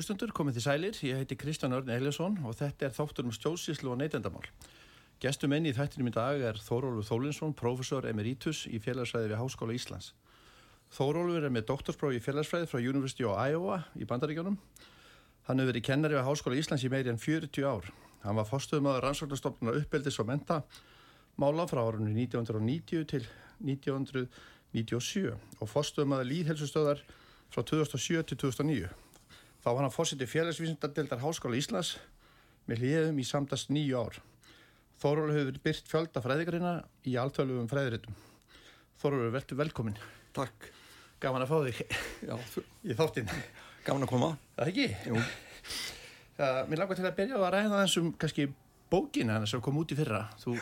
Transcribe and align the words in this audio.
Hlustundur, 0.00 0.30
komið 0.32 0.56
til 0.56 0.62
sælir, 0.64 0.98
ég 1.04 1.18
heiti 1.20 1.36
Kristján 1.36 1.74
Örn 1.76 1.90
Eilesson 1.92 2.38
og 2.48 2.54
þetta 2.56 2.86
er 2.86 2.92
þáttur 2.96 3.26
um 3.28 3.32
stjórnsýslu 3.36 3.90
og 3.92 3.98
neytendamál. 4.00 4.46
Gestum 5.20 5.52
enni 5.52 5.74
í 5.74 5.76
þættinum 5.76 6.08
í 6.08 6.12
dag 6.14 6.40
er 6.40 6.56
Þórólfur 6.56 7.04
Þólinsson, 7.04 7.52
professor 7.52 8.06
emeritus 8.08 8.62
í 8.64 8.80
félagsfræði 8.80 9.34
við 9.34 9.40
Háskóla 9.42 9.76
Íslands. 9.76 10.14
Þórólfur 10.96 11.44
er 11.44 11.52
með 11.52 11.66
doktorsprófi 11.68 12.16
í 12.16 12.22
félagsfræði 12.24 12.70
frá 12.70 12.80
University 12.80 13.26
of 13.28 13.36
Iowa 13.36 13.82
í 14.00 14.08
Bandaríkjónum. 14.08 14.56
Hann 15.50 15.60
hefur 15.60 15.72
verið 15.74 15.86
kennari 15.90 16.16
við 16.16 16.26
Háskóla 16.30 16.62
Íslands 16.62 16.86
í 16.88 16.92
meiri 16.96 17.12
en 17.12 17.20
40 17.20 17.68
ár. 17.68 17.92
Hann 18.24 18.40
var 18.40 18.48
fórstuðum 18.48 18.88
að 18.94 19.02
rannsóknarstofnuna 19.04 19.76
uppeldis 19.82 20.16
og 20.22 20.30
mentamála 20.32 21.68
frá 21.68 21.82
árunni 21.84 22.16
1990 22.24 23.04
til 23.12 23.28
1997 23.68 25.36
og 25.60 25.72
fórstuðum 25.76 26.16
að 26.16 26.26
líðhelsustöðar 26.32 27.04
frá 27.52 27.60
2007 27.74 28.24
til 28.32 28.44
2009. 28.48 29.09
Þá 29.60 29.68
var 29.74 29.82
hann 29.84 29.92
fórsetið 29.92 30.30
félagsvísindardildar 30.32 31.20
Háskóla 31.20 31.58
Íslands 31.58 31.94
með 32.68 32.80
hlýðum 32.84 33.18
í 33.20 33.26
samtast 33.28 33.68
nýju 33.72 33.98
ár. 34.00 34.18
Þórólu 35.00 35.34
hefur 35.36 35.58
byrt 35.64 35.88
fjölda 35.88 36.22
fræðikarina 36.24 36.72
í 37.08 37.16
alþjóðlugum 37.20 37.68
fræðiritum. 37.68 38.16
Þórólu, 39.00 39.30
verður 39.34 39.60
velkomin. 39.60 39.98
Takk. 40.36 40.70
Gaman 41.20 41.44
að 41.44 41.50
fá 41.52 41.58
þig 41.66 41.80
Já, 42.28 42.34
í 42.88 42.96
þáttinn. 42.96 43.32
gaman 43.84 44.06
að 44.06 44.12
koma. 44.14 44.30
Það 44.56 44.70
ekki? 44.72 44.86
Jú. 45.10 45.22
Það, 46.38 46.60
mér 46.70 46.80
langar 46.80 47.00
til 47.00 47.08
að 47.08 47.16
byrja 47.18 47.40
að 47.40 47.50
ræða 47.54 47.80
þessum 47.82 48.12
kannski 48.20 48.46
bókina 48.92 49.36
hennar 49.36 49.50
sem 49.50 49.64
kom 49.64 49.80
út 49.80 49.92
í 49.92 49.98
fyrra. 49.98 50.22
Þú, 50.40 50.54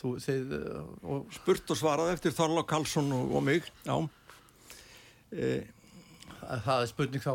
þú 0.00 0.12
þeir, 0.26 0.52
uh, 0.58 0.82
og 1.14 1.32
Spurt 1.36 1.72
og 1.72 1.80
svarað 1.80 2.12
eftir 2.12 2.36
Þorlá 2.36 2.66
Karlsson 2.68 3.08
og, 3.16 3.32
og 3.36 3.46
mig. 3.46 3.68
Já. 3.88 3.96
E, 5.32 5.48
að 6.46 6.60
það 6.66 6.82
er 6.82 6.90
spurning 6.92 7.24
þá 7.24 7.32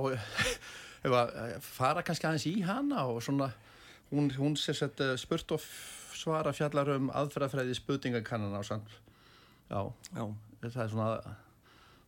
fara 1.01 2.03
kannski 2.05 2.29
aðeins 2.29 2.47
í 2.49 2.61
hana 2.65 3.07
og 3.09 3.21
svona 3.25 3.51
hún, 4.11 4.31
hún 4.37 4.57
sér 4.59 4.77
sett 4.77 5.01
uh, 5.01 5.15
spurt 5.19 5.55
og 5.55 5.63
svara 6.17 6.53
fjallar 6.53 6.95
um 6.97 7.11
aðferðafræði 7.15 7.77
spurningakannan 7.79 8.57
á 8.57 8.61
sann 8.65 8.83
já, 9.71 9.87
já. 10.13 10.25
það 10.67 10.83
er 10.83 10.91
svona 10.91 11.13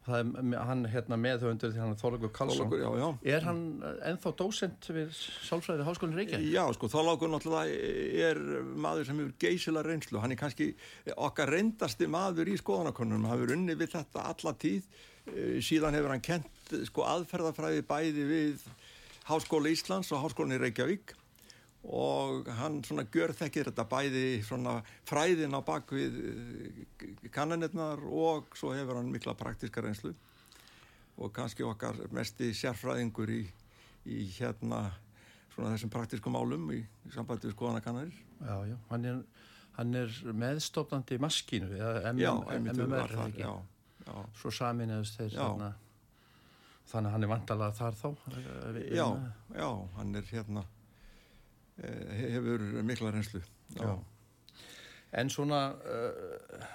það 0.04 0.18
er 0.20 0.58
hann 0.68 0.84
hérna 0.92 1.18
meðhöndur 1.18 1.72
því 1.72 1.80
hann 1.80 1.94
er 1.94 2.00
Þorlagur 2.02 2.32
Karlsson 2.36 2.74
já, 2.76 2.90
já. 3.00 3.08
er 3.38 3.48
hann 3.48 3.62
uh, 3.80 3.94
ennþá 4.12 4.34
dósent 4.42 4.90
við 4.92 5.16
Sálfræði 5.48 5.88
Háskólinn 5.88 6.20
Reykjavík? 6.20 6.50
Já, 6.52 6.64
sko, 6.76 6.90
Þorlákur 6.92 7.32
náttúrulega 7.32 8.28
er 8.28 8.42
maður 8.76 9.08
sem 9.08 9.22
hefur 9.24 9.34
geysila 9.40 9.86
reynslu. 9.86 10.20
Hann 10.20 10.36
er 10.36 10.42
kannski 10.42 10.74
okkar 11.16 11.54
reyndasti 11.56 12.10
maður 12.12 12.52
í 12.52 12.60
skoðanakonunum. 12.60 13.30
Hann 13.30 13.38
hefur 13.38 13.56
unni 13.56 13.78
við 13.80 13.96
þetta 13.96 14.28
alla 14.34 14.56
tíð. 14.60 14.92
Síðan 15.64 15.96
hefur 15.96 16.12
hann 16.12 16.26
kent 16.26 16.76
sko, 16.90 17.08
aðferðafræði 17.08 17.88
bæði 17.88 18.28
við 18.28 18.68
Háskóla 19.28 19.72
Íslands 19.72 20.12
og 20.12 20.24
Háskólinni 20.26 20.60
Reykjavík 20.62 21.14
og 21.84 22.48
hann 22.60 22.78
svona 22.88 23.04
gjör 23.12 23.34
þekkir 23.36 23.68
þetta 23.70 23.84
bæði 23.92 24.26
svona 24.48 24.78
fræðin 25.10 25.56
á 25.56 25.60
bakvið 25.68 26.14
kannanirnar 27.36 28.00
og 28.08 28.54
svo 28.56 28.72
hefur 28.76 29.00
hann 29.02 29.12
mikla 29.12 29.34
praktiska 29.36 29.84
reynslu 29.84 30.14
og 31.20 31.34
kannski 31.36 31.66
okkar 31.68 32.00
mesti 32.16 32.54
sérfræðingur 32.58 33.30
í, 33.36 33.42
í 34.10 34.24
hérna 34.38 34.86
svona 35.54 35.74
þessum 35.76 35.92
praktiskum 35.94 36.34
málum 36.34 36.72
í, 36.74 36.80
í 36.82 37.12
sambandi 37.14 37.50
við 37.50 37.54
skoðanakannanir. 37.58 38.16
Já, 38.42 38.56
já, 38.72 38.78
hann 38.90 39.06
er, 39.06 39.20
hann 39.78 39.94
er 40.00 40.16
meðstofnandi 40.34 41.20
maskínu 41.22 41.70
eða 41.78 42.14
MM, 42.14 42.24
Já, 42.24 42.32
MMR, 42.58 43.14
ekki? 43.28 43.44
já, 43.44 43.52
já. 44.08 44.16
Svo 44.42 44.52
saminuðust 44.56 45.20
þeir 45.20 45.36
Já. 45.38 45.46
Þannig 46.92 47.10
að 47.10 47.16
hann 47.16 47.26
er 47.26 47.32
vantalega 47.32 47.78
þar 47.80 48.00
þá 48.00 48.08
Já, 48.94 49.08
já, 49.58 49.70
hann 49.98 50.16
er 50.20 50.30
hérna 50.30 50.64
eh, 51.82 52.16
hefur 52.36 52.66
mikla 52.86 53.14
reynslu. 53.16 53.44
Já. 53.78 53.94
En 55.14 55.30
svona 55.30 55.68
uh, 55.78 56.72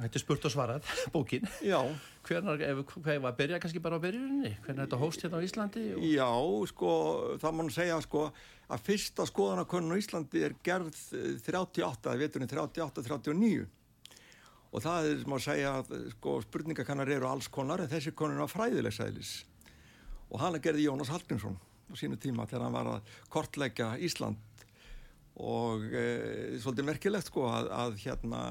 þetta 0.00 0.16
er 0.16 0.22
spurt 0.22 0.46
og 0.46 0.54
svarað 0.54 0.86
bókin, 1.14 1.48
Já, 1.64 1.80
hvernig 2.26 2.62
ef 2.66 2.80
hvað 2.92 3.20
var 3.24 3.32
að 3.32 3.40
byrja 3.40 3.58
kannski 3.62 3.82
bara 3.82 3.98
á 4.00 4.04
byrjuninni, 4.04 4.54
hvernig 4.64 4.86
þetta 4.86 5.00
hóst 5.00 5.24
hérna 5.24 5.40
á 5.42 5.46
Íslandi 5.46 5.84
og, 5.96 6.06
já, 6.06 6.30
sko, 6.70 6.92
það 7.42 7.56
má 7.56 7.62
nú 7.66 7.74
segja 7.74 7.98
sko 8.06 8.24
að 8.70 8.86
fyrsta 8.86 9.26
skoðanakönnun 9.28 9.98
á 9.98 10.00
Íslandi 10.00 10.46
er 10.46 10.56
gerð 10.64 10.96
eh, 11.18 11.36
38, 11.50 12.16
veturinn 12.22 12.50
38-39 12.50 13.68
og 14.70 14.84
það 14.84 15.10
er, 15.10 15.22
segja, 15.42 15.76
að 15.82 16.10
sko, 16.14 16.38
spurningakannar 16.46 17.10
eru 17.10 17.28
alls 17.30 17.50
konar 17.52 17.82
en 17.82 17.90
þessi 17.90 18.14
konun 18.16 18.40
var 18.40 18.52
fræðilegsæðlis 18.52 19.34
og 20.30 20.40
hana 20.42 20.60
gerði 20.62 20.86
Jónas 20.86 21.10
Hallgrímsson 21.12 21.58
á 21.58 21.94
sínu 21.98 22.18
tíma 22.22 22.46
þegar 22.46 22.66
hann 22.66 22.76
var 22.78 22.92
að 22.94 23.16
kortleggja 23.32 23.94
Ísland. 23.98 24.38
Og 25.40 25.86
e, 25.90 26.04
svolítið 26.60 26.86
merkilegt 26.86 27.30
sko 27.30 27.46
að, 27.50 27.70
að 27.72 27.98
hérna 28.04 28.42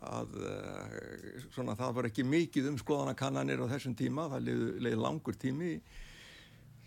að 0.00 0.36
e, 0.38 0.52
svona 1.54 1.74
það 1.78 1.96
var 1.96 2.08
ekki 2.10 2.26
mikið 2.26 2.70
um 2.70 2.78
skoðanakannanir 2.80 3.64
á 3.64 3.72
þessum 3.72 3.96
tíma, 3.98 4.28
það 4.32 4.46
leiði 4.46 4.84
leið 4.86 5.02
langur 5.02 5.38
tími. 5.40 5.72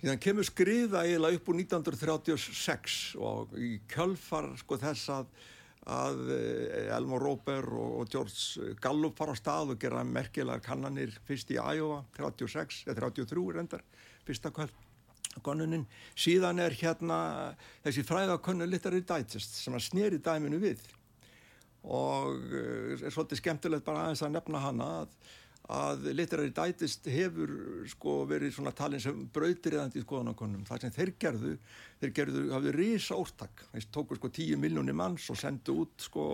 Þannig 0.03 0.21
kemur 0.23 0.47
skriða 0.47 1.05
eiginlega 1.07 1.39
upp 1.39 1.49
úr 1.49 1.59
1936 1.61 2.95
og 3.23 3.53
í 3.55 3.77
kjölfar 3.91 4.49
sko 4.59 4.77
þess 4.81 5.11
að, 5.15 5.29
að 5.95 6.23
eh, 6.35 6.89
Elmar 6.95 7.23
Róper 7.23 7.69
og, 7.71 7.93
og 8.01 8.11
George 8.11 8.73
Gallup 8.83 9.15
fara 9.19 9.31
á 9.31 9.39
stað 9.39 9.75
og 9.75 9.79
gera 9.79 10.03
merkilegar 10.03 10.63
kannanir 10.65 11.15
fyrst 11.27 11.53
í 11.55 11.59
Iowa 11.59 12.01
36, 12.17 12.83
eða 12.89 12.99
33 13.05 13.45
reyndar, 13.55 13.85
fyrsta 14.27 14.51
konnunin. 15.43 15.85
Síðan 16.15 16.61
er 16.63 16.75
hérna 16.77 17.19
þessi 17.85 18.05
fræðakonnu 18.07 18.67
Literary 18.69 19.05
Digest 19.07 19.61
sem 19.61 19.75
að 19.75 19.87
sneri 19.89 20.21
dæminu 20.23 20.61
við 20.63 20.83
og 21.83 22.37
eh, 22.55 22.93
er 22.95 23.11
svolítið 23.11 23.41
skemmtilegt 23.41 23.83
bara 23.83 24.05
aðeins 24.05 24.21
að 24.23 24.37
nefna 24.37 24.61
hana 24.63 24.91
að 25.01 25.17
að 25.71 26.09
Literary 26.11 26.51
Digest 26.51 27.07
hefur 27.07 27.51
sko 27.87 28.17
verið 28.27 28.51
svona 28.55 28.73
talin 28.75 29.01
sem 29.01 29.21
brautriðandi 29.33 30.03
skoðanakonum. 30.03 30.65
Það 30.67 30.83
sem 30.83 30.95
þeir 30.97 31.11
gerðu, 31.19 31.53
þeir 32.01 32.13
gerðu, 32.17 32.43
hafðu 32.51 32.73
risa 32.75 33.19
úrtak. 33.19 33.63
Þeir 33.71 33.87
tóku 33.95 34.17
sko 34.19 34.31
10 34.35 34.59
miljónir 34.59 34.97
manns 34.97 35.29
og 35.31 35.39
sendu 35.39 35.77
út 35.85 36.03
sko 36.03 36.25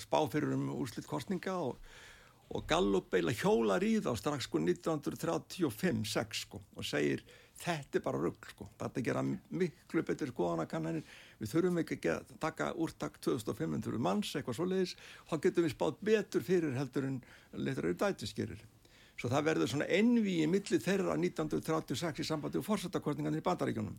spáfyrir 0.00 0.54
um 0.56 0.70
úrslitt 0.78 1.08
kostninga 1.08 1.58
og, 1.60 1.76
og 2.48 2.64
Gallup 2.68 3.12
eila 3.14 3.34
hjólar 3.36 3.84
í 3.84 3.98
þá 4.00 4.14
strax 4.16 4.48
sko 4.48 4.60
1935-6 4.62 6.44
sko 6.46 6.62
og 6.76 6.86
segir 6.86 7.24
þetta 7.58 7.98
er 7.98 8.04
bara 8.04 8.20
rugg 8.22 8.48
sko. 8.52 8.68
Þetta 8.78 9.02
gera 9.04 9.22
miklu 9.24 10.04
betur 10.06 10.30
skoðanakannanir. 10.32 11.04
Við 11.40 11.52
þurfum 11.52 11.80
ekki 11.82 11.98
að 12.12 12.32
taka 12.40 12.70
úrtak 12.78 13.18
2500 13.24 13.98
manns, 14.02 14.30
eitthvað 14.36 14.60
svoleiðis. 14.60 14.94
Þá 15.28 15.34
getum 15.44 15.66
við 15.66 15.74
spátt 15.74 16.02
betur 16.10 16.46
fyrir 16.46 16.76
heldur 16.78 17.08
en 17.08 17.20
Literary 17.58 17.98
Digest 17.98 18.38
gerir. 18.38 18.62
Svo 19.18 19.30
það 19.32 19.48
verður 19.50 19.72
svona 19.72 19.90
envi 19.90 20.36
í 20.44 20.46
milli 20.50 20.78
þeirra 20.78 21.18
1936 21.18 22.22
í 22.22 22.28
sambandi 22.28 22.60
og 22.60 22.66
fórsetakostningarnir 22.68 23.42
í 23.42 23.46
bandaríkjunum. 23.48 23.96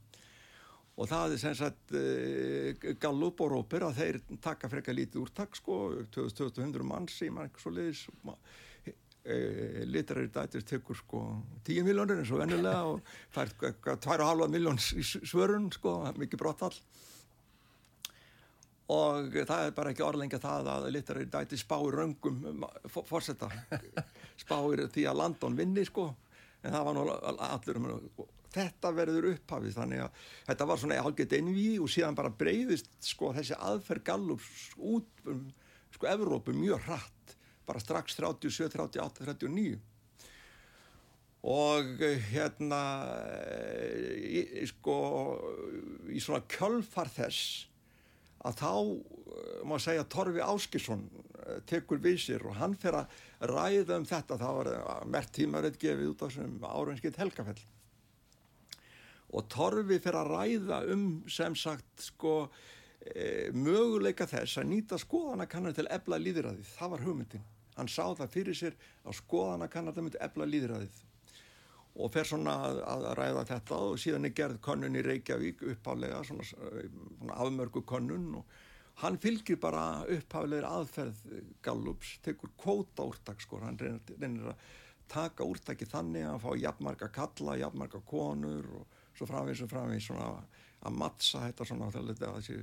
Og 1.00 1.08
það 1.08 1.36
er 1.36 1.42
sem 1.42 1.56
sagt 1.56 1.94
uh, 1.96 2.90
Gallup 3.00 3.44
og 3.46 3.54
Róper 3.54 3.88
að 3.88 4.02
þeir 4.02 4.22
taka 4.44 4.70
frekka 4.72 4.96
lítið 4.96 5.24
úrtak 5.24 5.56
sko 5.58 5.80
2200 6.16 6.88
manns 6.88 7.20
í 7.24 7.30
mann 7.34 7.52
svo 7.60 7.72
leiðis 7.76 8.06
uh, 8.28 8.42
literæri 9.88 10.32
dættir 10.36 10.66
tekur 10.68 11.00
sko 11.00 11.24
10 11.68 11.88
miljónir 11.88 12.20
eins 12.20 12.34
og 12.36 12.44
vennilega 12.44 12.84
og 12.92 13.14
fær 13.36 13.54
2,5 13.56 14.50
miljón 14.52 14.80
svörun 14.80 15.72
sko, 15.76 16.02
mikið 16.20 16.44
brottall 16.44 16.76
og 18.90 19.36
það 19.46 19.68
er 19.68 19.76
bara 19.78 19.92
ekki 19.94 20.06
orðlengi 20.06 20.40
það 20.42 20.72
að 20.74 20.88
literæri 20.96 21.30
dættir 21.30 21.62
spáir 21.62 21.98
röngum 22.00 22.42
um, 22.50 22.66
fórsetta 22.90 23.50
spáir 24.44 24.88
því 24.90 25.06
að 25.12 25.20
Landon 25.22 25.58
vinni 25.58 25.86
sko. 25.86 26.10
En 26.66 26.74
það 26.74 26.88
var 26.88 26.98
nú 26.98 27.04
allur 27.46 27.80
um 27.80 27.86
þetta 28.54 28.92
verður 28.96 29.30
upphafið 29.34 29.78
þannig 29.78 30.04
að 30.06 30.24
þetta 30.50 30.68
var 30.70 30.82
svona 30.82 31.00
algjört 31.04 31.36
einví 31.38 31.70
og 31.82 31.92
síðan 31.94 32.18
bara 32.18 32.34
breyðist 32.42 32.90
sko 33.06 33.34
þessi 33.38 33.58
aðferð 33.58 34.08
Gallups 34.10 34.66
út 34.78 35.24
um 35.30 35.46
sko 35.94 36.10
Evrópu 36.10 36.56
mjög 36.56 36.84
hratt 36.88 37.38
bara 37.70 37.82
strax 37.84 38.18
37, 38.18 38.70
38, 38.74 39.26
39 39.26 39.80
og 41.50 42.04
hérna 42.34 42.82
í, 44.20 44.44
sko 44.68 44.98
í 46.12 46.20
svona 46.20 46.44
kjölfar 46.52 47.12
þess 47.14 47.70
að 48.48 48.60
þá 48.60 48.74
má 49.68 49.76
segja 49.80 50.08
Torfi 50.08 50.44
Áskisson 50.44 51.06
tekur 51.70 52.00
við 52.04 52.20
sér 52.24 52.46
og 52.48 52.58
hann 52.60 52.76
fer 52.78 52.98
að 53.02 53.18
ræða 53.50 54.00
um 54.00 54.08
þetta. 54.08 54.38
Það 54.40 54.58
var 54.60 55.08
mert 55.10 55.34
tímarið 55.36 55.80
gefið 55.82 56.12
út 56.14 56.24
á 56.24 56.28
sem 56.34 56.56
áraunskitt 56.64 57.20
helgafell 57.20 57.60
og 59.30 59.48
Torfi 59.52 60.00
fyrir 60.02 60.20
að 60.24 60.32
ræða 60.34 60.80
um 60.94 61.06
sem 61.30 61.56
sagt 61.58 62.06
sko 62.10 62.34
e, 63.02 63.50
möguleika 63.54 64.28
þess 64.30 64.62
að 64.62 64.72
nýta 64.72 65.00
skoðanakannar 65.02 65.76
til 65.78 65.88
ebla 65.92 66.20
líðræðið, 66.22 66.72
það 66.78 66.96
var 66.96 67.06
hugmyndin. 67.06 67.46
Hann 67.78 67.92
sá 67.92 68.04
það 68.18 68.34
fyrir 68.34 68.58
sér 68.58 68.80
að 69.06 69.20
skoðanakannar 69.22 69.96
það 69.96 70.08
myndi 70.08 70.24
ebla 70.26 70.50
líðræðið 70.50 71.06
og 72.00 72.12
fer 72.14 72.28
svona 72.28 72.56
að, 72.70 72.82
að 72.88 73.06
ræða 73.20 73.46
þetta 73.50 73.78
og 73.86 74.00
síðan 74.00 74.30
er 74.30 74.36
gerð 74.38 74.60
konnun 74.64 74.98
í 74.98 75.06
Reykjavík 75.06 75.64
upphálega 75.74 76.22
svona, 76.28 76.46
svona 76.48 77.40
afmörgu 77.44 77.84
konnun 77.88 78.28
og 78.40 78.60
hann 79.04 79.18
fylgir 79.22 79.60
bara 79.62 80.04
upphálegur 80.12 80.68
aðferð 80.70 81.24
Gallups, 81.66 82.18
tekur 82.24 82.54
kvóta 82.60 83.08
úrtak 83.08 83.42
sko, 83.44 83.60
hann 83.64 83.80
reynir, 83.80 84.16
reynir 84.20 84.52
að 84.54 84.64
taka 85.10 85.48
úrtaki 85.48 85.88
þannig 85.90 86.26
að 86.26 86.32
hann 86.32 86.44
fá 86.44 86.64
jafnmarga 86.64 87.12
kalla, 87.16 87.58
jafnmarga 87.60 88.02
konur 88.08 88.72
og 88.82 88.99
svo 89.20 89.28
framvegis 89.30 89.66
og 89.66 89.74
framvegis 89.74 90.08
svona 90.10 90.30
að 90.80 90.96
mattsa 90.96 91.44
þetta 91.48 91.68
svona 91.68 91.92
þetta 91.92 92.38
þessi 92.38 92.62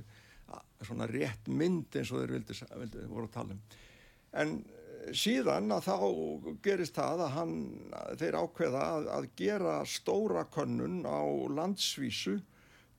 svona 0.87 1.07
rétt 1.09 1.49
mynd 1.51 1.95
eins 1.97 2.11
og 2.13 2.21
þeir 2.21 2.35
vildi, 2.37 2.57
vildi 2.81 3.05
voru 3.09 3.27
að 3.27 3.33
tala 3.35 3.55
um. 3.55 3.61
En 4.41 4.53
eh, 4.63 5.09
síðan 5.17 5.71
að 5.75 5.87
þá 5.87 5.95
gerist 6.65 6.97
það 6.97 7.23
að 7.25 7.33
hann, 7.35 7.55
þeir 8.21 8.39
ákveða 8.41 8.83
að, 8.95 9.09
að 9.17 9.29
gera 9.39 9.77
stóra 9.89 10.45
könnun 10.53 11.01
á 11.03 11.21
landsvísu 11.57 12.37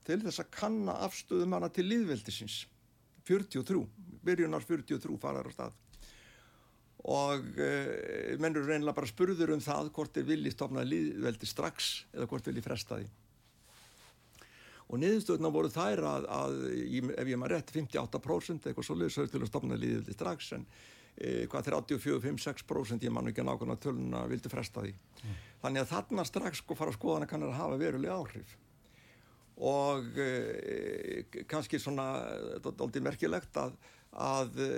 til 0.07 0.19
þess 0.23 0.43
að 0.43 0.51
kanna 0.55 0.97
afstöðum 1.05 1.57
hana 1.57 1.69
til 1.73 1.87
líðveldisins 1.89 2.63
43, 3.29 3.83
byrjunar 4.25 4.65
43 4.65 5.19
farar 5.21 5.49
á 5.49 5.53
stað. 5.53 5.75
Og 7.09 7.45
e, 7.61 8.35
mennur 8.41 8.65
reynilega 8.67 8.97
bara 8.97 9.07
spurður 9.07 9.53
um 9.53 9.61
það 9.63 9.91
hvort 9.95 10.17
þeir 10.17 10.25
vilji 10.33 10.51
stofna 10.51 10.83
líðveldi 10.83 11.47
strax 11.47 11.91
eða 12.11 12.27
hvort 12.27 12.43
þeir 12.43 12.55
vilji 12.55 12.65
fresta 12.65 12.97
því 12.99 13.07
og 14.89 15.01
niðurstöðuna 15.01 15.51
voru 15.53 15.69
þær 15.69 16.01
að, 16.09 16.29
að 16.33 16.55
ef 17.13 17.29
ég 17.29 17.37
maður 17.37 17.55
rétt 17.55 17.73
58% 17.75 18.69
eitthvað 18.69 18.87
svolítið 18.87 19.13
sögur 19.15 19.33
til 19.33 19.41
að 19.43 19.51
stopna 19.51 19.77
líðildi 19.77 20.15
strax 20.15 20.53
en 20.57 20.63
e, 21.13 21.45
hvað 21.51 21.69
34-5-6% 21.69 23.05
ég 23.05 23.13
mann 23.13 23.29
ekki 23.29 23.43
að 23.43 23.51
nákvæmlega 23.51 23.83
töluna 23.85 24.23
vildi 24.31 24.51
fresta 24.51 24.85
því 24.85 24.95
mm. 24.95 25.35
þannig 25.61 25.83
að 25.83 25.93
þarna 25.93 26.25
strax 26.25 26.63
sko 26.63 26.77
fara 26.79 26.95
skoðana 26.95 27.29
kannar 27.29 27.53
að 27.53 27.61
hafa 27.61 27.79
verulega 27.83 28.17
áhrif 28.17 28.57
og 29.69 30.17
e, 30.17 31.45
kannski 31.51 31.81
svona 31.83 32.07
doldið 32.63 33.05
merkilegt 33.05 33.59
að, 33.61 33.75
að 34.25 34.61
e, 34.63 34.69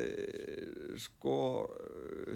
sko 0.99 1.37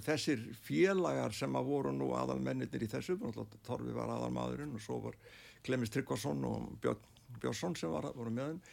þessir 0.06 0.45
félagar 0.63 1.36
sem 1.36 1.60
að 1.60 1.74
voru 1.74 1.92
nú 1.92 2.13
aðalmennir 2.16 2.72
í 2.72 2.92
þessu 2.92 3.18
Torfi 3.66 3.92
var 3.92 4.13
aðalmaðurinn 4.16 4.77
og 4.77 4.86
svo 4.86 5.01
var 5.10 5.19
Clemens 5.66 5.92
Tryggvason 5.92 6.45
og 6.45 6.72
Björn 6.80 7.12
Björnsson 7.44 7.78
sem 7.80 7.92
var, 7.94 8.10
voru 8.16 8.34
með 8.34 8.54
þeim 8.54 8.64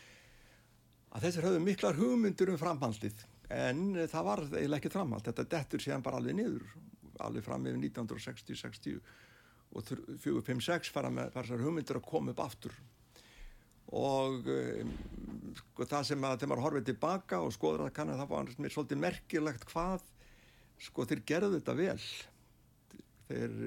að 1.13 1.27
þessir 1.27 1.47
höfðu 1.49 1.61
miklar 1.67 1.99
hugmyndur 1.99 2.55
um 2.55 2.61
framhaldið 2.61 3.27
en 3.53 3.83
það 4.09 4.27
var 4.29 4.43
eiginlega 4.47 4.79
ekki 4.81 4.93
framhald. 4.95 5.27
Þetta 5.27 5.49
dettur 5.57 5.83
síðan 5.85 6.05
bara 6.05 6.21
alveg 6.21 6.39
niður 6.39 6.65
alveg 7.23 7.45
fram 7.45 7.63
með 7.67 7.79
1960-60 7.91 8.99
og 9.73 9.93
456 10.23 10.91
fara 10.93 11.11
með 11.13 11.33
þessar 11.37 11.65
hugmyndur 11.65 12.01
að 12.01 12.09
koma 12.09 12.33
upp 12.35 12.43
aftur. 12.45 12.75
Og 13.93 14.49
um, 14.49 14.93
sko, 15.59 15.85
það 15.85 16.07
sem 16.09 16.25
að 16.25 16.39
þeim 16.43 16.55
var 16.55 16.63
horfið 16.65 16.89
tilbaka 16.91 17.41
og 17.45 17.53
skoður 17.57 17.87
að 17.87 17.95
kannu 17.99 18.17
það 18.21 18.31
var 18.33 18.53
mér 18.57 18.75
svolítið 18.75 19.03
merkilegt 19.03 19.67
hvað 19.69 20.07
sko 20.83 21.07
þeir 21.09 21.25
gerðu 21.29 21.59
þetta 21.59 21.77
vel. 21.79 21.99
Þeir 23.29 23.59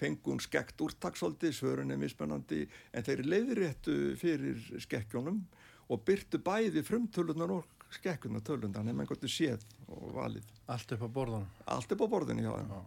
fengun 0.00 0.40
skekt 0.42 0.80
úrtaksóldi, 0.80 1.52
svörun 1.54 1.92
er 1.92 2.00
mismunandi 2.00 2.64
en 2.96 3.06
þeir 3.06 3.26
leiðréttu 3.26 3.96
fyrir 4.20 4.62
skekkjónum 4.80 5.42
og 5.90 6.02
byrtu 6.06 6.40
bæði 6.42 6.82
frumtölunar 6.86 7.58
og 7.58 7.76
skekkunartölundan 7.90 8.88
en 8.88 8.96
mann 8.96 9.08
gotur 9.08 9.30
séð 9.30 9.64
og 9.90 10.10
valið. 10.14 10.46
Allt 10.70 10.94
upp 10.94 11.06
á 11.06 11.08
borðunum? 11.10 11.46
Allt 11.74 11.94
upp 11.94 12.04
á 12.06 12.08
borðunum, 12.12 12.44
já. 12.44 12.52
já. 12.62 12.80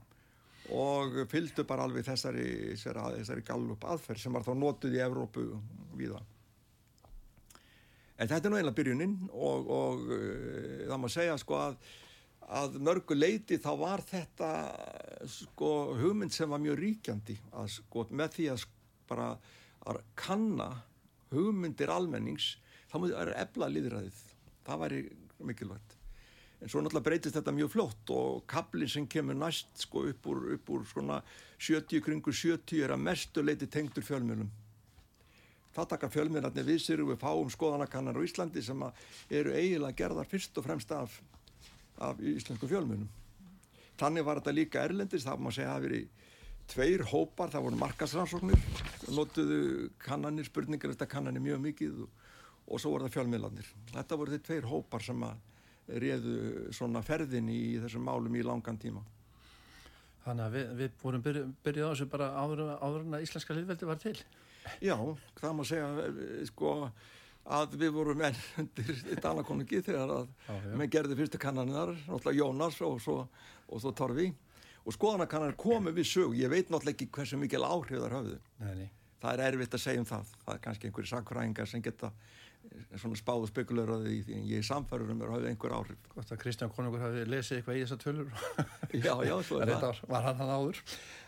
Og 0.73 1.17
fylgdu 1.31 1.65
bara 1.67 1.83
alveg 1.83 2.05
þessari, 2.07 2.45
þessari, 2.79 3.43
gallup 3.43 3.83
aðferð 3.83 4.23
sem 4.23 4.35
var 4.35 4.45
þá 4.45 4.53
notuð 4.55 4.95
í 4.95 5.01
Evrópu 5.03 5.43
viða. 5.99 6.21
En 8.15 8.29
þetta 8.29 8.47
er 8.47 8.53
nú 8.53 8.59
einlega 8.61 8.77
byrjunin 8.77 9.17
og, 9.33 9.67
og 9.73 10.07
uh, 10.07 10.85
það 10.87 11.01
má 11.03 11.09
segja 11.11 11.35
sko 11.41 11.59
að 11.59 11.77
að 12.51 12.77
mörgu 12.83 13.15
leiti 13.15 13.59
þá 13.61 13.71
var 13.79 14.03
þetta 14.07 14.49
sko 15.29 15.69
hugmynd 15.99 16.33
sem 16.35 16.49
var 16.49 16.61
mjög 16.63 16.79
ríkjandi 16.81 17.37
að 17.51 17.69
sko 17.77 18.05
með 18.11 18.37
því 18.37 18.47
að 18.53 18.65
bara 19.09 19.29
að 19.89 19.99
kanna 20.19 20.69
hugmyndir 21.33 21.91
almennings 21.91 22.53
þá 22.91 22.97
múið 22.99 23.17
að 23.19 23.33
ebla 23.41 23.69
líðræðið 23.71 24.23
það 24.63 24.81
væri 24.83 25.03
mikilvægt. 25.43 25.95
En 26.63 26.71
svo 26.71 26.79
náttúrulega 26.79 27.09
breytist 27.09 27.35
þetta 27.35 27.51
mjög 27.55 27.71
flott 27.73 28.11
og 28.15 28.43
kaplinn 28.47 28.91
sem 28.91 29.07
kemur 29.11 29.35
næst 29.35 29.83
sko 29.83 30.05
upp 30.07 30.27
úr, 30.31 30.45
upp 30.55 30.69
úr 30.71 30.85
svona 30.87 31.19
70 31.59 32.03
kringur 32.05 32.35
70 32.35 32.85
er 32.85 32.93
að 32.95 33.03
mestu 33.03 33.43
leiti 33.43 33.67
tengdur 33.67 34.05
fjölmjölum 34.07 34.51
það 35.73 35.89
taka 35.95 36.09
fjölmjölarnir 36.13 36.67
við 36.67 36.81
sér 36.83 37.01
og 37.03 37.11
við 37.11 37.21
fáum 37.23 37.51
skoðanakannar 37.51 38.17
á 38.17 38.21
Íslandi 38.25 38.61
sem 38.63 38.83
eru 39.33 39.53
eiginlega 39.57 39.97
gerðar 40.03 40.29
fyrst 40.29 40.57
og 40.61 40.67
fremst 40.67 40.91
af 40.93 41.15
af 42.01 42.19
íslensku 42.19 42.69
fjölmunum. 42.69 43.09
Þannig 43.99 44.25
var 44.25 44.41
þetta 44.41 44.55
líka 44.55 44.83
erlendis, 44.83 45.25
það 45.27 45.43
má 45.45 45.51
segja 45.53 45.69
að 45.71 45.75
það 45.75 45.87
veri 45.87 46.01
tveir 46.73 47.03
hópar, 47.11 47.51
það 47.53 47.65
voru 47.67 47.79
markasrannsóknir, 47.81 48.67
notuðu 49.13 49.89
kannanir, 50.01 50.47
spurningar 50.47 50.93
eftir 50.93 51.09
kannanir 51.11 51.43
mjög 51.43 51.63
mikið 51.67 52.03
og, 52.05 52.21
og 52.67 52.81
svo 52.81 52.93
voru 52.93 53.07
það 53.07 53.17
fjölmiðlanir. 53.17 53.73
Þetta 53.91 54.19
voru 54.19 54.33
þeir 54.33 54.45
tveir 54.47 54.69
hópar 54.71 55.05
sem 55.05 55.25
að 55.27 55.99
réðu 56.03 56.37
svona 56.73 57.03
ferðin 57.03 57.51
í 57.51 57.61
þessum 57.83 58.07
málum 58.07 58.39
í 58.39 58.45
langan 58.45 58.79
tíma. 58.79 59.03
Þannig 60.23 60.45
að 60.45 60.53
við, 60.55 60.69
við 60.79 60.93
vorum 61.01 61.23
byrjuð, 61.25 61.49
byrjuð 61.65 61.89
á 61.89 61.91
þessu 61.91 62.07
bara 62.13 62.29
áður, 62.39 62.61
áður 62.79 63.01
en 63.03 63.17
að 63.17 63.25
íslenska 63.25 63.57
liðveldi 63.57 63.89
var 63.89 63.99
til. 63.99 64.15
Já, 64.79 64.95
það 65.41 65.57
má 65.57 65.63
segja, 65.67 65.89
sko, 66.47 66.69
að 67.43 67.75
við 67.79 67.93
vorum 67.95 68.23
enn 68.23 68.39
undir 68.61 69.19
Danakonungi 69.21 69.81
þegar 69.83 70.15
að 70.19 70.27
já, 70.47 70.53
já. 70.55 70.75
menn 70.79 70.91
gerði 70.91 71.19
fyrstu 71.19 71.41
kannaninar, 71.41 71.93
náttúrulega 72.07 72.39
Jónas 72.39 72.79
og 72.85 72.99
svo, 73.03 73.17
og 73.67 73.83
svo 73.83 73.93
Torfi. 73.97 74.29
Og 74.83 74.95
skoðanakannar 74.95 75.55
komu 75.59 75.93
við 75.95 76.09
sög, 76.09 76.37
ég 76.39 76.51
veit 76.51 76.67
náttúrulega 76.67 76.97
ekki 76.97 77.11
hversu 77.15 77.39
mikil 77.39 77.63
áhrif 77.63 78.03
þar 78.03 78.17
höfðu. 78.19 78.39
Nei, 78.63 78.71
nei. 78.81 78.87
það 79.23 79.35
er 79.35 79.45
erfitt 79.51 79.77
að 79.77 79.83
segja 79.85 80.03
um 80.03 80.07
það. 80.09 80.33
Það 80.43 80.55
er 80.55 80.63
kannski 80.65 80.89
einhverju 80.89 81.11
sakfræðingar 81.11 81.71
sem 81.71 81.83
geta 81.85 82.09
eh, 82.11 82.97
svona 82.99 83.19
spáð 83.19 83.45
og 83.45 83.51
spekuleraði 83.53 84.17
því 84.27 84.37
en 84.41 84.45
ég 84.49 84.67
samfærður 84.67 85.15
um 85.15 85.23
að 85.23 85.33
hafa 85.37 85.51
einhver 85.53 85.77
áhrif. 85.79 86.03
Gott 86.11 86.35
að 86.35 86.41
Kristján 86.43 86.75
Konungur 86.75 87.03
hafi 87.05 87.23
lesið 87.31 87.61
eitthvað 87.61 87.79
í 87.79 87.85
þessa 87.85 87.99
tölur. 88.03 88.33
Já, 89.07 89.15
já, 89.25 89.33
svo 89.47 89.63
er 89.63 89.71
það. 89.71 90.03
Var 90.11 90.27
hann 90.27 90.41
hann 90.43 90.51
áður. 90.53 90.81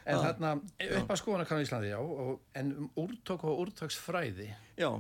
En 0.06 0.20
þarna, 0.22 0.52
upp 1.00 1.16
að 1.16 1.22
skoðanakannar 1.24 1.64
í 1.64 1.66
Íslandi, 1.66 1.94
já 1.96 1.98
og, 1.98 2.36
en 2.60 2.76
um 2.84 2.90
úrtök 3.02 3.48
og 3.50 3.64
úrtöksfræði 3.64 4.52
Já 4.78 4.92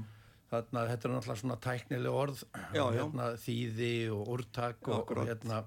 Þarna, 0.56 0.86
þetta 0.92 1.08
er 1.08 1.16
náttúrulega 1.16 1.42
svona 1.42 1.58
tæknileg 1.64 2.20
orð, 2.24 2.44
já, 2.76 2.84
hérna, 2.96 3.32
þýði 3.46 3.96
og 4.16 4.30
úrtak 4.36 4.92
og, 4.92 5.12
og 5.16 5.28
hérna, 5.30 5.64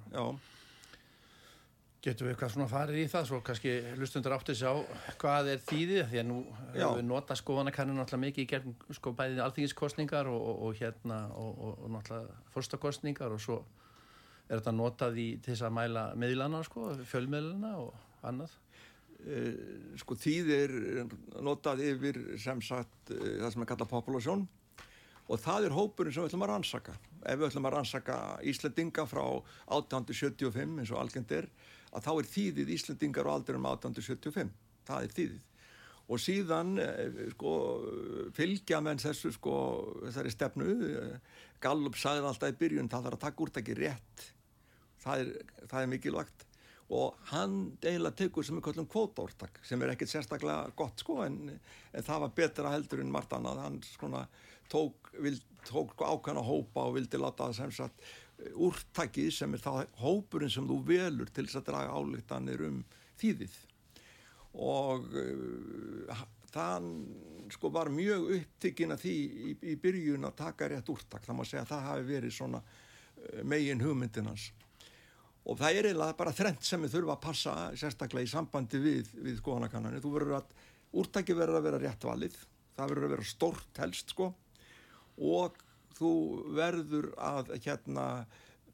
Getur 1.99 2.29
við 2.29 2.31
eitthvað 2.31 2.53
svona 2.55 2.69
farið 2.71 3.01
í 3.03 3.07
það, 3.11 3.25
svo 3.27 3.39
kannski 3.43 3.73
lustundur 3.99 4.35
átti 4.37 4.55
sig 4.55 4.71
á 4.71 4.75
hvað 5.19 5.49
er 5.51 5.63
þýðið, 5.67 6.03
því 6.13 6.21
að 6.21 6.29
nú 6.29 6.37
Já. 6.77 6.85
við 6.95 7.03
nota 7.09 7.35
skoðanakanninu 7.37 7.99
náttúrulega 7.99 8.23
mikið 8.23 8.45
í 8.45 8.51
gerðum 8.53 8.77
sko 8.95 9.13
bæðið 9.19 9.41
alþingiskostningar 9.43 10.31
og, 10.31 10.39
og, 10.39 10.61
og 10.69 10.79
hérna 10.79 11.19
og, 11.35 11.83
náttúrulega 11.91 12.39
fórstakostningar 12.55 13.35
og 13.35 13.43
svo 13.43 13.59
er 14.47 14.61
þetta 14.61 14.77
notað 14.79 15.19
í 15.19 15.27
til 15.43 15.57
þess 15.57 15.67
að 15.67 15.75
mæla 15.81 16.05
miðlana 16.23 16.63
sko, 16.69 16.87
fjölmiðluna 17.11 17.75
og 17.83 18.23
annað. 18.31 18.55
Eh, 19.19 19.59
sko 19.99 20.15
þýðir 20.15 20.77
notað 21.43 21.83
yfir 21.83 22.23
sem 22.39 22.63
sagt 22.63 23.11
eh, 23.11 23.41
það 23.43 23.57
sem 23.57 23.65
er 23.65 23.71
kallað 23.73 23.91
population 23.91 24.47
og 25.29 25.43
það 25.45 25.69
er 25.69 25.77
hópurinn 25.77 26.15
sem 26.15 26.25
við 26.25 26.31
ætlum 26.31 26.47
að 26.47 26.53
rannsaka. 26.55 26.95
Ef 27.23 27.41
við 27.41 27.49
ætlum 27.51 27.69
að 27.69 27.75
rannsaka 27.77 28.17
Íslendinga 28.49 29.05
frá 29.09 29.25
1875 29.77 30.81
eins 30.81 30.95
og 30.95 31.03
algjörnd 31.03 31.35
er 31.37 31.51
að 31.93 32.07
þá 32.07 32.11
er 32.15 32.31
þýðið 32.33 32.73
Íslendingar 32.79 33.29
á 33.29 33.37
aldrinum 33.37 33.69
1875 33.69 34.57
það 34.89 35.05
er 35.05 35.15
þýðið. 35.19 35.45
Og 36.09 36.21
síðan 36.25 36.75
eh, 36.81 37.23
sko 37.35 37.53
fylgja 38.37 38.81
menn 38.85 39.01
þessu 39.03 39.35
sko 39.37 39.55
þessari 40.07 40.33
stefnu. 40.33 40.75
Gallup 41.61 41.99
sagði 42.01 42.25
alltaf 42.25 42.55
í 42.55 42.59
byrjun 42.63 42.89
það 42.89 43.09
þarf 43.09 43.19
að 43.19 43.25
taka 43.27 43.45
úrtaki 43.45 43.77
rétt. 43.77 44.29
Það 45.03 45.25
er, 45.25 45.33
það 45.69 45.81
er 45.83 45.91
mikilvægt. 45.93 46.45
Og 46.97 47.19
hann 47.29 47.57
eiginlega 47.83 48.17
tekur 48.23 48.47
sem 48.47 48.57
við 48.57 48.65
kallum 48.71 48.89
kvótaórtak 48.89 49.59
sem 49.69 49.83
er 49.85 49.93
ekkert 49.93 50.09
sérstaklega 50.15 50.71
gott 50.79 51.03
sko 51.03 51.19
en, 51.27 51.43
en 51.93 52.07
það 52.07 52.23
var 52.23 52.33
betra 52.39 52.73
heldur 52.73 53.03
en 53.03 53.13
margt 53.13 53.35
annað. 53.37 53.61
Hann 53.67 53.77
svona 53.85 54.25
tók, 54.71 55.13
tók 55.69 55.95
ákvæmna 56.01 56.45
hópa 56.45 56.89
og 56.89 56.99
vildi 56.99 57.21
láta 57.21 57.49
það 57.49 57.61
sem 57.61 57.77
sagt 57.79 58.09
úrtakið 58.39 59.31
sem 59.35 59.55
er 59.55 59.63
það 59.63 59.81
hópurinn 60.03 60.53
sem 60.53 60.67
þú 60.69 60.79
velur 60.87 61.31
til 61.35 61.47
þess 61.47 61.61
að 61.61 61.71
draga 61.71 61.97
álíktanir 61.97 62.63
um 62.69 62.83
þýðið. 63.19 63.57
Og 64.59 65.09
uh, 65.19 66.23
þann 66.53 66.93
sko 67.53 67.71
var 67.73 67.91
mjög 67.93 68.31
upptikinn 68.39 68.95
að 68.95 69.05
því 69.07 69.17
í, 69.25 69.57
í 69.73 69.75
byrjun 69.81 70.29
að 70.29 70.39
taka 70.39 70.71
rétt 70.71 70.93
úrtak. 70.93 71.27
Það 71.27 71.39
má 71.39 71.45
segja 71.45 71.65
að 71.65 71.73
það 71.73 71.85
hafi 71.89 72.09
verið 72.13 72.35
svona 72.39 72.63
uh, 72.63 73.43
megin 73.43 73.85
hugmyndinans 73.85 74.51
og 75.49 75.57
það 75.57 75.79
er 75.79 75.87
eiginlega 75.89 76.17
bara 76.19 76.33
þrent 76.37 76.67
sem 76.67 76.83
við 76.85 76.91
þurfum 76.93 77.15
að 77.15 77.23
passa 77.25 77.53
sérstaklega 77.81 78.27
í 78.27 78.29
sambandi 78.29 78.81
við, 78.85 79.07
við 79.17 79.39
skoðanakannanir. 79.39 80.03
Þú 80.05 80.11
verður 80.13 80.35
að, 80.43 80.51
úrtæki 81.01 81.37
verður 81.39 81.57
að 81.57 81.65
vera 81.65 81.79
rétt 81.81 82.05
valið, 82.05 82.37
það 82.77 82.91
verður 82.93 83.07
að 83.07 83.15
vera 83.15 83.29
stort 83.31 83.81
helst 83.81 84.13
sko 84.13 84.27
og 85.19 85.59
þú 85.99 86.13
verður 86.57 87.11
að 87.19 87.55
hérna 87.65 88.07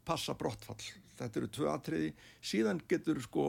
passa 0.04 0.34
brottfall. 0.36 0.82
Þetta 1.18 1.40
eru 1.40 1.50
tvö 1.56 1.70
atriði. 1.72 2.10
Síðan 2.44 2.82
getur 2.90 3.22
sko 3.24 3.46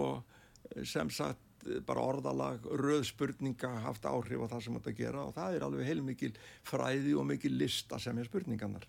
sem 0.88 1.10
sagt 1.12 1.42
bara 1.88 2.04
orðalag, 2.06 2.66
röð 2.78 3.08
spurninga 3.10 3.72
haft 3.88 4.06
áhrif 4.06 4.44
á 4.46 4.52
það 4.54 4.64
sem 4.64 4.76
þetta 4.78 4.98
gera 5.00 5.24
og 5.26 5.34
það 5.34 5.56
er 5.56 5.66
alveg 5.66 5.88
heilmikil 5.90 6.32
fræði 6.68 7.16
og 7.18 7.26
mikil 7.32 7.56
lista 7.58 7.98
sem 8.02 8.20
er 8.22 8.30
spurningannar 8.30 8.86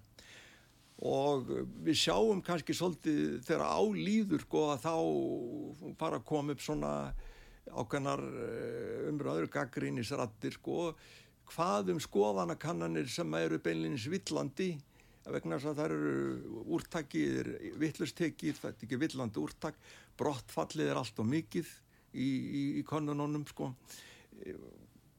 og 1.04 1.50
við 1.84 1.98
sjáum 2.00 2.40
kannski 2.44 2.72
svolítið 2.76 3.42
þegar 3.44 3.64
álýður 3.68 4.44
sko 4.46 4.62
að 4.72 4.86
þá 4.86 4.94
fara 6.00 6.20
að 6.20 6.28
koma 6.30 6.54
upp 6.54 6.62
svona 6.64 6.92
ákveðnar 7.66 8.22
umröður 9.10 9.50
gaggrínisrattir 9.52 10.56
sko 10.56 10.94
hvað 11.52 11.94
um 11.94 12.02
skoðanakannanir 12.02 13.08
sem 13.10 13.34
eru 13.38 13.58
beinlinnins 13.62 14.06
villandi 14.10 14.74
vegna 15.26 15.58
þess 15.58 15.70
að 15.72 15.78
það 15.80 15.86
eru 15.90 16.64
úrtakið 16.76 17.48
vittlustekið, 17.80 18.58
þetta 18.60 18.84
er 18.84 18.86
ekki 18.86 19.00
villandi 19.00 19.42
úrtak 19.42 19.78
brottfallið 20.18 20.92
er 20.92 21.00
allt 21.00 21.18
og 21.18 21.26
mikið 21.26 21.70
í, 22.14 22.26
í, 22.26 22.62
í 22.80 22.82
konunónum 22.86 23.46
sko 23.50 23.72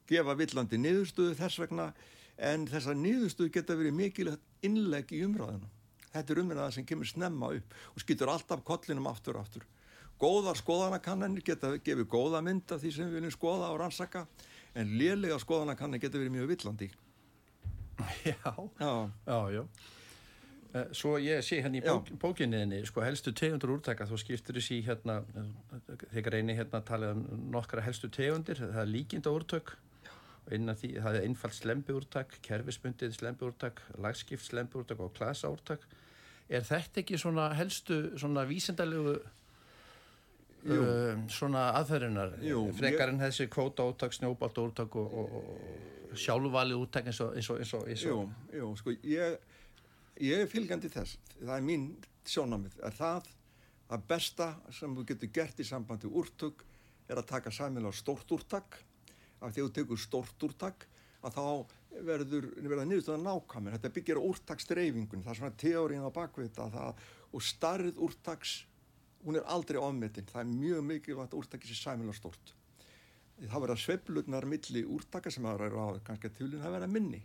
gefa 0.08 0.36
villandi 0.38 0.80
niðurstöðu 0.80 1.36
þess 1.36 1.60
vegna 1.60 1.90
en 2.38 2.68
þessar 2.70 2.96
niðurstöðu 2.96 3.52
geta 3.52 3.76
verið 3.76 3.96
mikilvægt 3.98 4.64
innleg 4.64 5.10
í 5.12 5.24
umræðina. 5.26 5.68
Þetta 6.12 6.32
er 6.32 6.40
umræða 6.42 6.68
sem 6.74 6.86
kemur 6.88 7.08
snemma 7.08 7.50
upp 7.58 7.74
og 7.92 8.02
skýtur 8.02 8.30
alltaf 8.32 8.62
kollinum 8.66 9.08
aftur 9.10 9.36
aftur. 9.40 9.66
Góðar 10.18 10.56
skoðanakannanir 10.58 11.44
geta 11.46 11.74
gefið 11.76 12.08
góða 12.10 12.40
mynd 12.42 12.72
af 12.74 12.80
því 12.82 12.94
sem 12.94 13.10
við 13.10 13.20
viljum 13.20 13.34
skoða 13.34 13.68
og 13.74 13.82
rannsaka 13.82 14.24
en 14.78 14.96
lélega 15.00 15.38
skoðanakannanir 15.42 16.02
geta 16.06 16.20
verið 16.20 16.34
mjög 16.38 16.50
villandi. 16.54 16.90
Já, 18.28 18.52
Já, 18.78 18.92
já, 19.26 19.38
já. 19.58 19.62
Eh, 20.76 20.84
Svo 20.92 21.16
ég 21.18 21.40
sé 21.42 21.58
hérna 21.64 21.80
í 21.80 21.82
bók, 21.82 22.10
bókinniðinni, 22.20 22.82
sko 22.86 23.02
helstu 23.02 23.32
tegundur 23.32 23.72
úrtaka, 23.78 24.06
þú 24.06 24.18
skiptir 24.20 24.58
þessi 24.58 24.82
hérna, 24.86 25.22
þegar 26.12 26.36
reyni 26.36 26.54
hérna 26.58 26.82
tala 26.84 27.14
um 27.16 27.22
nokkra 27.54 27.82
helstu 27.86 28.10
tegundir, 28.12 28.60
það 28.60 28.82
er 28.84 28.90
líkinda 28.92 29.32
úrtök, 29.32 29.72
innan 30.52 30.76
því, 30.78 30.92
það 31.00 31.16
er 31.18 31.26
einfalt 31.28 31.56
slembi 31.56 31.96
úrtak, 31.96 32.36
kerfisbundið 32.44 33.16
slembi 33.16 33.48
úrtak, 33.48 33.80
lagskipt 34.00 34.44
slembi 34.44 34.78
úrtak 34.82 35.00
og 35.04 35.10
klasa 35.16 35.50
úrtak. 35.52 35.88
Er 36.48 36.62
þetta 36.64 37.02
ekki 37.02 37.18
svona 37.20 37.48
helstu, 37.56 37.98
svona 38.20 38.44
vísindalegu 38.48 39.18
Uh, 40.66 41.20
svona 41.30 41.68
aðferðinar, 41.78 42.32
Jú, 42.42 42.64
frekar 42.76 43.12
en 43.12 43.20
þessi 43.22 43.46
kvóta 43.52 43.86
úrtak, 43.86 44.12
snjóbalta 44.16 44.64
úrtak 44.64 44.96
og, 44.98 45.14
og, 45.14 46.16
sjálfvalið 46.18 46.80
úrtak 46.82 47.08
eins 47.08 47.20
og, 47.22 47.36
eins 47.38 47.50
og, 47.52 47.60
eins 47.62 47.74
og, 47.78 47.84
eins 47.88 48.02
jú, 48.02 48.16
og. 48.24 48.52
Jú, 48.56 48.70
sko 48.80 48.94
ég, 49.06 49.36
ég 50.24 50.42
er 50.42 50.50
fylgandi 50.50 50.90
þess, 50.92 51.20
það 51.38 51.54
er 51.54 51.64
mín 51.68 51.86
sjónamið, 52.28 52.74
er 52.84 52.96
það 52.98 53.30
að 53.94 54.04
besta 54.10 54.50
sem 54.74 54.96
þú 54.98 55.06
getur 55.08 55.32
gert 55.38 55.62
í 55.62 55.66
sambandi 55.68 56.10
úrtök 56.10 56.66
er 57.08 57.20
að 57.20 57.28
taka 57.30 57.52
sæmilega 57.54 57.94
stórt 57.96 58.34
úrtak? 58.34 58.80
Af 59.38 59.54
því 59.54 59.62
að 59.62 59.68
þú 59.68 59.74
tekur 59.78 60.00
stórt 60.02 60.44
úrtak 60.44 60.88
að 61.24 61.38
þá 61.38 61.44
verður 62.04 62.48
niðurstöða 62.62 63.18
nákvæmur, 63.22 63.76
þetta 63.76 63.92
byggir 63.94 64.20
á 64.20 64.28
úrtaksdreifingun, 64.28 65.22
það 65.24 65.32
er 65.32 65.40
svona 65.40 65.58
teórin 65.58 66.04
á 66.04 66.10
bakvita 66.14 66.68
það, 66.74 67.06
og 67.32 67.44
starrið 67.44 68.02
úrtaks 68.04 68.58
hún 69.24 69.38
er 69.38 69.48
aldrei 69.50 69.80
ofmetinn, 69.80 70.28
það 70.28 70.40
er 70.44 70.52
mjög 70.52 70.86
mikilvægt 70.88 71.34
að 71.34 71.40
úrtakið 71.42 71.72
sé 71.72 71.78
sæmilega 71.80 72.16
stórt. 72.18 72.54
Það 73.38 73.64
verða 73.64 73.76
sveiflurnar 73.82 74.46
milli 74.50 74.84
úrtaka 74.84 75.30
sem 75.30 75.46
það 75.46 75.66
eru 75.68 75.82
á 75.82 75.86
kannski 76.06 76.30
að 76.30 76.38
tjúlinn 76.38 76.62
það 76.62 76.74
verða 76.74 76.90
minni. 76.90 77.20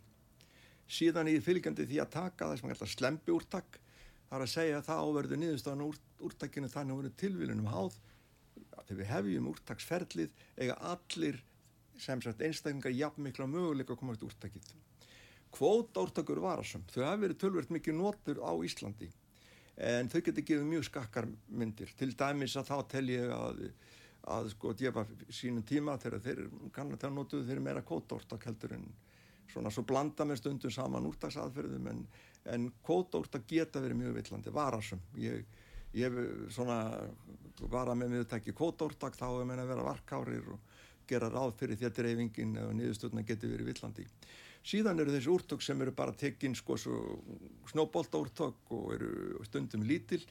Síðan 0.93 1.31
í 1.31 1.39
fylgjandi 1.41 1.87
því 1.89 2.01
að 2.03 2.11
taka 2.13 2.49
það 2.49 2.59
sem 2.59 2.69
er 2.69 2.75
alltaf 2.75 2.91
slempi 2.93 3.33
úrtak 3.33 3.79
það 4.27 4.35
er 4.37 4.45
að 4.45 4.53
segja 4.53 4.77
að 4.77 4.85
það 4.89 5.01
áverður 5.07 5.41
niðurstofan 5.41 5.85
úr, 5.87 5.97
úrtakinu 6.27 6.69
þannig 6.73 6.93
að 6.93 7.01
verður 7.01 7.17
tilvílunum 7.23 7.71
háð. 7.71 7.97
Þegar 8.83 8.99
við 8.99 9.11
hefjum 9.13 9.49
úrtaksferlið 9.53 10.37
eiga 10.57 10.77
allir 10.91 11.41
sem 12.03 12.21
sagt 12.25 12.41
einstaklingar 12.41 12.93
jafn 12.97 13.25
mikla 13.25 13.47
möguleika 13.47 13.93
að 13.93 14.01
koma 14.01 14.15
út 14.17 14.25
úrtakið. 14.27 14.71
Kvóta 15.53 16.01
úrtakur 16.01 16.41
varasum 16.41 16.85
þau 16.89 17.03
hafa 17.05 17.21
verið 17.21 17.41
tölvert 17.43 17.73
mikið 17.73 17.99
notur 17.99 18.41
á 18.41 18.51
Íslandi 18.65 19.09
en 19.77 20.09
þau 20.09 20.19
getur 20.21 20.45
gefið 20.45 20.69
mjög 20.69 20.87
skakkar 20.89 21.27
myndir. 21.49 21.93
Til 21.97 22.11
dæmis 22.17 22.57
að 22.59 22.69
þá 22.69 22.77
tel 22.93 23.07
ég 23.09 23.33
að 23.33 23.65
að 24.31 24.53
sko 24.53 24.71
djefa 24.77 25.03
sínum 25.33 25.65
tíma 25.67 25.97
þegar 25.99 26.21
þeir 26.23 26.45
kannan 26.75 26.99
þegar 26.99 27.15
notuðu 27.15 27.47
þeir 27.49 27.59
meira 27.63 27.83
kvótaúrtak 27.83 28.45
heldur 28.47 28.77
en 28.77 28.85
svona 29.51 29.71
svo 29.73 29.83
blanda 29.87 30.25
með 30.25 30.39
stundum 30.39 30.71
saman 30.71 31.09
úrtaksaðferðum 31.09 31.89
en, 31.91 32.05
en 32.53 32.69
kvótaúrtak 32.85 33.43
geta 33.49 33.81
verið 33.83 33.99
mjög 33.99 34.15
villandi, 34.21 34.53
varasum 34.55 35.01
ég, 35.19 35.43
ég 35.99 36.15
svona 36.55 36.79
vara 37.69 37.95
með 37.99 38.15
miðutæki 38.15 38.55
kvótaúrtak 38.55 39.19
þá 39.19 39.27
er 39.27 39.49
meina 39.49 39.67
að 39.67 39.73
vera 39.73 39.89
varkárir 39.89 40.47
og 40.55 40.71
gera 41.09 41.27
ráð 41.27 41.57
fyrir 41.59 41.79
því 41.79 41.89
að 41.89 41.99
dreifingin 41.99 42.57
eða 42.61 42.77
niðurstöðna 42.79 43.25
geti 43.27 43.51
verið 43.51 43.73
villandi 43.73 44.07
síðan 44.63 45.01
eru 45.03 45.13
þessi 45.13 45.31
úrtök 45.33 45.63
sem 45.63 45.81
eru 45.83 45.93
bara 45.95 46.15
tekinn 46.15 46.55
sko 46.55 46.77
snóbolta 47.71 48.21
úrtök 48.21 48.71
og 48.75 48.93
eru 48.95 49.43
stundum 49.47 49.85
lítil. 49.87 50.21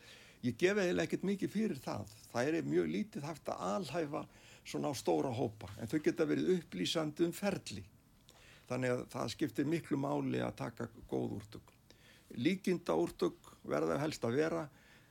Ég 0.43 0.57
gef 0.59 0.79
eiginlega 0.79 1.07
ekkert 1.07 1.27
mikið 1.29 1.53
fyrir 1.53 1.83
það. 1.83 2.15
Það 2.33 2.49
er 2.49 2.71
mjög 2.71 2.89
lítið 2.91 3.27
haft 3.29 3.51
að 3.53 3.65
alhæfa 3.69 4.25
svona 4.65 4.91
á 4.91 4.95
stóra 4.97 5.31
hópa 5.35 5.71
en 5.79 5.91
þau 5.91 5.99
geta 6.03 6.27
verið 6.27 6.57
upplýsandi 6.57 7.27
um 7.29 7.35
ferli. 7.37 7.85
Þannig 8.71 8.95
að 8.95 9.05
það 9.13 9.33
skiptir 9.35 9.69
miklu 9.69 9.99
máli 10.01 10.41
að 10.43 10.57
taka 10.63 10.89
góð 11.11 11.39
úrtök. 11.39 11.73
Líkinda 12.41 12.97
úrtök 12.97 13.53
verða 13.69 14.01
helst 14.01 14.25
að 14.25 14.39
vera 14.41 14.67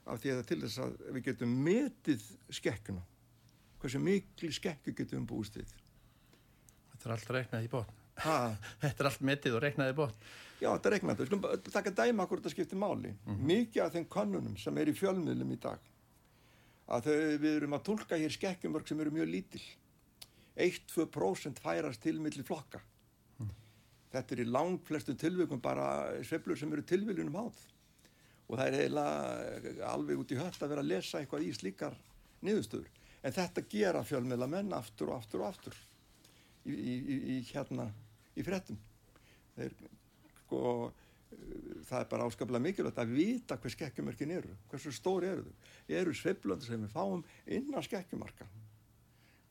af 0.09 0.19
því 0.19 0.33
að 0.33 0.45
til 0.49 0.59
þess 0.63 0.81
að 0.81 0.99
við 1.13 1.25
getum 1.29 1.55
metið 1.63 2.23
skekkuna 2.49 3.03
hversu 3.81 4.01
miklu 4.01 4.51
skekku 4.53 4.93
getum 4.93 5.23
við 5.23 5.29
búist 5.31 5.57
við. 5.57 5.73
Þetta 6.91 7.07
er 7.07 7.15
allt 7.15 7.33
reiknað 7.37 7.65
í 7.65 7.71
botn. 7.71 8.00
Ha, 8.25 8.37
Þetta 8.81 9.03
er 9.03 9.09
allt 9.11 9.21
metið 9.31 9.57
og 9.57 9.63
reiknað 9.65 9.91
í 9.93 9.97
botn. 9.97 10.29
já 10.61 10.67
þetta 10.75 10.89
er 10.89 10.93
reiknandi, 10.95 11.23
við 11.23 11.29
skulum 11.31 11.71
taka 11.73 11.91
dæma 11.97 12.27
hvort 12.29 12.43
það 12.45 12.53
skiptir 12.55 12.77
máli. 12.81 13.13
Mikið 13.25 13.83
af 13.85 13.93
þeim 13.95 14.05
kannunum 14.13 14.57
sem 14.61 14.77
er 14.77 14.91
í 14.91 14.93
fjölmiðlum 14.97 15.51
í 15.55 15.59
dag 15.63 15.79
að 16.91 17.05
þau, 17.07 17.15
við 17.41 17.55
erum 17.55 17.73
að 17.77 17.83
tólka 17.87 18.17
hér 18.19 18.33
skekkjumörk 18.35 18.87
sem 18.89 18.99
eru 18.99 19.11
mjög 19.15 19.29
lítil. 19.31 19.61
1-2% 20.59 21.61
færast 21.63 22.01
til 22.03 22.17
milli 22.21 22.43
flokka. 22.43 22.81
Þetta 24.11 24.35
er 24.35 24.41
í 24.43 24.47
lang 24.51 24.79
flestum 24.83 25.15
tilvikum 25.15 25.61
bara 25.63 25.85
sveiflur 26.27 26.59
sem 26.59 26.71
eru 26.75 26.83
tilviljunum 26.83 27.37
háð. 27.39 27.61
Og 28.51 28.57
það 28.59 28.65
er 28.67 28.75
eiginlega 28.81 29.87
alveg 29.87 30.19
út 30.19 30.33
í 30.35 30.39
hött 30.41 30.59
að 30.65 30.73
vera 30.73 30.83
að 30.83 30.89
lesa 30.91 31.21
eitthvað 31.21 31.45
í 31.47 31.53
slíkar 31.55 31.95
niðurstöður. 32.43 32.89
En 33.23 33.35
þetta 33.37 33.63
gera 33.71 34.01
fjölmiðla 34.03 34.49
menn 34.51 34.73
aftur 34.75 35.13
og 35.13 35.21
aftur 35.21 35.45
og 35.45 35.53
aftur 35.53 35.77
í, 36.67 36.73
í, 36.75 37.15
í 37.37 37.37
hérna 37.53 37.87
í 38.37 38.45
frettum 38.45 38.79
þeir 39.55 39.75
sko 40.41 40.61
það 41.87 41.99
er 42.03 42.07
bara 42.11 42.27
áskaplega 42.27 42.63
mikilvægt 42.63 43.01
að 43.01 43.13
vita 43.15 43.57
hver 43.59 43.73
skekkjumörkin 43.75 44.33
eru 44.35 44.55
hversu 44.71 44.93
stóri 44.95 45.29
eru 45.31 45.45
þau. 45.45 45.69
Eru 45.99 46.15
sveiflandi 46.15 46.67
sem 46.67 46.81
við 46.83 46.93
fáum 46.93 47.23
innan 47.47 47.85
skekkjumarka? 47.85 48.47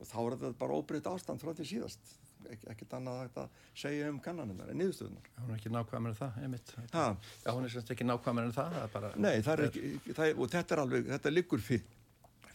Og 0.01 0.09
þá 0.09 0.17
er 0.21 0.35
þetta 0.35 0.59
bara 0.61 0.77
óbreytt 0.77 1.09
ástand 1.09 1.41
frá 1.41 1.53
því 1.57 1.67
síðast. 1.71 2.13
Ek, 2.49 2.63
ekkert 2.73 2.95
annað 2.97 3.37
að 3.37 3.57
segja 3.77 4.07
um 4.09 4.17
kannaninnar 4.23 4.71
en 4.73 4.79
niðurstöðunar 4.81 5.27
hún 5.37 5.51
er 5.51 5.59
ekki 5.59 5.69
nákvæmur 5.71 6.09
en 6.09 6.17
það, 6.17 6.39
einmitt. 6.41 6.71
Ha. 6.89 7.03
já, 7.45 7.49
hún 7.53 7.67
er 7.67 7.73
semst 7.75 7.91
ekki 7.93 8.07
nákvæmur 8.07 8.47
en 8.47 8.55
það, 8.55 8.77
það 8.79 8.95
bara, 8.95 9.11
nei, 9.21 9.35
það 9.45 9.53
er 9.53 9.63
ekki, 9.67 9.91
það 10.09 10.25
er, 10.25 10.33
og 10.33 10.49
þetta 10.55 10.75
er 10.75 10.81
alveg 10.81 11.11
þetta 11.11 11.33
liggur 11.35 11.61
fyr, 11.61 11.83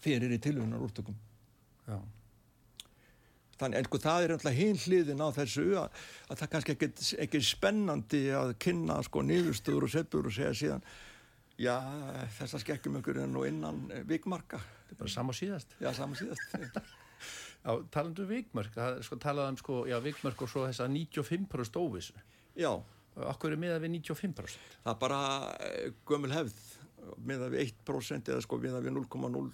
fyrir 0.03 0.35
í 0.35 0.41
tilvöðunar 0.43 0.83
úrtökum 0.89 1.21
já 1.87 2.01
Þannig, 3.57 3.79
en 3.81 3.89
sko 3.89 4.01
það 4.05 4.25
er 4.27 4.35
alltaf 4.35 4.57
hinn 4.57 4.81
hliðin 4.85 5.23
á 5.25 5.29
þessu 5.33 5.67
að, 5.81 6.01
að 6.29 6.41
það 6.43 6.51
kannski 6.55 6.75
ekki, 6.77 6.89
ekki 7.25 7.41
spennandi 7.47 8.23
að 8.37 8.53
kynna 8.61 8.99
sko 9.07 9.23
niðurstöður 9.25 9.87
og 9.89 9.93
seppur 9.95 10.29
og 10.29 10.35
segja 10.37 10.53
síðan 10.61 10.85
já 11.57 11.77
þessar 12.37 12.61
skekkjum 12.67 12.99
ykkur 13.01 13.23
er 13.23 13.31
nú 13.33 13.47
innan 13.49 13.87
eh, 13.95 14.03
vikmarka. 14.05 14.61
þetta 14.61 14.97
er 14.97 15.01
bara 15.01 15.13
sam 15.15 15.33
og 15.33 15.39
síðast 15.39 15.73
Já, 15.81 15.89
saman 15.97 16.19
síðast. 16.21 16.57
já, 17.65 17.71
talandu 17.95 18.27
um 18.27 18.29
vikmörk, 18.31 18.75
það 18.77 18.99
sko 19.09 19.19
talað 19.25 19.55
um 19.55 19.61
sko, 19.63 19.79
já, 19.89 19.97
vikmörk 20.05 20.43
og 20.45 20.53
svo 20.53 20.67
þess 20.69 20.85
að 20.85 20.93
95% 20.99 21.81
óvissu 21.81 22.21
já, 22.61 22.71
okkur 23.33 23.57
er 23.57 23.63
miðað 23.63 23.87
við 23.87 23.95
95% 24.03 24.77
það 24.85 24.93
er 24.93 25.01
bara 25.07 25.23
eh, 25.65 25.89
gömul 26.09 26.35
hefð 26.37 26.61
meða 27.25 27.49
við 27.55 27.71
1% 27.71 28.33
eða 28.35 28.45
sko 28.45 28.61
meða 28.61 28.83
við 28.85 28.97
0,0 28.99 29.49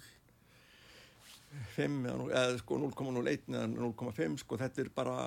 5 1.75 1.97
eða, 2.09 2.43
sko 2.61 2.77
0,01 2.81 3.49
eða 3.53 3.65
0,5 3.71 4.37
sko 4.43 4.59
þetta 4.61 4.83
er 4.83 4.91
bara 4.95 5.17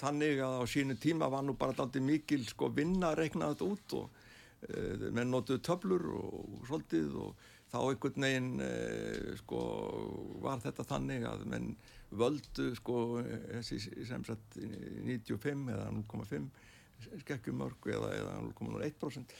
þannig 0.00 0.42
að 0.42 0.58
á 0.58 0.64
sínu 0.70 0.98
tíma 1.00 1.30
var 1.32 1.46
nú 1.46 1.56
bara 1.58 1.74
alltaf 1.74 2.02
mikil 2.02 2.44
sko 2.48 2.70
vinna 2.74 3.12
að 3.12 3.22
rekna 3.22 3.52
þetta 3.52 3.68
út 3.68 3.96
og 4.00 4.20
e, 4.68 5.10
menn 5.10 5.32
notuðu 5.32 5.62
töflur 5.66 6.06
og, 6.18 6.58
svolítið 6.68 7.16
og 7.22 7.48
þá 7.72 7.78
einhvern 7.80 8.26
veginn 8.26 8.52
e, 8.66 8.72
sko 9.40 9.62
var 10.44 10.62
þetta 10.64 10.86
þannig 10.90 11.26
að 11.30 11.46
menn 11.54 11.72
völdu 12.12 12.72
sko 12.76 12.98
sem 13.64 14.26
sagt 14.28 14.58
95 14.58 15.72
eða 15.72 15.88
0,5 15.96 16.50
skekkjumörg 17.22 17.88
eða, 17.90 18.12
eða 18.20 18.38
0,01% 18.52 19.34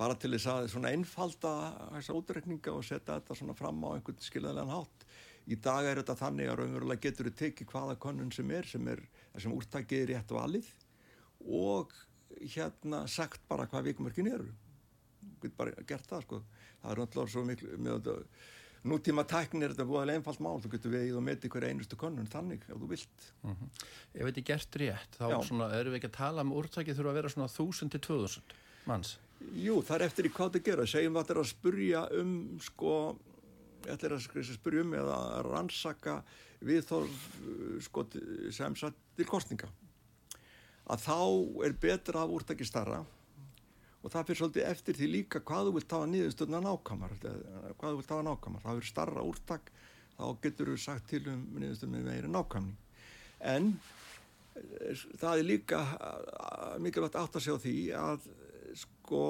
bara 0.00 0.16
til 0.16 0.32
þess 0.32 0.48
að 0.48 0.68
svona 0.72 0.92
einfalda 0.94 1.54
þessa 1.96 2.16
útrekninga 2.16 2.72
og 2.72 2.84
setja 2.86 3.18
þetta 3.18 3.36
svona 3.36 3.56
fram 3.56 3.82
á 3.84 3.88
einhvern 3.96 4.22
skilðarlegan 4.24 4.72
hátt 4.72 5.09
í 5.50 5.58
dag 5.62 5.88
er 5.88 6.00
þetta 6.00 6.16
þannig 6.20 6.50
að 6.50 6.60
raunverulega 6.60 7.04
getur 7.06 7.30
þau 7.30 7.38
tekið 7.40 7.72
hvaða 7.72 7.98
konun 8.04 8.30
sem 8.34 8.54
er 8.54 8.68
sem 8.70 8.86
er 8.92 9.02
þessum 9.34 9.56
úrtækið 9.56 10.04
er 10.04 10.12
rétt 10.14 10.34
valið 10.34 10.70
og 11.48 11.92
hérna 12.38 13.04
sagt 13.10 13.42
bara 13.48 13.66
hvað 13.70 13.90
vikumörkin 13.90 14.30
eru. 14.30 14.48
Getur 15.42 15.56
bara 15.58 15.84
gert 15.86 16.08
það 16.08 16.24
sko. 16.26 16.40
Það 16.80 16.92
er 16.92 17.02
náttúrulega 17.02 17.32
svo 17.34 17.44
miklu 17.48 17.78
með, 17.82 18.10
nútíma 18.90 19.24
tæknir 19.28 19.68
er 19.68 19.74
þetta 19.74 19.88
búið 19.90 20.14
einfalt 20.14 20.42
mál. 20.44 20.60
Þú 20.62 20.72
getur 20.76 20.94
vegið 20.94 21.18
og 21.18 21.26
metið 21.26 21.54
hverja 21.54 21.72
einustu 21.74 21.98
konun 22.00 22.30
þannig 22.30 22.64
ef 22.68 22.76
þú 22.76 22.90
vilt. 22.94 23.26
Mm 23.42 23.56
-hmm. 23.56 23.72
ef 24.14 24.26
þetta 24.26 24.40
er 24.40 24.48
gert 24.52 24.76
rétt 24.76 25.18
þá 25.18 25.42
svona, 25.44 25.72
erum 25.74 25.92
við 25.92 25.98
ekki 25.98 26.12
að 26.12 26.20
tala 26.22 26.42
um 26.42 26.52
úrtækið 26.52 26.96
þurfa 26.96 27.10
að 27.10 27.18
vera 27.18 27.28
svona 27.28 27.48
1000 27.48 27.90
til 27.90 28.00
2000 28.00 28.42
manns? 28.86 29.18
Jú, 29.56 29.82
það 29.82 29.96
er 29.96 30.06
eftir 30.06 30.26
í 30.26 30.32
hvað 30.32 30.52
það 30.52 30.64
gera. 30.64 30.86
Segjum 30.86 31.16
að 31.16 31.22
þetta 31.22 31.34
er 31.34 31.42
að 31.42 31.52
spurja 31.52 32.00
um 32.20 32.58
sko 32.60 33.18
ætlir 33.88 34.16
að 34.16 34.26
spyrja 34.52 34.84
um 34.84 34.96
eða 34.98 35.20
að 35.38 35.46
rannsaka 35.48 36.16
viðþorf 36.60 37.28
sko, 37.86 38.04
sem 38.52 38.76
satt 38.76 38.98
til 39.16 39.28
kostninga 39.28 39.70
að 40.90 41.04
þá 41.04 41.18
er 41.66 41.76
betra 41.80 42.24
af 42.24 42.34
úrtæki 42.34 42.66
starra 42.66 43.00
og 44.00 44.12
það 44.12 44.26
fyrir 44.30 44.40
svolítið 44.40 44.68
eftir 44.70 44.98
því 44.98 45.08
líka 45.12 45.42
hvað 45.46 45.68
þú 45.68 45.74
vilt 45.76 45.94
hafa 45.94 46.08
niðurstöðna 46.10 46.60
nákvæmar 46.64 47.16
hvað 47.20 47.86
þú 47.86 47.96
vilt 48.00 48.12
hafa 48.14 48.26
nákvæmar. 48.26 48.64
Það 48.64 48.78
fyrir 48.78 48.90
starra 48.90 49.24
úrtæk 49.28 49.72
þá 50.16 50.24
getur 50.44 50.72
þú 50.72 50.76
sagt 50.80 51.08
til 51.10 51.22
um 51.30 51.42
niðurstöðna 51.60 51.98
með 51.98 52.08
meiri 52.08 52.32
nákvæmni. 52.32 52.76
En 53.52 53.70
eh, 54.56 55.04
það 55.20 55.42
er 55.42 55.48
líka 55.48 55.82
eh, 55.84 56.76
mikilvægt 56.82 57.20
átt 57.20 57.38
að 57.38 57.46
segja 57.46 57.62
því 57.66 57.76
að 58.00 58.28
sko 58.80 59.22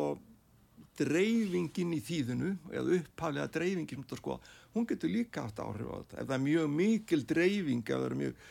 dreifingin 1.00 1.94
í 1.96 2.00
þýðinu 2.04 2.50
eða 2.70 2.98
upphaflega 2.98 3.52
dreifingin 3.54 4.04
sko, 4.18 4.38
hún 4.74 4.86
getur 4.88 5.12
líka 5.12 5.46
haft 5.46 5.62
áhrif 5.62 5.88
á 5.88 5.96
þetta. 6.00 6.18
Ef 6.20 6.28
það 6.28 6.36
er 6.36 6.44
mjög 6.44 6.70
mikil 6.76 7.24
dreifing 7.26 7.82
ef 7.82 7.96
það 7.96 8.06
eru 8.08 8.20
mjög 8.20 8.44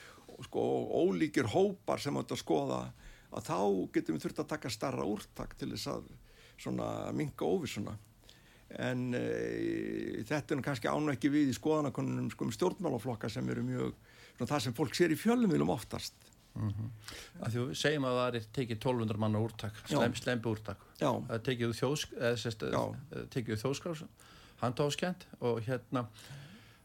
sko, 0.47 0.65
ólíkir 1.03 1.51
hópar 1.53 2.01
sem 2.01 2.19
átt 2.19 2.35
að 2.35 2.41
skoða 2.43 2.81
að 3.29 3.49
þá 3.49 3.59
getum 3.95 4.17
við 4.17 4.25
þurft 4.25 4.43
að 4.43 4.51
taka 4.55 4.73
starra 4.73 5.07
úrtak 5.07 5.57
til 5.59 5.71
þess 5.75 5.91
að 5.93 6.13
minga 7.15 7.45
óvissuna. 7.49 7.95
En 8.69 9.09
e, 9.17 10.21
þetta 10.29 10.55
er 10.55 10.63
kannski 10.65 10.89
ánu 10.89 11.13
ekki 11.13 11.31
við 11.33 11.49
í 11.49 11.57
skoðanakonunum 11.57 12.29
sko, 12.33 12.45
um 12.45 12.53
stjórnmálaflokka 12.53 13.29
sem 13.31 13.47
eru 13.49 13.63
mjög 13.65 13.95
það 14.39 14.62
sem 14.63 14.75
fólk 14.77 14.93
sér 14.95 15.13
í 15.13 15.17
fjölumilum 15.19 15.71
oftast 15.73 16.29
Mm 16.55 16.69
-hmm. 16.73 16.89
að 17.45 17.55
þú 17.55 17.63
segjum 17.77 18.05
að 18.09 18.17
það 18.19 18.35
er 18.35 18.45
tekið 18.53 18.77
1200 18.77 19.17
manna 19.21 19.39
úrtak, 19.39 19.75
slem, 19.85 20.15
slembu 20.15 20.49
úrtak 20.49 20.81
það 20.99 21.43
tekið 21.45 21.67
úr 21.69 23.62
þjóðskrás 23.62 24.03
handháskjönd 24.59 25.25
og 25.39 25.62
hérna 25.63 26.07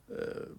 uh, 0.09 0.51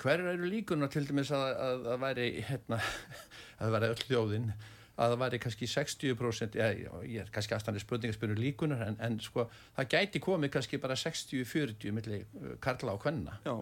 hver 0.00 0.20
eru 0.20 0.48
líkunar 0.50 0.90
til 0.92 1.06
dæmis 1.08 1.30
að 1.30 1.84
það 1.84 2.00
væri 2.00 2.26
hérna, 2.48 2.80
að 3.58 3.66
það 3.66 3.76
væri 3.76 3.92
öll 3.92 4.02
þjóðin 4.08 4.50
að 4.96 5.12
það 5.12 5.20
væri 5.20 5.40
kannski 5.44 5.68
60% 5.68 6.56
já, 6.56 6.66
já, 6.72 6.92
ég 7.04 7.20
er 7.20 7.32
kannski 7.32 7.54
aðstæðanir 7.54 7.84
spurningarspyrur 7.84 8.40
líkunar 8.40 8.86
en, 8.86 8.96
en 9.04 9.18
sko 9.20 9.46
það 9.76 9.90
gæti 9.92 10.22
komið 10.24 10.54
kannski 10.56 10.80
bara 10.80 10.96
60-40 10.96 11.92
millir 11.92 12.24
karla 12.64 12.96
og 12.96 13.02
kvenna 13.04 13.36
já. 13.44 13.54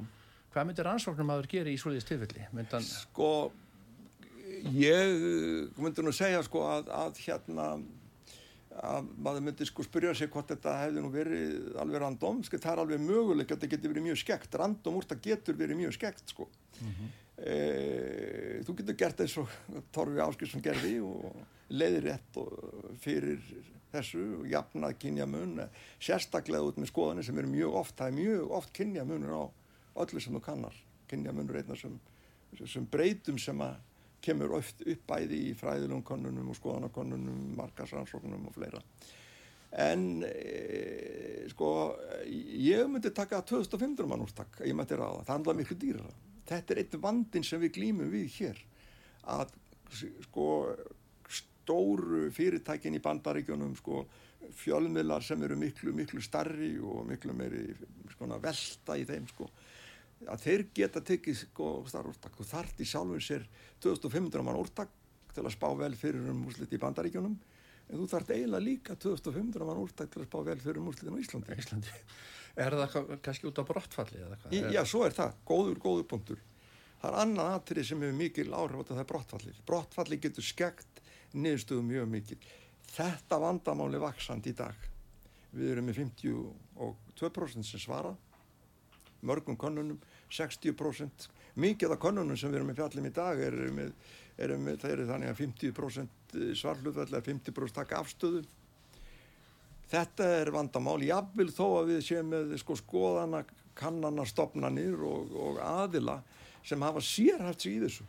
hvað 0.55 0.69
myndir 0.71 0.91
ansvoknum 0.93 1.35
að 1.35 1.43
það 1.43 1.51
gera 1.57 1.75
í 1.75 1.81
svoleiðis 1.83 2.09
tilfelli? 2.11 2.47
Myndan... 2.55 2.87
sko 2.87 3.31
ég 4.73 5.77
myndi 5.77 6.05
nú 6.05 6.13
segja 6.15 6.43
sko 6.47 6.65
að, 6.69 6.89
að 6.95 7.21
hérna 7.27 7.69
að 8.83 9.11
maður 9.23 9.45
myndi 9.47 9.67
sko 9.69 9.85
spyrja 9.87 10.15
sig 10.19 10.31
hvort 10.33 10.49
þetta 10.51 10.79
hefði 10.81 11.03
nú 11.03 11.11
verið 11.15 11.77
alveg 11.81 12.03
random 12.03 12.41
sko 12.47 12.59
það 12.59 12.73
er 12.73 12.83
alveg 12.83 13.05
möguleik 13.05 13.53
að 13.53 13.59
þetta 13.59 13.71
getur 13.75 13.93
verið 13.93 14.07
mjög 14.09 14.21
skekt 14.23 14.57
random 14.59 14.99
úr 14.99 15.07
þetta 15.07 15.29
getur 15.29 15.59
verið 15.59 15.81
mjög 15.83 15.95
skekt 15.99 16.35
sko. 16.35 16.49
Mm 16.81 16.95
-hmm. 16.95 17.13
e, 17.37 17.55
þú 18.67 18.77
getur 18.81 18.99
gert 18.99 19.21
eins 19.21 19.37
og 19.39 19.49
Torfi 19.93 20.21
Áskilsson 20.21 20.65
gerði 20.65 20.97
og 21.01 21.37
leiðir 21.69 22.09
rétt 22.09 22.41
fyrir 23.01 23.41
þessu 23.93 24.25
og 24.41 24.49
jafnað 24.51 24.99
kynjamun 24.99 25.61
sérstaklega 26.01 26.67
út 26.67 26.77
með 26.77 26.91
skoðanir 26.91 27.25
sem 27.25 27.39
eru 27.39 27.49
mjög 27.49 27.75
oft 27.75 27.97
það 27.97 28.09
er 28.09 28.19
mjög 28.19 28.51
oft 28.51 28.73
kynjamunur 28.73 29.35
á 29.39 29.45
öllu 30.03 30.21
sem 30.21 30.35
þú 30.35 30.41
kannar. 30.41 30.75
Kynjamunur 31.09 31.57
einna 31.57 31.77
sem, 31.77 32.01
sem 32.67 32.87
breytum 32.87 33.39
sem 33.39 33.61
að 33.61 33.77
kemur 34.25 34.57
oft 34.59 34.81
upp 34.85 35.05
bæði 35.11 35.41
í 35.51 35.53
fræðilum 35.59 36.03
konunum 36.07 36.51
og 36.53 36.59
skoðanakonunum, 36.59 37.43
markarsrannsóknunum 37.59 38.49
og 38.49 38.57
fleira. 38.57 38.81
En 39.85 40.23
e, 40.27 41.45
sko, 41.51 41.69
ég 42.25 42.87
myndi 42.91 43.11
taka 43.15 43.43
2500 43.43 44.09
mann 44.11 44.23
úrtak, 44.23 44.61
ég 44.63 44.77
myndi 44.77 44.99
ráða, 44.99 45.25
það 45.25 45.35
handla 45.35 45.57
miklu 45.59 45.79
dýra. 45.81 46.05
Þetta 46.49 46.75
er 46.75 46.83
eitt 46.83 46.99
vandin 47.03 47.47
sem 47.47 47.63
við 47.63 47.75
glýmum 47.79 48.13
við 48.13 48.29
hér, 48.39 48.61
að 49.35 49.55
sko, 50.29 50.49
stóru 51.41 52.29
fyrirtækin 52.35 52.97
í 52.97 53.03
bandaríkjónum, 53.03 53.75
sko, 53.81 54.05
fjölmiðlar 54.61 55.25
sem 55.25 55.43
eru 55.43 55.57
miklu, 55.59 55.95
miklu 55.97 56.23
starri 56.23 56.75
og 56.79 57.07
miklu 57.09 57.35
meiri 57.37 57.67
sko, 58.13 58.29
velta 58.29 58.99
í 59.01 59.07
þeim, 59.09 59.27
sko, 59.33 59.49
að 60.25 60.45
þeir 60.45 60.67
geta 60.77 61.03
tekið 61.05 61.41
sko 61.41 61.71
starfúrtak 61.89 62.39
og 62.41 62.49
þart 62.49 62.81
í 62.81 62.87
sjálfum 62.89 63.23
sér 63.23 63.45
2500 63.85 64.45
mann 64.47 64.61
úrtak 64.61 64.93
til 65.35 65.45
að 65.45 65.55
spá 65.57 65.69
vel 65.79 65.93
fyrir 65.99 66.31
um 66.31 66.47
úrslit 66.49 66.73
í 66.73 66.81
bandaríkjunum 66.81 67.35
en 67.35 68.01
þú 68.01 68.07
þart 68.09 68.33
eiginlega 68.33 68.65
líka 68.65 68.97
2500 68.97 69.69
mann 69.69 69.83
úrtak 69.83 70.13
til 70.13 70.23
að 70.23 70.31
spá 70.31 70.39
vel 70.47 70.59
fyrir 70.63 70.81
um 70.81 70.89
úrslitin 70.89 71.19
á 71.19 71.21
Íslandi. 71.21 71.59
Íslandi. 71.61 71.95
Er 72.65 72.77
það 72.79 73.15
kannski 73.25 73.49
út 73.51 73.61
á 73.61 73.65
brottfalli? 73.67 74.25
Í, 74.55 74.61
já, 74.73 74.85
svo 74.87 75.03
er 75.05 75.15
það. 75.17 75.39
Góður, 75.49 75.81
góður 75.83 76.05
punktur. 76.13 76.43
Það 77.03 77.09
er 77.11 77.21
annað 77.25 77.55
atrið 77.59 77.89
sem 77.89 78.05
hefur 78.05 78.17
mikil 78.17 78.47
áhrif 78.55 78.79
á 78.79 78.81
þetta, 78.81 78.99
það 79.01 79.09
brottfalli. 79.11 79.55
Brottfalli 79.69 80.19
getur 80.23 80.47
skekt 80.47 81.03
niðurstöðum 81.35 81.91
mjög 81.91 82.07
mikil. 82.13 82.39
Þetta 82.95 83.41
vandamáli 83.43 84.01
vaksand 84.01 84.47
í 84.47 84.55
dag. 84.57 84.87
Við 85.55 85.75
erum 85.75 85.91
með 85.91 86.01
52% 86.05 87.67
sem 87.67 87.83
svara 87.83 88.15
mörgum 89.27 89.57
konunum 89.61 89.99
60% 90.33 91.29
mikið 91.61 91.95
af 91.95 92.03
konunum 92.03 92.37
sem 92.39 92.51
við 92.51 92.61
erum 92.61 92.71
með 92.73 92.81
fjallum 92.81 93.09
í 93.09 93.15
dag 93.15 93.41
eru 93.47 93.71
með, 93.75 93.93
eru 94.43 94.59
með 94.59 94.79
það 94.83 94.95
eru 94.95 95.09
þannig 95.11 95.31
að 95.31 95.41
50% 95.43 96.39
svarluðvall 96.59 97.11
eða 97.13 97.27
50% 97.29 97.77
taka 97.79 98.01
afstöðu. 98.03 98.43
Þetta 99.95 100.31
er 100.41 100.51
vandamál. 100.51 100.99
Jafnvel 101.07 101.51
þó 101.55 101.67
að 101.79 101.93
við 101.93 102.01
séum 102.09 102.33
með 102.33 102.57
sko 102.63 102.77
skoðana 102.81 103.45
kannana 103.79 104.25
stopnanir 104.27 104.99
og, 105.07 105.31
og 105.39 105.61
aðila 105.63 106.21
sem 106.67 106.83
hafa 106.83 107.03
sérhæft 107.05 107.63
sig 107.63 107.77
í 107.77 107.85
þessu. 107.85 108.07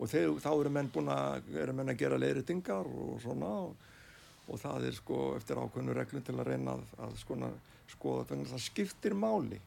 Og 0.00 0.08
þeir, 0.08 0.34
þá 0.40 0.50
eru 0.52 0.72
menn 0.72 0.90
að, 1.12 1.48
eru 1.60 1.76
menn 1.76 1.92
að 1.92 2.00
gera 2.00 2.20
leiritingar 2.20 2.88
og 2.88 3.18
svona 3.22 3.50
og, 3.66 3.88
og 4.48 4.60
það 4.60 4.86
er 4.88 4.96
sko 4.96 5.18
eftir 5.36 5.60
ákveðnu 5.60 5.96
reglum 5.96 6.24
til 6.24 6.36
að 6.38 6.48
reyna 6.52 6.76
að, 6.76 6.86
að 7.06 7.18
skona, 7.20 7.50
skoða 7.92 8.30
þannig 8.30 8.48
að 8.48 8.56
það 8.56 8.64
skiptir 8.66 9.16
máli 9.16 9.60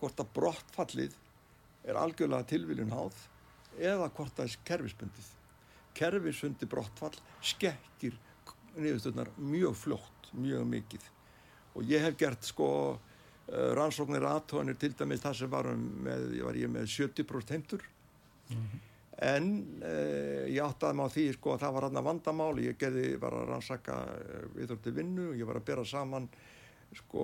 hvort 0.00 0.22
að 0.22 0.32
brottfallið 0.36 1.18
er 1.88 1.98
algjörlega 1.98 2.48
tilviljun 2.52 2.94
háð 2.94 3.18
eða 3.78 4.08
hvort 4.14 4.34
það 4.36 4.46
er 4.46 4.56
kerfisbundið. 4.70 5.28
Kerfisbundi 5.98 6.68
brottfall 6.70 7.14
skekkir 7.42 8.16
niðurstöðnar 8.78 9.30
mjög 9.40 9.76
fljótt, 9.78 10.32
mjög 10.36 10.66
mikið 10.68 11.06
og 11.78 11.86
ég 11.86 12.02
hef 12.02 12.18
gert 12.18 12.46
sko 12.46 12.68
uh, 12.96 13.70
rannsóknir 13.78 14.26
aðtóðanir 14.26 14.78
til 14.80 14.92
dæmis 14.98 15.22
það 15.22 15.40
sem 15.40 15.52
var, 15.52 15.70
með, 15.76 16.28
var 16.46 16.58
ég 16.58 16.70
með 16.72 16.90
70% 16.94 17.54
heimtur 17.54 17.84
mm 18.48 18.56
-hmm. 18.56 18.84
en 19.30 19.48
uh, 19.82 20.44
ég 20.50 20.62
áttaði 20.64 20.98
mig 20.98 21.06
á 21.06 21.14
því 21.14 21.26
sko 21.36 21.54
að 21.54 21.64
það 21.64 21.74
var 21.76 21.88
aðna 21.88 22.04
vandamál 22.08 22.58
ég 22.64 22.78
gerði, 22.78 23.16
var 23.16 23.32
að 23.32 23.48
rannsaka 23.52 23.98
uh, 24.04 24.44
viðhorti 24.56 24.94
vinnu 24.94 25.30
og 25.30 25.36
ég 25.36 25.46
var 25.46 25.60
að 25.60 25.68
bera 25.70 25.84
saman 25.84 26.28
sko 26.96 27.22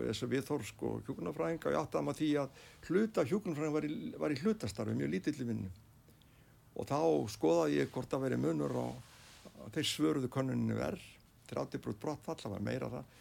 þessu 0.00 0.28
viðhorf 0.30 0.68
sko 0.68 0.92
hjókunarfræðinga 1.06 1.70
og 1.70 1.74
ég 1.74 1.80
áttaði 1.80 2.04
mig 2.04 2.14
á 2.14 2.18
því 2.20 2.30
að 2.42 2.62
hluta 2.88 3.26
hjókunarfræðinga 3.30 3.76
var, 3.76 3.88
var 4.24 4.34
í 4.34 4.38
hlutastarfi 4.42 4.96
mjög 4.98 5.12
lítilli 5.14 5.48
vinnu. 5.48 5.72
Og 6.74 6.88
þá 6.90 7.00
skoðaði 7.30 7.78
ég 7.78 7.92
hvort 7.94 8.16
að 8.16 8.24
veri 8.26 8.40
munur 8.42 8.74
og 8.82 9.68
þeir 9.74 9.90
svöruðu 9.90 10.30
konuninu 10.32 10.78
verð 10.78 11.04
30% 11.50 12.00
brottfall, 12.02 12.40
það 12.40 12.56
var 12.56 12.64
meira 12.64 12.90
það 12.90 13.12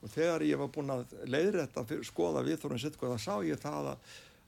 og 0.00 0.12
þegar 0.14 0.44
ég 0.48 0.60
var 0.60 0.70
búin 0.72 0.92
að 0.94 1.14
leiðrætta 1.28 1.84
að 1.84 2.04
skoða 2.08 2.44
viðþórun 2.46 2.80
sitt 2.80 2.96
þá 2.96 3.18
sá 3.20 3.34
ég 3.44 3.60
það 3.60 3.90
að, 3.92 4.06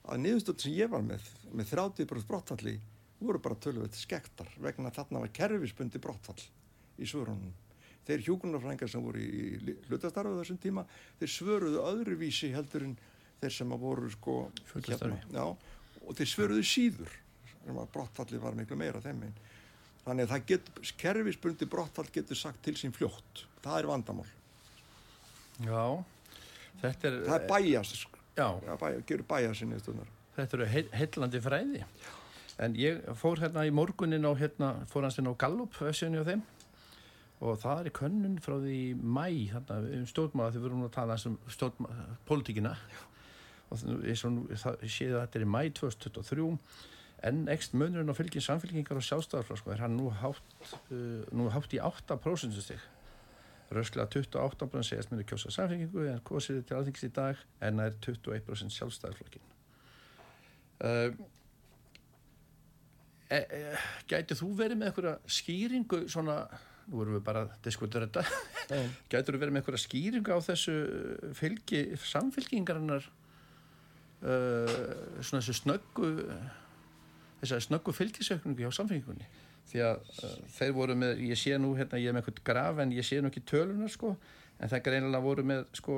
að 0.09 0.21
niðurstöld 0.23 0.63
sem 0.63 0.77
ég 0.77 0.89
var 0.89 1.03
með 1.05 1.27
með 1.53 1.73
30% 1.75 2.29
brottfalli 2.29 2.77
voru 3.23 3.41
bara 3.43 3.59
tölvöld 3.61 3.95
skektar 3.95 4.49
vegna 4.61 4.91
þarna 4.93 5.21
var 5.23 5.33
kerfisbundi 5.35 6.01
brottfall 6.01 6.41
í 6.97 7.07
svörunum 7.07 7.53
þeir 8.07 8.25
hjókunarfrængar 8.27 8.91
sem 8.91 9.03
voru 9.03 9.23
í 9.23 9.75
hlutastarfu 9.87 10.35
þessum 10.41 10.59
tíma, 10.63 10.85
þeir 11.19 11.33
svöruðu 11.37 11.83
öðruvísi 11.87 12.51
heldur 12.55 12.87
en 12.89 12.97
þeir 13.41 13.55
sem 13.57 13.75
voru 13.79 14.11
sko 14.11 14.37
hérna, 14.73 15.17
já, 15.31 15.45
og 16.03 16.17
þeir 16.19 16.31
svöruðu 16.33 16.67
síður 16.67 17.17
sem 17.63 17.79
að 17.79 17.91
brottfalli 17.95 18.41
var 18.43 18.57
miklu 18.59 18.77
meira 18.79 19.01
þeim 19.03 19.27
einn 19.27 19.41
þannig 20.03 20.25
að 20.25 20.33
það 20.33 20.47
getur, 20.51 20.89
kerfisbundi 20.99 21.67
brottfall 21.71 22.09
getur 22.11 22.39
sagt 22.39 22.63
til 22.65 22.75
sín 22.79 22.93
fljótt. 22.95 23.45
Það 23.63 23.77
er 23.79 23.87
vandamál. 23.87 24.25
Já, 25.63 25.83
þetta 26.81 27.09
er 27.09 27.21
það 27.29 27.37
er 27.37 27.47
bæjas 27.51 27.93
Já, 28.33 28.47
Já, 28.65 28.73
bæja, 28.81 29.01
gerur 29.05 29.27
bæjasinni 29.29 29.77
þetta 30.33 30.57
eru 30.57 30.65
heil, 30.65 30.87
heillandi 30.97 31.41
fræði. 31.41 31.83
En 32.63 32.73
ég 32.77 33.03
fór 33.17 33.41
hérna 33.41 33.65
í 33.69 33.73
morgunin 33.73 34.25
á 34.25 34.33
hérna, 34.37 34.71
fór 34.89 35.05
hans 35.05 35.19
inn 35.21 35.29
á 35.29 35.33
Gallup 35.37 35.77
össinu 35.85 36.23
og 36.23 36.29
þeim 36.29 36.41
og 37.41 37.59
það 37.63 37.85
er 37.85 37.95
könnun 37.97 38.39
frá 38.43 38.55
því 38.61 38.79
mæ 38.99 39.27
um 39.57 40.07
stjórnmála 40.09 40.53
þegar 40.53 40.61
við 40.61 40.67
vorum 40.67 40.85
að 40.87 40.95
tala 40.95 41.17
um 41.27 41.37
stjórnmála, 41.47 42.07
politíkina 42.29 42.75
og 43.73 43.85
eins 44.05 44.25
og 44.27 44.41
það 44.53 44.83
séð 44.85 45.15
að 45.17 45.23
þetta 45.25 45.39
er 45.39 45.45
í 45.45 45.51
mæ 45.53 45.61
2023 45.79 46.49
en 47.23 47.45
ekst 47.51 47.75
munurinn 47.77 48.11
á 48.11 48.15
fylgjum 48.15 48.43
samfélkingar 48.43 48.99
og 48.99 49.05
sjálfstæðarflokk 49.07 49.69
er 49.71 49.83
hann 49.83 49.95
nú 49.97 50.09
hátt, 50.19 50.57
uh, 50.91 51.23
nú 51.31 51.47
hátt 51.53 51.75
í 51.75 51.79
8% 51.79 52.59
stig 52.59 52.83
rösklega 53.73 54.09
28% 54.11 54.89
segast 54.89 55.11
myndu 55.11 55.25
kjósa 55.27 55.51
samfélkingu 55.53 56.07
en 56.11 56.19
kosið 56.27 56.63
til 56.67 56.77
aðþingst 56.77 57.07
í 57.07 57.11
dag 57.15 57.39
en 57.63 57.79
það 57.79 57.87
er 57.87 57.95
21% 58.07 58.75
sjálfstæðarflokkin 58.77 59.47
uh, 60.83 61.15
e, 63.29 63.39
e, 63.39 63.63
Gætið 64.11 64.43
þú 64.43 64.51
verið 64.59 64.81
með 64.81 64.91
eitthvað 64.91 65.33
skýringu 65.39 66.03
svona, 66.11 66.37
nú 66.87 66.97
vorum 66.99 67.17
við 67.17 67.23
bara 67.25 67.45
að 67.45 67.53
diskutera 67.65 68.07
þetta. 68.07 68.23
Gætið 69.11 69.29
þú 69.29 69.39
verið 69.39 69.53
með 69.53 69.61
eitthvað 69.61 69.83
skýringu 69.83 70.35
á 70.35 70.39
þessu 70.43 70.75
fylgi 71.37 71.83
samfélkingarinnar 72.03 73.07
uh, 74.23 74.75
svona 75.21 75.41
þessu 75.41 75.57
snöggu 75.61 76.11
þessari 77.43 77.67
snöggu 77.67 77.95
fylgisökningu 77.95 78.63
hjá 78.63 78.75
samfélkingunni 78.79 79.27
því 79.71 79.81
að 79.87 80.11
uh, 80.23 80.35
þeir 80.57 80.75
voru 80.75 80.97
með, 80.99 81.23
ég 81.29 81.39
sé 81.39 81.57
nú 81.59 81.73
hérna, 81.77 82.01
ég 82.01 82.11
er 82.11 82.15
með 82.15 82.23
eitthvað 82.23 82.45
graf 82.51 82.83
en 82.83 82.93
ég 82.95 83.07
sé 83.07 83.19
nú 83.21 83.31
ekki 83.31 83.45
tölunar 83.47 83.91
sko, 83.91 84.13
en 84.59 84.71
það 84.71 84.85
greinilega 84.87 85.23
voru 85.23 85.45
með 85.47 85.65
sko 85.79 85.97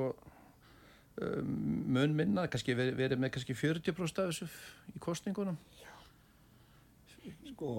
um, 1.22 1.54
mun 1.96 2.16
minna, 2.16 2.46
kannski 2.50 2.76
verið, 2.78 2.96
verið 2.98 3.22
með 3.22 3.34
kannski 3.36 3.58
40% 3.58 4.22
af 4.22 4.30
þessu 4.32 4.50
í 4.94 5.02
kostningunum 5.02 5.58
sko 7.52 7.72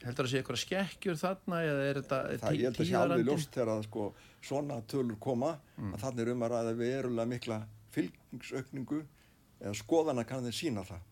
heldur 0.00 0.24
það 0.24 0.24
að 0.24 0.30
sé 0.32 0.40
eitthvað 0.40 0.60
skekkjur 0.64 1.20
þarna 1.20 1.60
eða 1.66 1.86
er 1.86 2.00
þetta 2.00 2.20
það 2.40 2.58
ég 2.58 2.68
held 2.70 2.80
að 2.80 2.90
sé 2.90 2.98
alveg 3.00 3.26
ljóst 3.28 3.54
þegar 3.54 3.72
að 3.74 3.86
sko 3.88 4.08
svona 4.40 4.80
tölur 4.88 5.20
koma 5.20 5.54
mm. 5.76 5.94
að 5.94 6.04
þannig 6.06 6.24
er 6.24 6.32
um 6.34 6.44
að 6.46 6.54
ræða 6.54 6.74
verulega 6.78 7.32
mikla 7.34 7.60
fylgingsaukningu 7.94 9.00
eða 9.60 9.76
skoðana 9.76 10.24
kann 10.28 10.46
þeir 10.46 10.56
sína 10.56 10.86
það 10.88 11.06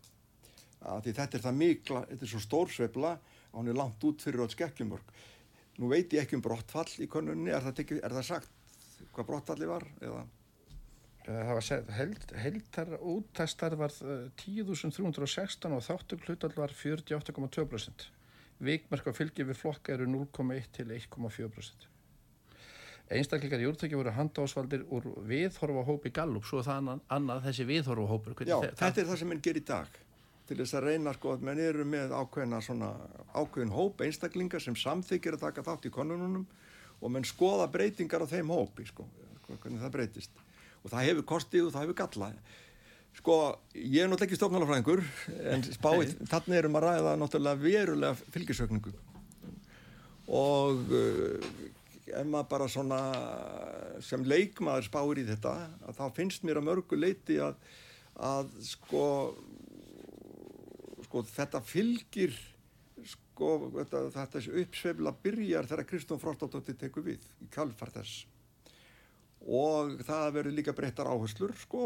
að 0.87 1.03
því 1.05 1.15
þetta 1.19 1.39
er 1.39 1.45
það 1.45 1.59
mikla, 1.59 2.05
þetta 2.13 2.25
er 2.25 2.33
svo 2.33 2.41
stórsveifla 2.45 3.13
og 3.51 3.59
hann 3.59 3.71
er 3.73 3.79
langt 3.79 4.05
út 4.07 4.23
fyrir 4.23 4.45
átt 4.45 4.55
skekkjumörk. 4.55 5.13
Nú 5.79 5.91
veit 5.91 6.13
ég 6.15 6.25
ekki 6.25 6.39
um 6.39 6.45
brottfall 6.45 6.91
í 7.03 7.09
konunni, 7.11 7.51
er 7.55 7.65
það, 7.65 7.77
tekið, 7.81 8.03
er 8.07 8.15
það 8.19 8.27
sagt 8.33 8.55
hvað 9.15 9.29
brottfalli 9.31 9.69
var? 9.71 9.87
Eða? 10.03 10.25
Það 11.29 11.51
var 11.59 11.91
held, 11.93 12.31
heldar 12.41 12.95
úttæstar 13.05 13.75
var 13.77 13.93
10.316 13.93 15.75
og 15.77 15.83
þáttuk 15.85 16.25
hlutall 16.25 16.55
var 16.57 16.73
48,2%. 16.73 18.07
Vikmarka 18.65 19.13
fylgi 19.13 19.45
við 19.45 19.61
flokka 19.61 19.93
eru 19.93 20.07
0,1 20.09 20.71
til 20.79 20.95
1,4%. 20.97 21.87
Einstakleikar 23.13 23.61
í 23.61 23.69
úrtökja 23.69 24.01
voru 24.01 24.13
handásvaldir 24.17 24.87
úr 24.93 25.05
viðhorfa 25.29 25.85
hópi 25.85 26.13
Gallup, 26.17 26.49
svo 26.49 26.63
það 26.65 26.81
annað, 26.83 27.05
annað 27.19 27.45
þessi 27.49 27.69
viðhorfa 27.75 28.09
hópur. 28.09 28.41
Já, 28.49 28.59
þetta 28.81 29.03
er 29.05 29.09
það 29.13 29.21
sem 29.21 29.33
henn 29.35 29.45
ger 29.45 29.61
í 29.61 29.65
dag 29.69 30.03
til 30.49 30.57
þess 30.63 30.79
að 30.79 30.87
reyna 30.89 31.13
sko 31.13 31.35
að 31.35 31.45
menn 31.45 31.61
eru 31.61 31.85
með 31.85 32.13
ákveðina 32.17 32.63
svona 32.65 32.95
ákveðin 33.37 33.73
hóp 33.77 34.01
einstaklingar 34.05 34.65
sem 34.65 34.77
samþykir 34.81 35.37
að 35.37 35.45
taka 35.45 35.65
þátt 35.67 35.89
í 35.91 35.93
konununum 35.93 36.47
og 37.05 37.13
menn 37.13 37.27
skoða 37.29 37.69
breytingar 37.73 38.25
á 38.25 38.33
þeim 38.33 38.53
hópi 38.57 38.89
sko, 38.89 39.05
hvernig 39.45 39.83
það 39.85 39.93
breytist 39.99 40.45
og 40.89 40.95
það 40.95 41.11
hefur 41.11 41.29
kostið 41.37 41.69
og 41.69 41.75
það 41.77 41.87
hefur 41.87 42.01
gallað. 42.03 42.41
Sko, 43.19 43.37
ég 43.75 44.05
er 44.05 44.11
náttúrulega 44.11 44.29
ekki 44.29 44.39
stofnalafræðingur 44.39 45.01
en 45.53 45.65
spáið, 45.67 46.13
þarna 46.31 46.59
erum 46.61 46.79
að 46.79 46.85
ræða 46.87 47.15
náttúrulega 47.19 47.63
verulega 47.65 48.31
fylgisökningu 48.35 48.93
og 50.29 50.93
uh, 50.93 51.49
ef 52.07 52.29
maður 52.29 52.49
bara 52.53 52.69
svona 52.71 53.01
sem 54.05 54.23
leikmaður 54.29 54.87
spáir 54.87 55.23
í 55.23 55.27
þetta 55.29 55.55
að 55.89 55.99
þá 55.99 56.05
finnst 56.21 56.47
mér 56.47 56.61
að 56.61 56.69
mörgu 56.69 57.01
leiti 57.01 57.41
að, 57.43 57.59
að 58.15 58.53
sko 58.69 59.05
sko 61.09 61.25
þetta 61.33 61.65
fylgir 61.65 62.37
sko 63.09 63.53
þetta, 63.81 64.07
þetta 64.15 64.47
uppsveifla 64.63 65.15
byrjar 65.25 65.69
þegar 65.71 65.91
Kristján 65.91 66.23
Frostóttir 66.23 66.79
tekur 66.79 67.07
við 67.09 67.25
í 67.43 67.51
kalfar 67.51 67.93
þess 67.99 68.27
og 69.47 70.01
það 70.07 70.33
verður 70.35 70.57
líka 70.57 70.75
breyttar 70.77 71.09
áherslur 71.09 71.55
sko 71.61 71.83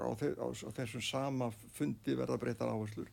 á, 0.00 0.08
á, 0.08 0.46
á 0.48 0.68
þessum 0.78 1.04
sama 1.04 1.50
fundi 1.76 2.16
verða 2.16 2.38
breyttar 2.40 2.72
áherslur. 2.72 3.10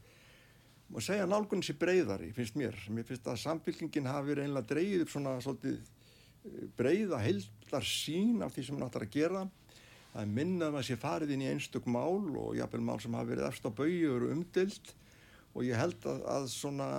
Og 0.91 1.03
segja 1.03 1.27
nálgunni 1.29 1.63
sér 1.63 1.79
breyðari 1.79 2.31
finnst 2.35 2.57
mér, 2.59 2.75
mér 2.91 3.07
finnst 3.07 3.27
að 3.31 3.39
samfélkingin 3.45 4.09
hafi 4.11 4.35
reynilega 4.35 4.67
dreyið 4.73 5.05
upp 5.05 5.13
svona 5.13 5.37
svolítið 5.43 5.77
eh, 5.79 6.65
breyða 6.77 7.21
heldar 7.23 7.87
sín 7.87 8.41
af 8.43 8.55
því 8.55 8.65
sem 8.67 8.79
hann 8.79 8.87
áttar 8.87 9.07
að 9.07 9.15
gera. 9.15 9.45
Það 10.11 10.23
er 10.25 10.33
minnað 10.39 10.77
að 10.79 10.87
sé 10.89 10.97
farið 10.99 11.35
inn 11.35 11.45
í 11.45 11.51
einstök 11.53 11.87
mál 11.87 12.35
og 12.35 12.57
jáfnveil 12.59 12.83
mál 12.83 12.99
sem 12.99 13.15
hafi 13.15 13.31
verið 13.31 13.47
eftir 13.47 13.71
á 13.71 13.79
bau 13.79 13.91
og 14.11 14.27
umdilt 14.33 14.95
og 15.51 15.67
ég 15.67 15.79
held 15.79 16.07
að, 16.07 16.23
að 16.31 16.47
svona, 16.51 16.89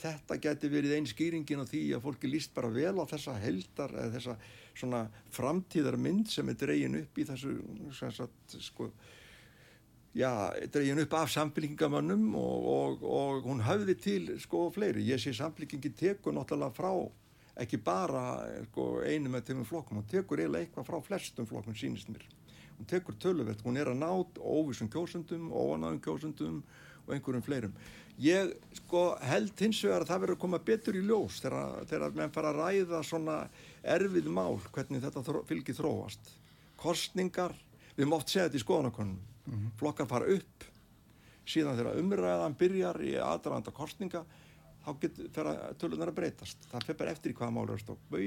þetta 0.00 0.36
geti 0.44 0.70
verið 0.72 0.96
einn 0.96 1.08
skýringin 1.08 1.64
á 1.64 1.66
því 1.68 1.82
að 1.96 2.04
fólki 2.04 2.28
líst 2.28 2.52
bara 2.56 2.72
vel 2.72 2.96
á 3.00 3.04
þessa 3.08 3.36
heldar 3.40 3.96
eða 3.96 4.12
þessa 4.18 4.36
svona 4.80 5.04
framtíðarmynd 5.36 6.30
sem 6.32 6.48
er 6.50 6.58
dregin 6.60 6.98
upp 7.02 7.18
í 7.20 7.26
þessu 7.28 7.54
sagt, 7.96 8.56
sko, 8.64 8.90
já, 10.16 10.32
dregin 10.72 11.02
upp 11.04 11.16
af 11.20 11.32
samfélkingamönnum 11.36 12.34
og, 12.40 12.68
og, 12.74 13.06
og 13.06 13.48
hún 13.48 13.62
hafði 13.66 13.96
til 14.00 14.30
sko 14.42 14.68
fleiri, 14.74 15.06
ég 15.06 15.22
sé 15.22 15.34
samfélkingi 15.36 15.94
tekur 16.00 16.34
náttúrulega 16.36 16.76
frá 16.76 16.92
ekki 17.60 17.80
bara 17.84 18.24
sko, 18.70 19.00
einu 19.04 19.32
með 19.32 19.50
þeim 19.50 19.64
flokkum, 19.68 20.00
hún 20.00 20.10
tekur 20.10 20.40
eiginlega 20.40 20.66
eitthvað 20.66 20.86
frá 20.88 21.00
flestum 21.04 21.48
flokkum 21.48 21.76
sínist 21.76 22.08
mér. 22.12 22.24
Hún 22.78 22.88
tekur 22.88 23.18
töluvert, 23.20 23.60
hún 23.66 23.76
er 23.76 23.90
að 23.92 24.00
ná 24.00 24.08
óvísum 24.40 24.88
kjósundum, 24.92 25.50
óanáðum 25.52 26.00
kjósundum 26.04 26.62
og 27.10 27.16
einhverjum 27.16 27.44
fleirum. 27.44 27.74
Ég 28.20 28.52
sko, 28.76 29.04
held 29.24 29.62
hins 29.64 29.80
vegar 29.84 30.04
að 30.04 30.10
það 30.10 30.22
verður 30.24 30.36
að 30.36 30.42
koma 30.44 30.60
betur 30.70 30.98
í 30.98 31.04
ljós 31.04 31.40
þegar, 31.40 31.86
þegar 31.88 32.16
menn 32.18 32.34
fara 32.34 32.52
að 32.52 32.60
ræða 32.60 33.00
svona 33.06 33.36
erfið 33.96 34.28
mál 34.28 34.58
hvernig 34.70 35.04
þetta 35.04 35.24
þró, 35.26 35.40
fylgir 35.48 35.78
þróast. 35.78 36.34
Kostningar, 36.80 37.54
við 37.96 38.10
mátt 38.10 38.28
segja 38.28 38.48
þetta 38.48 38.60
í 38.60 38.64
skoðanakonum, 38.64 39.16
mm 39.20 39.54
-hmm. 39.54 39.72
flokkar 39.80 40.08
fara 40.10 40.28
upp, 40.36 40.68
síðan 41.48 41.78
þegar 41.80 41.98
umræðan 42.00 42.58
byrjar 42.60 43.00
í 43.02 43.16
aðdraðanda 43.16 43.74
kostninga 43.74 44.24
þá 44.84 44.90
getur 45.02 45.50
tölunar 45.80 46.10
að 46.10 46.18
breytast 46.20 46.68
það 46.70 46.92
bara 46.96 47.14
eftir 47.14 47.32
í 47.32 47.36
hvaða 47.36 47.54
máli 47.56 47.74
er 47.74 47.82
stók 47.82 48.04
bau 48.10 48.20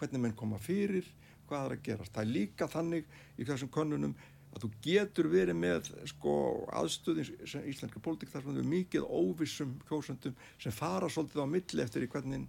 hvernig 0.00 0.20
menn 0.20 0.36
koma 0.36 0.60
fyrir, 0.60 1.06
hvað 1.48 1.66
er 1.66 1.76
að 1.76 1.84
gerast 1.88 2.14
það 2.14 2.24
er 2.24 2.32
líka 2.34 2.68
þannig 2.68 3.08
í 3.38 3.46
þessum 3.48 3.72
konunum 3.72 4.14
að 4.54 4.64
þú 4.64 4.70
getur 4.84 5.28
verið 5.32 5.58
með 5.58 5.90
sko 6.08 6.34
aðstöðin 6.78 7.26
sem 7.50 7.66
íslenska 7.70 8.02
pólitík 8.02 8.30
þar 8.30 8.46
sem 8.46 8.58
við 8.60 8.70
mikið 8.70 9.08
óvissum 9.08 9.74
kjósöndum 9.88 10.36
sem 10.62 10.74
fara 10.74 11.10
svolítið 11.10 11.42
á 11.42 11.46
milli 11.50 11.84
eftir 11.84 12.06
í 12.06 12.10
hvernig 12.12 12.46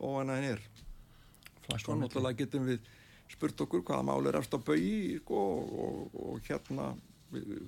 óanæðin 0.00 0.56
er. 0.56 0.64
Svo 1.80 1.96
náttúrulega 1.96 2.42
getum 2.42 2.66
við 2.68 2.90
spurt 3.30 3.64
okkur 3.64 3.84
hvaða 3.86 4.06
máli 4.10 4.30
er 4.30 4.40
eftir 4.40 4.60
að 4.60 4.66
bau 4.68 4.88
sko, 5.22 5.44
og, 5.54 5.78
og, 5.84 6.18
og 6.26 6.50
hérna 6.50 6.90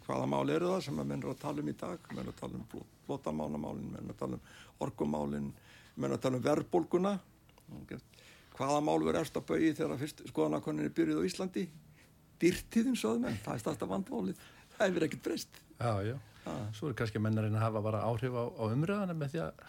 hvaða 0.07 0.27
máli 0.31 0.57
eru 0.57 0.75
það 0.75 0.85
sem 0.89 1.01
að 1.01 1.09
menn 1.13 1.25
er 1.25 1.33
að 1.33 1.41
tala 1.47 1.63
um 1.63 1.71
í 1.71 1.79
dag? 1.79 2.11
Menn 2.13 2.27
er 2.27 2.35
að 2.35 2.43
tala 2.43 2.61
um 2.61 2.85
flotamánamálin 3.07 3.89
menn 3.95 4.05
er 4.05 4.13
að 4.13 4.21
tala 4.21 4.39
um 4.41 4.85
orkumálin 4.87 5.49
menn 5.97 6.11
er 6.11 6.19
að 6.19 6.27
tala 6.27 6.41
um 6.41 6.47
verðbólguna. 6.47 7.17
Hvaða 8.57 8.85
mál 8.85 9.01
verður 9.05 9.23
eftir 9.23 9.43
að 9.43 9.49
bau 9.51 9.75
þegar 9.81 9.99
fyrst 10.01 10.23
skoðanakoninni 10.31 10.95
byrjuð 10.97 11.23
á 11.23 11.29
Íslandi 11.29 11.67
dyrtiðum 12.43 12.97
sögðu 12.99 13.25
menn, 13.25 13.39
það 13.45 13.55
er 13.55 13.65
starta 13.65 13.89
vandválið 13.91 14.45
það 14.77 14.91
hefur 14.91 15.07
ekkert 15.07 15.25
breyst. 15.25 15.61
Já, 15.77 15.93
já, 16.05 16.17
ah. 16.49 16.65
svo 16.77 16.91
er 16.91 16.99
kannski 16.99 17.23
mennarinn 17.23 17.57
að 17.57 17.67
hafa 17.67 17.83
bara 17.85 18.03
áhrif 18.09 18.37
á, 18.37 18.45
á 18.49 18.65
umröðana 18.69 19.17
með 19.17 19.35
því 19.35 19.43
að 19.45 19.63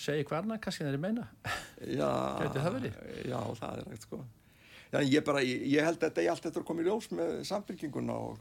segja 0.00 0.28
hverna 0.30 0.58
kannski 0.62 0.86
þeir 0.86 1.00
meina. 1.02 1.26
Já, 1.80 2.10
það 2.54 2.86
já, 3.26 3.40
það 3.60 3.72
er 3.72 3.82
ekkert 3.86 4.06
sko. 4.06 4.20
Já, 4.90 5.00
ég, 5.06 5.24
bara, 5.26 5.42
ég, 5.46 5.66
ég 5.70 5.86
held 5.86 6.00
að 6.00 6.06
þetta 6.08 6.22
er 6.22 6.32
allt 6.32 6.46
eftir 6.48 6.62
að 6.62 6.68
koma 6.70 6.82
í 6.82 6.86
ljós 6.88 7.10
með 7.14 7.34
samfélkinguna 7.46 8.16
og 8.26 8.40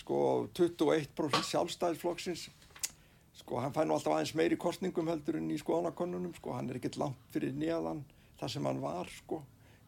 sko 0.00 0.20
21% 0.56 1.50
sjálfstæðisflokksins. 1.50 2.46
Sko 3.34 3.58
hann 3.60 3.74
fær 3.74 3.88
nú 3.88 3.96
alltaf 3.96 4.14
aðeins 4.14 4.32
meiri 4.38 4.56
kostningum 4.60 5.10
heldur 5.10 5.36
en 5.40 5.50
í 5.52 5.58
skoðanakonunum 5.60 6.32
sko. 6.38 6.54
Hann 6.56 6.70
er 6.70 6.78
ekkert 6.80 6.96
langt 7.02 7.20
fyrir 7.34 7.52
nýjaðan 7.58 8.00
það 8.40 8.54
sem 8.54 8.68
hann 8.70 8.80
var 8.82 9.10
sko 9.12 9.42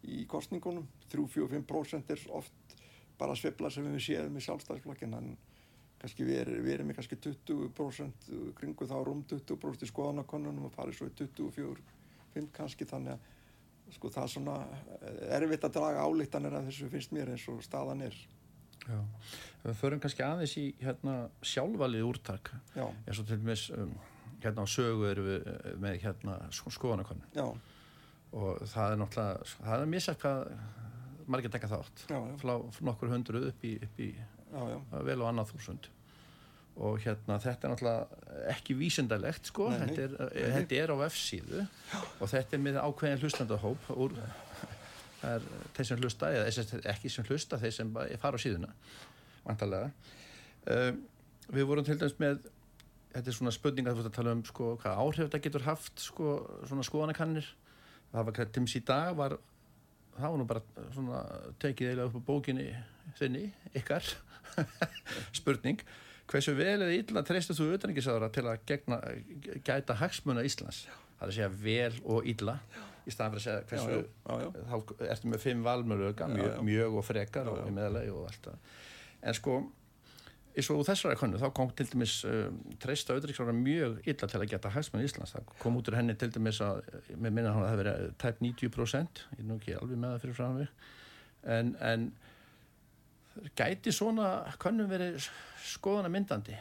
í 0.06 0.26
kostningunum 0.28 0.84
3-4-5% 1.10 2.12
er 2.12 2.26
oft 2.36 2.65
bara 3.18 3.36
svibla 3.38 3.70
sem 3.72 3.86
við 3.88 4.02
séum 4.08 4.34
með 4.34 4.46
sjálfstæðisflokkin 4.46 5.16
en 5.18 5.30
kannski 6.00 6.26
við, 6.26 6.40
er, 6.42 6.50
við 6.64 6.74
erum 6.76 6.92
í 6.92 6.96
kannski 6.96 7.18
20% 7.24 8.30
kringu 8.58 8.88
þá 8.88 8.96
rúm 9.06 9.22
20% 9.28 9.86
í 9.86 9.90
skoðanakonunum 9.90 10.68
og 10.68 10.74
farið 10.74 10.98
svo 10.98 11.08
í 11.08 11.14
24-5 11.22 12.50
kannski 12.56 12.88
þannig 12.88 13.16
að 13.16 13.32
sko 13.94 14.10
það 14.10 14.24
er 14.26 14.32
svona 14.32 14.56
erfitt 15.38 15.64
að 15.68 15.76
draga 15.78 16.04
álíktanir 16.04 16.56
að 16.58 16.68
þessu 16.70 16.90
finnst 16.92 17.14
mér 17.14 17.30
eins 17.32 17.46
og 17.52 17.62
staðan 17.64 18.02
er. 18.08 18.16
Já, 18.86 18.98
við 19.62 19.78
förum 19.80 20.02
kannski 20.02 20.24
aðeins 20.26 20.56
í 20.58 20.66
hérna 20.82 21.14
sjálfvalið 21.42 22.06
úrtak. 22.06 22.50
Eins 22.74 23.22
og 23.22 23.28
til 23.30 23.38
dæmis 23.40 23.68
um, 23.74 23.94
hérna 24.42 24.66
á 24.66 24.68
sögu 24.68 25.06
erum 25.08 25.30
við 25.30 25.48
eh, 25.52 25.72
með 25.82 25.98
hérna 26.04 26.36
skoðanakonun 26.52 27.56
og 28.36 28.58
það 28.68 28.92
er 28.92 28.98
náttúrulega, 29.00 29.46
það 29.62 29.84
er 29.84 30.02
sætt 30.02 30.24
hvað 30.24 30.40
margir 31.30 31.52
tekka 31.52 31.70
þátt. 31.70 32.06
Já, 32.10 32.16
já. 32.16 32.34
frá 32.42 32.54
nokkur 32.88 33.12
hundruð 33.12 33.50
upp 33.50 33.66
í, 33.66 33.76
upp 33.86 34.00
í 34.02 34.08
já, 34.16 34.74
vel 35.08 35.20
og 35.20 35.28
annað 35.30 35.52
þúsund. 35.54 35.90
Og 36.76 36.98
hérna 37.00 37.38
þetta 37.40 37.66
er 37.66 37.72
náttúrulega 37.72 38.40
ekki 38.52 38.76
vísendalegt 38.76 39.48
sko, 39.48 39.70
nei, 39.72 39.78
nei. 39.80 39.94
Þetta, 39.96 40.28
er, 40.28 40.50
þetta 40.58 40.80
er 40.82 40.92
á 40.92 40.96
F-síðu 41.08 41.62
og 42.20 42.32
þetta 42.34 42.58
er 42.58 42.64
með 42.66 42.80
ákveðin 42.82 43.22
hlustandahóp 43.22 43.90
úr 43.96 44.18
er 45.26 45.46
þeir 45.74 45.88
sem 45.88 46.02
hlusta, 46.02 46.28
eða 46.36 46.82
ekki 46.92 47.10
sem 47.10 47.24
hlusta 47.24 47.58
þeir 47.62 47.72
sem 47.72 47.94
fara 48.20 48.36
á 48.36 48.40
síðuna 48.44 48.74
vantarlega 49.46 49.88
um, 50.68 51.00
við 51.56 51.66
vorum 51.70 51.86
til 51.88 51.96
dæmis 51.96 52.18
með 52.20 52.44
þetta 53.16 53.32
er 53.32 53.36
svona 53.38 53.54
spurning 53.54 53.88
að 53.88 53.96
þú 53.96 54.02
veist 54.02 54.10
að 54.10 54.16
tala 54.18 54.34
um 54.36 54.42
sko, 54.44 54.70
hvað 54.82 55.02
áhrif 55.02 55.22
þetta 55.24 55.42
getur 55.46 55.66
haft 55.66 56.02
sko, 56.04 56.32
svona 56.68 56.84
skoðanakannir. 56.86 57.48
Það 58.12 58.26
var 58.28 58.36
krættums 58.38 58.74
í 58.76 58.82
dag 58.86 59.16
var 59.16 59.36
það 60.16 60.32
var 60.32 60.40
nú 60.40 60.48
bara 60.50 60.62
svona 60.94 61.22
tekið 61.62 61.90
eiginlega 61.90 62.08
upp 62.10 62.18
á 62.18 62.28
bókinni 62.30 62.66
þinni, 63.18 63.44
ykkar 63.76 64.10
spurning. 65.38 65.80
Hversu 66.26 66.56
vel 66.58 66.80
eða 66.80 66.94
illa 66.96 67.22
treystu 67.26 67.54
þú 67.54 67.68
auðvitaðningisára 67.70 68.28
til 68.34 68.46
að 68.50 68.62
gegna, 68.66 68.98
gæta 69.66 69.94
hagsmuna 70.00 70.42
Íslands? 70.46 70.86
Það 71.16 71.22
er 71.22 71.30
að 71.30 71.36
segja 71.36 71.50
vel 71.62 72.00
og 72.04 72.26
illa 72.28 72.56
í 73.06 73.14
staðan 73.14 73.36
fyrir 73.36 73.40
að 73.40 73.46
segja 73.46 73.66
hversu 73.70 73.92
já, 73.94 74.06
já, 74.26 74.40
já, 74.42 74.64
þá 74.66 75.04
ertu 75.12 75.30
með 75.30 75.42
fimm 75.44 75.62
valmuröga 75.66 76.28
mjög, 76.66 76.96
og 76.98 77.06
frekar 77.06 77.50
og 77.52 77.60
í 77.62 77.74
meðalagi 77.76 78.10
og 78.12 78.26
allt 78.26 78.48
það. 78.48 78.72
En 79.22 79.38
sko 79.38 79.58
eins 80.56 80.68
og 80.72 80.84
þessari 80.88 81.18
konu 81.20 81.38
þá 81.40 81.48
kom 81.56 81.72
til 81.76 81.86
dæmis 81.90 82.18
um, 82.28 82.60
treysta 82.80 83.12
auðvitaðningisára 83.12 83.54
mjög 83.56 83.98
illa 84.08 84.28
til 84.30 84.40
að 84.40 84.46
geta 84.54 84.72
hagsmuna 84.72 85.04
Íslands. 85.04 85.34
Það 85.36 85.50
kom 85.60 85.76
út 85.76 85.90
úr 85.90 85.98
henni 85.98 86.16
til 86.16 86.30
dæmis 86.32 86.60
að 86.64 86.80
með 87.12 87.34
minna 87.36 87.52
hann 87.52 87.66
að 87.66 87.72
það 87.72 87.82
verið 87.82 88.06
tæp 88.22 88.40
90% 88.46 89.24
ég 89.34 89.42
er 89.42 89.50
nú 89.50 89.58
ekki 89.60 89.76
alveg 89.76 90.00
með 90.00 90.14
það 90.14 90.24
fyrir 90.24 90.38
fram 90.38 90.62
en, 91.56 91.74
en 91.84 92.08
gæti 93.58 93.92
svona 93.92 94.30
konum 94.62 94.88
verið 94.90 95.28
skoðana 95.66 96.10
myndandi? 96.12 96.56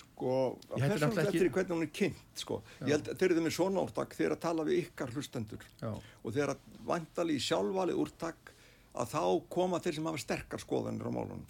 Sko 0.00 0.36
að 0.72 0.86
persónulega 0.86 1.28
ekki... 1.28 1.50
hvernig 1.52 1.74
hún 1.74 1.84
er 1.84 1.92
kynnt 2.00 2.40
sko, 2.44 2.62
Já. 2.80 2.86
ég 2.86 2.94
held 2.96 3.10
að 3.12 3.20
þeir 3.20 3.34
eru 3.34 3.44
með 3.44 3.56
svona 3.56 3.84
úrtak 3.84 4.16
þegar 4.16 4.36
að 4.36 4.42
tala 4.46 4.66
við 4.68 4.82
ykkar 4.86 5.12
hlustendur. 5.12 5.66
Já. 5.80 5.92
og 5.92 6.32
þegar 6.32 6.54
að 6.54 6.80
vandali 6.88 7.36
í 7.36 7.44
sjálfvali 7.44 7.96
úrtak 7.96 8.54
að 8.90 9.12
þá 9.12 9.24
koma 9.52 9.80
þeir 9.84 9.98
sem 9.98 10.08
hafa 10.08 10.22
sterkar 10.24 10.62
skoðanir 10.64 11.08
á 11.08 11.12
málunum 11.12 11.44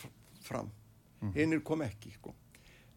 fram, 0.51 0.71
mm. 1.21 1.33
hinnir 1.39 1.65
kom 1.67 1.87
ekki 1.87 2.13
sko. 2.19 2.35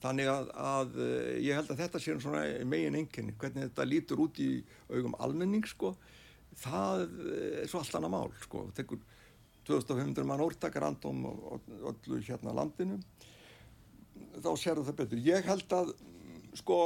Þannig 0.04 0.28
að, 0.28 0.50
að 0.60 0.98
eh, 1.00 1.32
ég 1.46 1.56
held 1.56 1.72
að 1.72 1.86
þetta 1.86 2.02
sé 2.04 2.18
svona 2.20 2.44
megin 2.68 3.00
enginni, 3.00 3.38
hvernig 3.39 3.70
þetta 3.70 3.88
lítur 3.88 4.26
út 4.26 4.42
í 4.44 4.50
augum 4.92 5.16
almenning 5.24 5.63
sko. 5.70 5.94
Það 6.60 7.06
er 7.08 7.70
svo 7.72 7.80
allt 7.80 7.96
annað 7.98 8.13
mál 8.13 8.34
sko, 8.44 8.68
tekur 8.78 9.00
2500 9.66 10.28
mann 10.28 10.44
úrtakar 10.44 10.84
andum 10.86 11.24
og 11.30 11.72
öllu 11.89 12.20
hérna 12.26 12.54
landinu. 12.56 13.00
Þá 14.44 14.52
sér 14.60 14.82
það 14.84 15.00
betur. 15.00 15.24
Ég 15.24 15.48
held 15.48 15.78
að 15.78 15.94
sko 16.60 16.80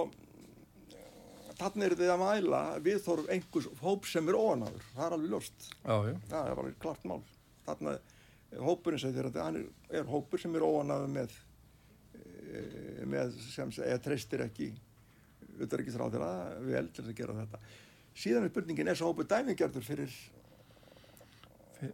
þannig 1.58 1.88
er 1.88 1.96
þið 1.98 2.12
að 2.14 2.22
mæla 2.22 2.62
við 2.86 3.00
þorf 3.06 3.32
einhvers 3.34 3.68
hóp 3.82 4.06
sem 4.10 4.30
er 4.30 4.38
óanaður 4.38 4.86
það 4.92 5.06
er 5.08 5.16
alveg 5.18 5.34
ljóst. 5.34 5.68
Það 6.30 6.52
er 6.52 6.62
alveg 6.62 6.78
klart 6.84 7.08
mál. 7.10 7.22
Þannig 7.68 8.14
hópurinn 8.56 9.02
segir 9.02 9.28
að 9.28 9.38
það 9.38 9.60
er 10.00 10.08
hópur 10.08 10.42
sem 10.42 10.56
er 10.56 10.66
óanaður 10.66 11.12
með 11.12 11.36
eh, 12.16 13.04
með 13.10 13.36
sem 13.44 13.74
eða 13.84 14.00
treystir 14.04 14.46
ekki 14.46 14.72
að 15.58 16.66
vel 16.68 16.88
til 16.94 17.04
að 17.04 17.14
gera 17.18 17.36
þetta. 17.42 17.60
Síðan 18.18 18.46
er 18.46 18.52
spurningin 18.52 18.92
er 18.92 18.98
svo 18.98 19.12
hópur 19.12 19.28
dæmingjörður 19.30 19.86
fyrir 19.86 20.18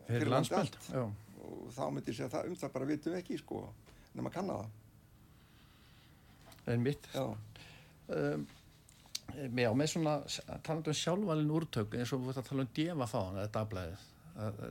fyrir 0.08 0.32
landsmöld? 0.32 0.78
og 0.94 1.70
þá 1.76 1.84
myndi 1.92 2.14
ég 2.14 2.18
segja 2.18 2.44
um 2.48 2.56
það 2.56 2.74
bara 2.76 2.88
vitum 2.88 3.16
ekki 3.18 3.38
sko, 3.40 3.64
nema 4.16 4.32
að 4.32 4.36
kanna 4.38 4.60
það. 4.62 4.70
En 6.74 6.84
mitt? 6.84 7.10
Um, 8.08 8.46
Já, 9.34 9.70
með 9.74 9.88
svona 9.90 10.14
talandu 10.62 10.92
um 10.92 10.98
sjálfvalin 10.98 11.54
úrtök 11.56 11.96
eins 11.98 12.12
og 12.14 12.22
við 12.22 12.34
ætlum 12.34 12.44
að 12.44 12.50
tala 12.50 12.66
um 12.66 12.74
djefa 12.78 13.08
þá 13.10 13.20
þetta 13.40 13.62
afblæðið 13.64 14.02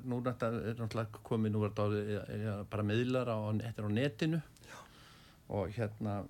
nú 0.02 0.18
er 0.18 0.74
náttúrulega 0.80 1.22
komið 1.22 1.54
nú 1.54 1.62
bara 2.70 2.86
meðlar 2.86 3.30
á, 3.30 3.38
á 3.38 3.88
netinu 3.88 4.40
já. 4.66 4.78
og 5.48 5.70
hérna 5.76 6.22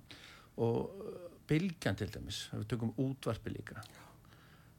og 0.61 0.91
bylgjan 1.49 1.97
til 1.97 2.09
dæmis 2.13 2.45
við 2.53 2.67
tökum 2.73 2.93
útvarpi 3.01 3.53
líka 3.53 3.81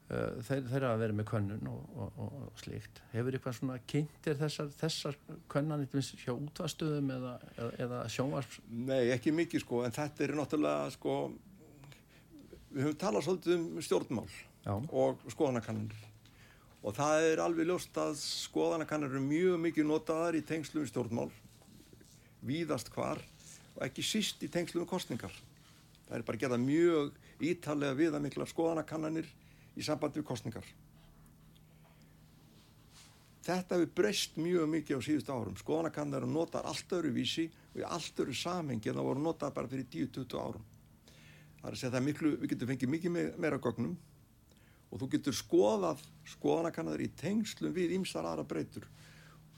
þeir, 0.07 0.63
þeir 0.69 0.85
að 0.87 1.01
vera 1.01 1.17
með 1.17 1.27
könnun 1.31 1.69
og, 1.71 1.85
og, 1.97 2.19
og 2.25 2.61
slíkt 2.61 3.01
hefur 3.11 3.35
eitthvað 3.35 3.57
svona 3.59 3.77
kynntir 3.89 4.39
þessar, 4.39 4.71
þessar 4.79 5.19
könnan 5.51 5.85
hjá 5.89 6.31
útvastuðum 6.35 7.11
eða, 7.15 7.35
eða, 7.57 7.71
eða 7.85 8.01
sjónvarp? 8.13 8.59
Nei, 8.69 9.09
ekki 9.15 9.33
mikið 9.35 9.65
sko 9.65 9.83
en 9.85 9.95
þetta 9.95 10.25
er 10.25 10.35
náttúrulega 10.39 10.91
sko 10.95 11.19
við 12.75 12.83
höfum 12.85 12.99
talað 13.01 13.27
svolítið 13.27 13.57
um 13.57 13.81
stjórnmál 13.87 14.29
Já. 14.65 14.75
og 14.75 15.25
skoðanakannanir 15.33 16.05
og 16.85 16.93
það 16.93 17.27
er 17.31 17.41
alveg 17.41 17.69
ljóst 17.69 17.97
að 17.97 18.13
skoðanakannanir 18.21 19.17
eru 19.17 19.25
mjög 19.25 19.57
mikið 19.63 19.89
notaðar 19.89 20.37
í 20.37 20.45
tengslu 20.45 20.83
um 20.83 20.89
stjórnmál 20.89 21.31
víðast 22.45 22.91
hvar 22.93 23.21
og 23.75 23.81
ekki 23.87 24.05
síst 24.05 24.43
í 24.45 24.51
tengslu 24.53 24.83
um 24.83 24.89
kostningar 24.89 25.33
það 26.05 26.17
er 26.19 26.25
bara 26.27 26.41
gerað 26.41 26.65
mjög 26.65 27.15
ítalega 27.43 27.97
viðamiklar 27.97 28.49
skoðanakannanir 28.49 29.29
í 29.75 29.83
sambandi 29.83 30.21
við 30.21 30.27
kostningar. 30.29 30.67
Þetta 33.45 33.77
hefur 33.77 33.91
breyst 33.99 34.39
mjög 34.41 34.69
mikið 34.71 34.97
á 34.97 35.05
síðust 35.05 35.29
árum. 35.29 35.57
Skoðanakannar 35.59 36.25
notar 36.25 36.65
allt 36.65 36.93
öru 36.97 37.11
vísi 37.13 37.45
og 37.73 37.81
í 37.83 37.85
allt 37.85 38.21
öru 38.23 38.33
samhengi 38.33 38.89
en 38.89 38.97
það 38.97 39.09
voru 39.09 39.21
notað 39.21 39.53
bara 39.57 39.69
fyrir 39.69 39.85
10-20 39.93 40.39
árum. 40.41 40.65
Það 41.59 41.67
er 41.69 41.75
að 41.75 41.81
segja 41.81 41.99
að 41.99 42.07
miklu, 42.07 42.31
við 42.41 42.53
getum 42.53 42.71
fengið 42.71 42.93
mikið 42.95 43.15
meira 43.41 43.61
gögnum 43.61 43.93
og 44.91 45.01
þú 45.01 45.09
getur 45.15 45.35
skoðað 45.35 46.03
skoðanakannar 46.35 47.01
í 47.01 47.09
tengslum 47.17 47.73
við 47.75 47.97
ímsar 47.99 48.27
aðra 48.27 48.45
breytur 48.47 48.87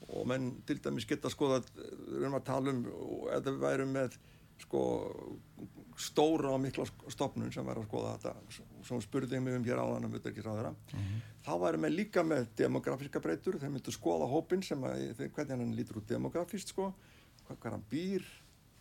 og 0.08 0.24
menn 0.28 0.50
til 0.66 0.78
dæmis 0.80 1.06
geta 1.08 1.30
skoðað, 1.32 1.68
við 1.76 2.22
erum 2.22 2.38
að 2.38 2.46
tala 2.48 2.72
um, 2.72 2.84
eða 3.28 3.50
við 3.50 3.60
værum 3.64 3.92
með 3.92 4.16
sko 4.58 4.82
stóra 5.98 6.52
og 6.54 6.62
mikla 6.62 6.86
stopnun 7.10 7.52
sem 7.54 7.66
var 7.66 7.78
að 7.78 7.88
skoða 7.88 8.14
þetta 8.16 8.64
sem 8.86 9.02
spurðið 9.02 9.42
mig 9.42 9.58
um 9.58 9.66
hér 9.66 9.82
áðan 9.82 10.08
um 10.08 10.14
mm 10.14 10.18
-hmm. 10.22 11.20
þá 11.44 11.52
væri 11.60 11.78
með 11.78 11.92
líka 11.94 12.22
með 12.22 12.46
demografíska 12.56 13.20
breytur, 13.20 13.58
þeir 13.58 13.70
myndu 13.70 13.92
skoða 13.92 14.26
hópin 14.26 14.62
sem 14.62 14.84
að, 14.84 15.28
hvernig 15.34 15.50
hann 15.50 15.74
lítur 15.74 15.98
út 15.98 16.08
demografíst 16.08 16.68
sko, 16.68 16.94
hvað 17.48 17.72
hann 17.72 17.84
býr 17.90 18.24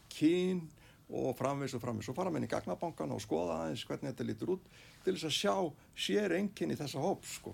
kín 0.09 0.69
og 1.07 1.29
framvis 1.39 1.77
og 1.77 1.83
framvis 1.83 2.09
og 2.11 2.17
fara 2.17 2.31
með 2.31 2.41
henni 2.41 2.49
í 2.49 2.55
gagnabankan 2.55 3.13
og 3.15 3.23
skoða 3.23 3.61
aðeins 3.61 3.85
hvernig 3.87 4.11
þetta 4.11 4.27
lítur 4.27 4.55
út 4.57 4.67
til 5.05 5.13
þess 5.13 5.29
að 5.29 5.37
sjá 5.37 5.55
sér 6.07 6.35
enginn 6.39 6.73
í 6.75 6.79
þessa 6.79 7.03
hóp 7.03 7.23
sko, 7.27 7.53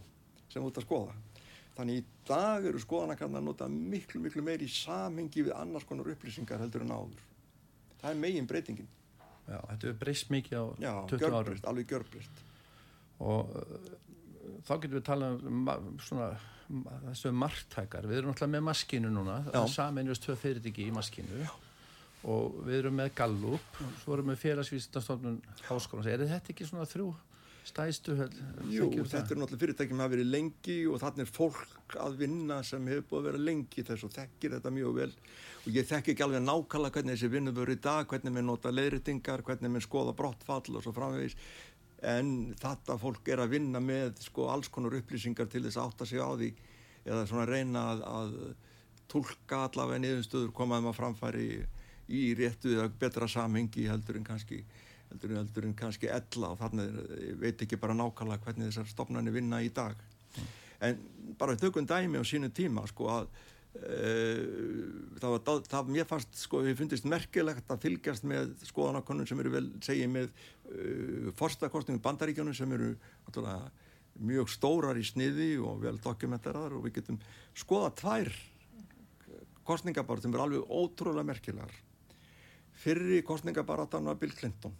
sem 0.49 0.65
út 0.65 0.79
að 0.81 0.87
skoða 0.87 1.13
þannig 1.77 2.01
í 2.01 2.07
dag 2.29 2.65
eru 2.69 2.81
skoðanakarnar 2.81 3.43
að 3.43 3.47
nota 3.51 3.69
miklu 3.69 4.23
miklu 4.23 4.41
meiri 4.45 4.65
í 4.65 4.73
samhengi 4.73 5.45
við 5.45 5.55
annars 5.57 5.85
konar 5.89 6.09
upplýsingar 6.13 6.61
heldur 6.61 6.85
en 6.85 6.95
áður 6.97 7.23
það 8.01 8.09
er 8.09 8.21
megin 8.25 8.49
breytingin 8.49 8.89
Já, 9.43 9.59
þetta 9.73 9.89
er 9.89 9.99
breyst 9.99 10.31
mikið 10.31 10.55
á 10.55 10.65
Já, 10.79 10.93
20 11.11 11.35
árum. 11.35 11.57
Já, 11.57 11.67
alveg 11.71 11.91
gjörbreyst. 11.91 12.41
Og 13.23 13.51
uh, 13.59 13.89
þá 14.63 14.73
getum 14.77 14.95
við 14.95 15.05
talað 15.09 15.45
um 15.49 15.67
svona, 16.03 16.29
þessu 17.09 17.33
margtækar. 17.35 18.07
Við 18.07 18.21
erum 18.21 18.31
náttúrulega 18.31 18.55
með 18.55 18.65
maskinu 18.69 19.11
núna, 19.11 19.37
saminjast 19.71 20.23
tvö 20.25 20.37
fyrirtiki 20.39 20.87
í 20.87 20.95
maskinu 20.95 21.43
Já. 21.43 21.51
Og 22.23 22.63
við 22.63 22.79
erum 22.79 22.97
með 23.01 23.13
Gallup, 23.17 23.77
svo 24.03 24.15
erum 24.15 24.31
við 24.31 24.41
félagsvísastofnun 24.45 25.39
háskólan. 25.67 26.09
Er 26.09 26.25
þetta 26.29 26.53
ekki 26.53 26.67
svona 26.69 26.87
þrjú 26.87 27.11
stæðstu 27.67 28.15
höll? 28.19 28.31
Jú, 28.71 28.87
þetta 29.07 29.33
er 29.33 29.39
náttúrulega 29.39 29.61
fyrirtæki 29.61 29.95
með 29.95 30.05
að 30.05 30.15
vera 30.15 30.29
lengi 30.33 30.77
og 30.91 30.99
þannig 31.03 31.23
er 31.23 31.33
fólk 31.35 31.97
að 32.03 32.17
vinna 32.19 32.59
sem 32.67 32.87
hefur 32.91 33.05
búið 33.09 33.19
að 33.19 33.27
vera 33.29 33.43
lengi 33.49 33.85
þess 33.87 34.07
og 34.07 34.15
þekkir 34.17 34.55
þetta 34.57 34.73
mjög 34.75 34.97
vel 34.97 35.09
og 35.63 35.77
ég 35.77 35.87
þekki 35.87 36.13
ekki 36.13 36.25
alveg 36.25 36.43
nákvæmlega 36.43 36.97
hvernig 36.97 37.15
þessi 37.15 37.31
vinnu 37.31 37.53
verið 37.55 37.77
í 37.77 37.83
dag, 37.85 38.07
hvernig 38.09 38.35
við 38.35 38.45
nota 38.49 38.73
leiritingar, 38.73 39.45
hvernig 39.47 39.77
við 39.77 39.85
skoða 39.85 40.15
brottfall 40.17 40.75
og 40.75 40.83
svo 40.83 40.95
framvegis 40.95 41.37
en 42.03 42.33
þetta 42.59 42.97
fólk 42.99 43.31
er 43.31 43.43
að 43.43 43.55
vinna 43.55 43.79
með 43.79 44.19
sko 44.25 44.49
alls 44.51 44.67
konar 44.67 44.97
upplýsingar 44.99 45.47
til 45.51 45.63
þess 45.63 45.79
að 45.79 45.87
átta 45.87 46.09
sig 46.09 46.19
á 46.19 46.29
því 46.35 46.49
eða 47.07 47.23
svona 47.29 47.47
reyna 47.47 47.85
að, 47.93 48.03
að 48.03 48.35
tólka 49.11 49.63
allavega 49.69 50.03
niðurstöður 50.03 50.51
komaðum 50.57 50.91
að 50.91 50.99
framfæri 50.99 51.47
í 52.11 52.33
réttu 52.37 52.73
eða 52.75 52.89
betra 52.99 53.27
samhengi 53.31 53.87
heldur 53.87 54.19
en 54.19 54.27
kannski 54.27 54.63
heldur, 55.13 55.37
heldur 55.37 55.69
en 55.69 55.77
kannski 55.77 56.09
ella. 56.11 56.51
Og 56.51 56.59
þannig 56.59 57.39
veit 57.41 57.63
ekki 57.63 57.79
bara 57.79 57.95
nákvæmlega 57.97 58.43
hvernig 58.47 58.71
þessar 58.71 58.91
stopnarnir 58.91 59.35
vinna 59.35 59.61
í 59.63 59.71
dag. 59.73 59.97
Mm. 60.33 60.51
en 60.83 61.01
bara 61.37 61.55
þaukum 61.55 61.85
dæmi 61.87 62.19
á 62.19 62.25
sínu 62.25 62.49
tíma 62.51 62.83
sko 62.89 63.05
að 63.13 63.27
uh, 63.77 64.39
það 65.21 65.35
var, 65.35 65.61
það 65.69 65.91
mér 65.93 66.09
fannst 66.09 66.41
sko, 66.41 66.63
við 66.65 66.79
fundist 66.81 67.07
merkilegt 67.09 67.69
að 67.71 67.85
fylgjast 67.85 68.25
með 68.27 68.55
skoðanakonun 68.67 69.29
sem 69.29 69.39
eru 69.39 69.53
vel 69.53 69.67
segið 69.85 70.11
með 70.11 70.27
uh, 70.33 71.29
forstakostningum 71.39 72.03
bandaríkjónum 72.03 72.57
sem 72.57 72.75
eru 72.75 72.95
náttúrulega 73.27 73.71
mjög 74.13 74.51
stórar 74.53 74.99
í 74.99 75.05
sniði 75.05 75.53
og 75.63 75.79
vel 75.81 75.95
dokumenteraðar 76.01 76.75
og 76.77 76.83
við 76.87 76.99
getum 76.99 77.21
skoða 77.57 77.93
tvær 77.97 78.33
kostningabar 79.65 80.21
sem 80.21 80.33
er 80.35 80.43
alveg 80.43 80.67
ótrúlega 80.69 81.25
merkilegar 81.25 81.73
fyrri 82.83 83.21
kostningabaratan 83.23 84.09
var 84.09 84.19
Bill 84.19 84.33
Clinton. 84.35 84.75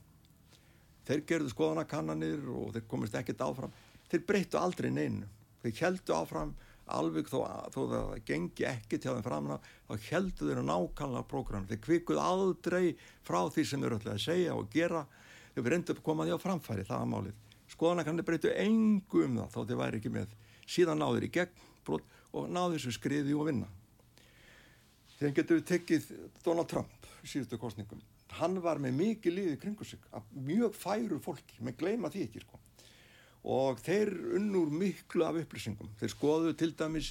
Þeir 1.08 1.24
gerðu 1.28 1.52
skoðanakannanir 1.52 2.46
og 2.52 2.76
þeir 2.76 2.86
komist 2.92 3.16
ekkert 3.20 3.44
áfram. 3.44 3.74
Þeir 4.12 4.28
breyttu 4.28 4.60
aldrei 4.60 4.90
neinu. 4.92 5.28
Þeir 5.64 5.76
heldu 5.80 6.16
áfram 6.16 6.54
alveg 6.94 7.30
þó, 7.32 7.40
þó 7.72 7.80
það 7.92 8.10
gengi 8.28 8.66
ekki 8.68 9.00
til 9.00 9.14
þeim 9.14 9.24
framna 9.24 9.58
þá 9.88 10.08
heldu 10.10 10.50
þeir 10.50 10.64
nákvæmlega 10.68 11.28
prógram 11.32 11.68
þeir 11.70 11.80
kvikuð 11.86 12.20
aldrei 12.20 12.90
frá 13.24 13.40
því 13.48 13.64
sem 13.70 13.84
þeir 13.84 13.96
ætlaði 13.98 14.18
að 14.18 14.26
segja 14.26 14.58
og 14.58 14.68
gera. 14.74 15.06
Þeir 15.54 15.70
reyndu 15.72 15.96
að 15.96 16.02
koma 16.04 16.28
því 16.28 16.36
á 16.36 16.44
framfæri 16.44 16.88
það 16.88 17.04
var 17.04 17.12
málið. 17.14 17.38
Skoðanakannir 17.72 18.28
breyttu 18.28 18.52
engu 18.52 19.24
um 19.24 19.40
það 19.40 19.56
þó 19.56 19.62
þeir 19.70 19.80
væri 19.84 20.02
ekki 20.02 20.12
með. 20.18 20.36
Síðan 20.68 21.00
náður 21.00 21.28
í 21.28 21.32
gegn 21.38 22.04
og 22.34 22.50
náður 22.50 22.80
þessu 22.80 22.96
skriði 22.98 23.36
og 23.38 23.48
vinna. 23.48 23.70
Þegar 25.20 25.36
getur 25.40 25.66
tekið 25.70 26.12
Donald 26.44 26.72
Trump 26.72 27.03
síðustu 27.30 27.60
kostningum 27.62 28.02
hann 28.40 28.60
var 28.64 28.82
með 28.82 28.98
mikið 29.00 29.38
liðið 29.38 29.58
kringu 29.62 29.88
sig 29.88 30.04
mjög 30.34 30.76
færu 30.78 31.20
fólki, 31.22 31.60
með 31.62 31.78
gleima 31.82 32.12
því 32.14 32.28
ekki 32.28 32.44
sko. 32.44 32.60
og 33.44 33.82
þeir 33.84 34.14
unnur 34.38 34.70
miklu 34.72 35.26
af 35.28 35.36
upplýsingum. 35.42 35.90
Þeir 36.00 36.12
skoðu 36.14 36.54
til 36.56 36.70
dæmis 36.80 37.10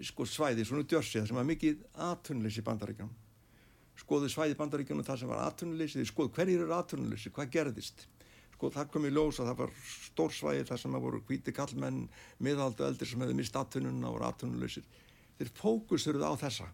sko, 0.00 0.24
svæði 0.24 0.64
svona 0.64 0.86
djörsið 0.88 1.26
sem 1.28 1.36
var 1.36 1.44
mikið 1.44 1.82
aðtunleysi 2.06 2.62
í 2.62 2.64
bandaríkjum 2.64 3.10
skoðu 4.00 4.30
svæði 4.32 4.56
bandaríkjum 4.58 5.02
það 5.04 5.20
sem 5.20 5.30
var 5.30 5.42
aðtunleysi 5.44 6.00
þeir 6.00 6.08
skoðu 6.08 6.32
hverjir 6.34 6.64
eru 6.64 6.74
aðtunleysi, 6.74 7.30
hvað 7.30 7.52
gerðist. 7.52 8.06
Sko 8.54 8.70
það 8.72 8.88
kom 8.94 9.06
í 9.06 9.12
ljós 9.12 9.38
að 9.42 9.50
það 9.50 9.60
var 9.60 9.74
stór 9.84 10.32
svæði 10.34 10.64
þar 10.70 10.80
sem 10.80 10.96
voru 11.04 11.20
hvíti 11.28 11.54
kallmenn 11.54 12.00
miðaldu 12.42 12.88
eldir 12.88 13.10
sem 13.10 13.22
hefði 13.22 13.36
mist 13.38 13.60
aðtununa 13.60 14.08
og 14.08 14.16
voru 14.16 14.28
aðtunleysir 14.30 14.88
þeir 15.38 15.52
fókusurðu 15.60 16.26
á 16.26 16.34
þessa. 16.40 16.66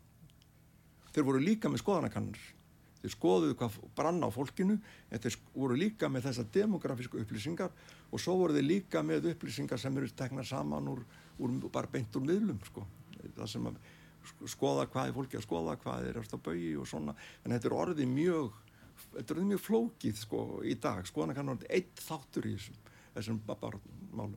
Þeir 1.11 1.26
voru 1.26 1.42
líka 1.42 1.68
með 1.68 1.83
skoðanakannur 1.83 2.40
þeir 3.00 3.14
skoðuðu 3.14 3.56
hvað 3.60 3.78
brann 3.96 4.24
á 4.24 4.28
fólkinu 4.32 4.76
en 4.76 5.22
þeir 5.22 5.38
voru 5.54 5.78
líka 5.78 6.10
með 6.12 6.28
þessa 6.28 6.44
demografísku 6.54 7.20
upplýsingar 7.22 7.72
og 8.10 8.20
svo 8.20 8.36
voru 8.40 8.56
þeir 8.56 8.66
líka 8.66 9.02
með 9.06 9.30
upplýsingar 9.32 9.80
sem 9.80 9.96
eru 9.96 10.10
teknað 10.16 10.50
saman 10.50 10.90
úr, 10.92 11.04
úr 11.40 11.56
bara 11.72 11.90
beint 11.90 12.16
úr 12.16 12.26
miðlum 12.26 12.60
sko. 12.66 12.86
það 13.36 13.52
sem 13.54 13.70
að 13.70 13.80
skoða 14.52 14.86
hvað 14.92 15.08
er 15.08 15.16
fólki 15.16 15.38
að 15.38 15.46
skoða, 15.46 15.78
hvað 15.80 16.08
er 16.10 16.20
eftir 16.20 16.36
að 16.36 16.44
bauði 16.44 16.74
og 16.76 16.88
svona, 16.88 17.14
en 17.44 17.54
þetta 17.54 17.70
er 17.70 17.76
orðið 17.78 18.12
mjög 18.12 18.58
þetta 19.14 19.24
er 19.24 19.36
orðið 19.36 19.50
mjög 19.54 19.62
flókið 19.64 20.20
sko 20.20 20.40
í 20.68 20.76
dag, 20.76 21.06
skoðan 21.08 21.36
kannar 21.38 21.56
orðið 21.56 21.72
eitt 21.78 22.02
þáttur 22.04 22.48
í 22.50 22.56
þessum, 22.58 22.80
þessum 23.16 23.40
málum 24.12 24.36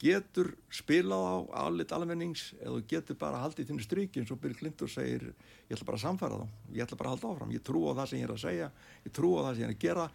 getur 0.00 0.54
spilað 0.72 1.26
á 1.28 1.36
aðlit 1.66 1.92
almennings 1.92 2.50
eða 2.58 2.80
getur 2.88 3.18
bara 3.20 3.42
haldið 3.42 3.70
þínu 3.70 3.84
stryki 3.84 4.22
eins 4.22 4.32
og 4.32 4.40
Bill 4.40 4.56
Clinton 4.56 4.90
segir 4.90 5.28
ég 5.30 5.76
ætla 5.76 5.88
bara 5.90 6.00
að 6.00 6.04
samfæra 6.06 6.40
þá. 6.40 6.58
Ég 6.72 6.84
ætla 6.86 6.98
bara 7.00 7.12
að 7.12 7.16
halda 7.16 7.32
áfram, 7.34 7.54
ég 7.54 7.64
trú 7.66 7.84
á 7.86 7.92
það 8.00 8.10
sem 8.10 8.20
ég 8.20 8.28
er 8.28 8.34
að 8.34 8.42
segja. 8.44 8.68
Ég 9.04 9.16
trú 9.16 9.32
á 9.36 9.40
það 9.44 9.52
sem 9.54 9.62
ég 9.62 9.68
er 9.68 9.74
að 9.74 9.84
gera. 9.84 10.08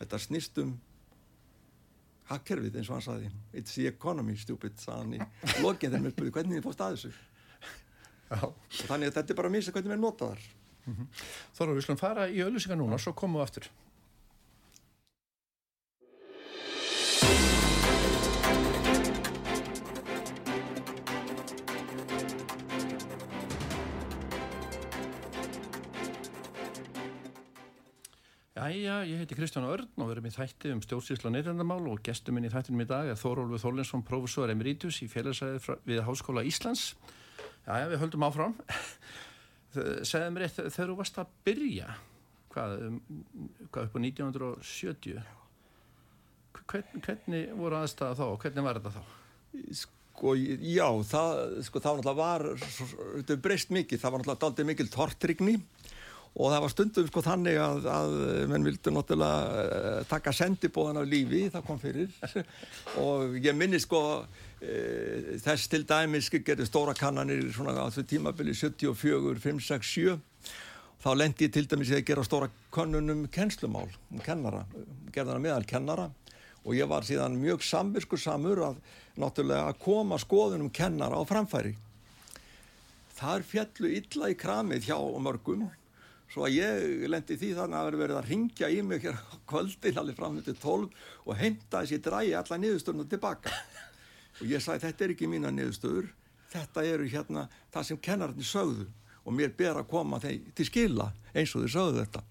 Þetta 0.00 0.20
snýst 0.24 0.60
um 0.62 0.74
hakkerfið 2.30 2.80
eins 2.80 2.90
og 2.90 2.96
hann 2.96 3.06
saði 3.10 3.30
it's 3.52 3.76
the 3.76 3.86
economy 3.90 4.36
stupid 4.40 4.78
saðan 4.80 5.18
í 5.18 5.22
login 5.64 5.90
þegar 5.90 6.04
mér 6.06 6.14
spurði 6.14 6.36
hvernig 6.38 6.58
þið 6.60 6.68
fórst 6.68 6.84
að 6.84 6.96
þessu. 6.96 7.14
Þannig 8.34 9.10
að 9.10 9.16
þetta 9.18 9.32
er 9.32 9.38
bara 9.38 9.50
að 9.50 9.56
misa 9.56 9.74
hvernig 9.74 9.92
við 9.92 10.00
notaðar 10.00 10.44
mm 10.84 10.94
-hmm. 10.94 11.08
Þorður, 11.56 11.74
við 11.74 11.86
slum 11.86 12.00
fara 12.00 12.28
í 12.28 12.40
öllusingar 12.44 12.78
núna, 12.80 12.98
svo 12.98 13.12
komum 13.12 13.40
við 13.40 13.46
aftur 13.46 13.68
Jæja, 28.64 29.02
ég 29.04 29.18
heiti 29.20 29.36
Kristján 29.36 29.66
Örn 29.68 30.00
og 30.00 30.08
verðum 30.08 30.30
í 30.30 30.32
þætti 30.32 30.70
um 30.72 30.78
stjórnsýsla 30.80 31.28
og 31.28 31.34
neytendamál 31.34 31.84
og 31.90 31.98
gestur 32.06 32.32
minn 32.32 32.46
í 32.48 32.52
þættinum 32.52 32.80
í 32.80 32.86
dag 32.88 33.10
er 33.12 33.18
Þórólfur 33.20 33.60
Þorlinsson, 33.60 34.04
professor 34.08 34.48
emeritus 34.48 35.02
í 35.04 35.08
félagsæði 35.12 35.74
við 35.84 36.00
Háskóla 36.06 36.44
Íslands. 36.48 36.94
Jæja, 37.66 37.90
við 37.90 38.00
höldum 38.00 38.24
áfram. 38.24 38.54
Segðu 40.08 40.30
mér 40.32 40.46
eitt, 40.46 40.62
þegar 40.62 40.92
þú 40.94 40.96
varst 41.02 41.20
að 41.20 41.34
byrja, 41.44 41.90
hvað, 42.54 42.76
um, 42.86 42.96
hvað 43.66 43.90
upp 43.90 43.98
á 43.98 44.00
1970, 44.00 45.20
hvern, 46.62 47.04
hvernig 47.04 47.52
voru 47.60 47.80
aðstæða 47.82 48.18
þá 48.22 48.26
og 48.30 48.38
hvernig 48.46 48.68
var 48.70 48.80
þetta 48.80 48.94
þá? 48.94 49.02
Sko, 49.82 50.38
já, 50.38 50.88
það, 51.12 51.44
sko, 51.68 51.84
það 51.84 51.90
var 51.90 52.00
náttúrulega 52.00 52.20
var, 52.22 52.48
þetta 53.18 53.40
breyst 53.44 53.76
mikið, 53.76 54.00
það 54.06 54.16
var 54.16 54.24
náttúrulega 54.24 54.52
aldrei 54.54 54.72
mikil 54.72 54.92
tortrygni 54.94 55.58
og 56.34 56.50
það 56.50 56.62
var 56.64 56.72
stundum 56.72 57.06
sko 57.06 57.22
þannig 57.22 57.58
að, 57.62 57.84
að 57.94 58.14
menn 58.50 58.64
vildu 58.66 58.90
náttúrulega 58.90 59.66
uh, 59.66 59.98
taka 60.10 60.32
sendibóðan 60.34 60.98
af 61.04 61.06
lífi, 61.06 61.44
það 61.54 61.66
kom 61.68 61.78
fyrir. 61.78 62.16
Og 63.04 63.36
ég 63.38 63.54
minni 63.54 63.78
sko 63.82 64.00
uh, 64.24 65.28
þess 65.44 65.70
til 65.70 65.84
dæmis 65.86 66.32
gerði 66.34 66.66
stóra 66.66 66.96
kannanir 66.98 67.46
svona 67.54 67.76
á 67.78 67.86
þessu 67.86 68.06
tímabili 68.10 68.54
74, 68.58 69.38
5, 69.44 69.62
6, 69.68 69.92
7 69.94 70.16
þá 71.04 71.08
lendi 71.20 71.46
ég 71.46 71.54
til 71.54 71.68
dæmis 71.70 71.94
að 71.94 72.02
gera 72.08 72.26
stóra 72.26 72.50
kannunum 72.74 73.28
kennslumál 73.30 73.86
um 74.10 74.24
kennara, 74.24 74.64
gerðana 75.14 75.42
meðal 75.44 75.68
kennara. 75.70 76.08
Og 76.64 76.74
ég 76.74 76.88
var 76.88 77.04
síðan 77.06 77.36
mjög 77.36 77.62
samvisku 77.62 78.16
samur 78.18 78.62
að 78.72 78.82
náttúrulega 79.20 79.68
að 79.68 79.80
koma 79.84 80.18
skoðunum 80.18 80.72
kennara 80.74 81.20
á 81.20 81.22
framfæri. 81.28 81.76
Þar 83.14 83.44
fjallu 83.46 83.94
illa 84.00 84.32
í 84.32 84.38
kramið 84.40 84.88
hjá 84.88 84.96
mörgum 85.22 85.68
svo 86.34 86.48
að 86.48 86.56
ég 86.56 87.06
lendi 87.06 87.36
því 87.38 87.52
þannig 87.54 87.78
að 87.78 87.86
það 87.86 88.00
verið 88.00 88.18
að 88.18 88.28
ringja 88.32 88.70
í 88.74 88.80
mig 88.82 89.04
hér 89.04 89.18
á 89.22 89.34
kvöldin 89.46 89.98
allir 90.00 90.16
fram 90.18 90.40
til 90.42 90.56
12 90.58 90.88
og 91.30 91.36
heimta 91.38 91.82
þessi 91.84 92.00
drægi 92.02 92.32
alla 92.34 92.58
niðurstöðuna 92.58 93.06
tilbaka 93.12 93.52
og 94.40 94.44
ég 94.50 94.62
sagði 94.64 94.88
þetta 94.88 95.04
er 95.04 95.14
ekki 95.14 95.28
mína 95.30 95.52
niðurstöður. 95.54 96.08
Þetta 96.54 96.84
eru 96.90 97.06
hérna 97.10 97.44
það 97.74 97.86
sem 97.86 98.00
kennararnir 98.02 98.48
sögðu 98.48 98.86
og 99.24 99.36
mér 99.36 99.54
ber 99.56 99.78
að 99.78 99.90
koma 99.92 100.18
þeir 100.22 100.48
til 100.58 100.66
skila 100.66 101.06
eins 101.32 101.54
og 101.54 101.64
þeir 101.64 101.74
sögðu 101.76 102.02
þetta. 102.02 102.24